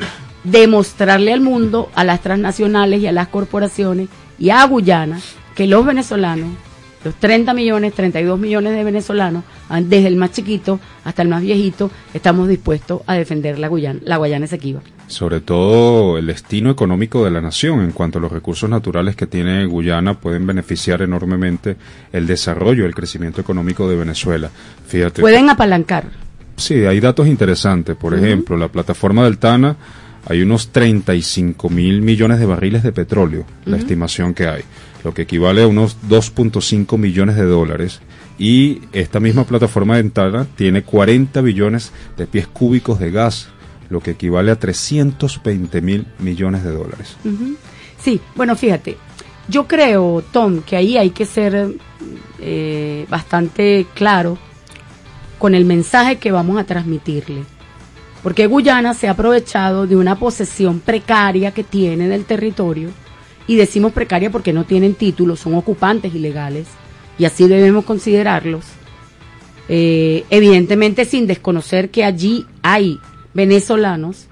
[0.45, 4.09] demostrarle al mundo, a las transnacionales y a las corporaciones
[4.39, 5.21] y a Guyana
[5.55, 6.51] que los venezolanos,
[7.05, 9.45] los 30 millones, 32 millones de venezolanos,
[9.85, 14.17] desde el más chiquito hasta el más viejito, estamos dispuestos a defender la Guyana, la
[14.17, 14.81] Guayana Esequiba.
[15.09, 19.27] Sobre todo el destino económico de la nación en cuanto a los recursos naturales que
[19.27, 21.77] tiene Guyana pueden beneficiar enormemente
[22.13, 24.51] el desarrollo, el crecimiento económico de Venezuela.
[24.87, 25.21] Fíjate.
[25.21, 26.05] Pueden apalancar.
[26.57, 27.97] Sí, hay datos interesantes.
[27.97, 29.77] Por ejemplo, la plataforma del Tana,
[30.27, 34.63] hay unos 35 mil millones de barriles de petróleo, la estimación que hay,
[35.05, 38.01] lo que equivale a unos 2.5 millones de dólares.
[38.39, 43.49] y esta misma plataforma ventana tiene 40 billones de pies cúbicos de gas,
[43.91, 47.17] lo que equivale a 320 mil millones de dólares.
[48.03, 48.97] Sí, bueno, fíjate,
[49.49, 51.75] yo creo, Tom, que ahí hay que ser
[52.41, 54.39] eh, bastante claro
[55.39, 57.45] con el mensaje que vamos a transmitirle.
[58.23, 62.91] Porque Guyana se ha aprovechado de una posesión precaria que tiene del territorio,
[63.47, 66.67] y decimos precaria porque no tienen título, son ocupantes ilegales,
[67.19, 68.65] y así debemos considerarlos.
[69.69, 72.99] Eh, evidentemente sin desconocer que allí hay
[73.35, 74.27] venezolanos,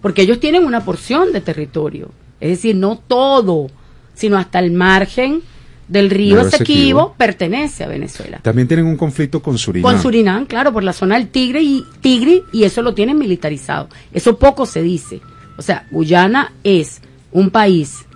[0.00, 2.10] porque ellos tienen una porción de territorio,
[2.40, 3.68] es decir, no todo,
[4.14, 5.42] sino hasta el margen
[5.88, 7.14] del río Esequibo.
[7.16, 8.40] pertenece a Venezuela.
[8.42, 9.90] También tienen un conflicto con Surinam.
[9.90, 13.88] Con Surinam, claro, por la zona del Tigre y Tigre y eso lo tienen militarizado.
[14.12, 15.20] Eso poco se dice.
[15.56, 17.00] O sea, Guyana es
[17.32, 18.06] un país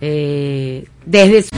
[0.00, 1.56] eh, desde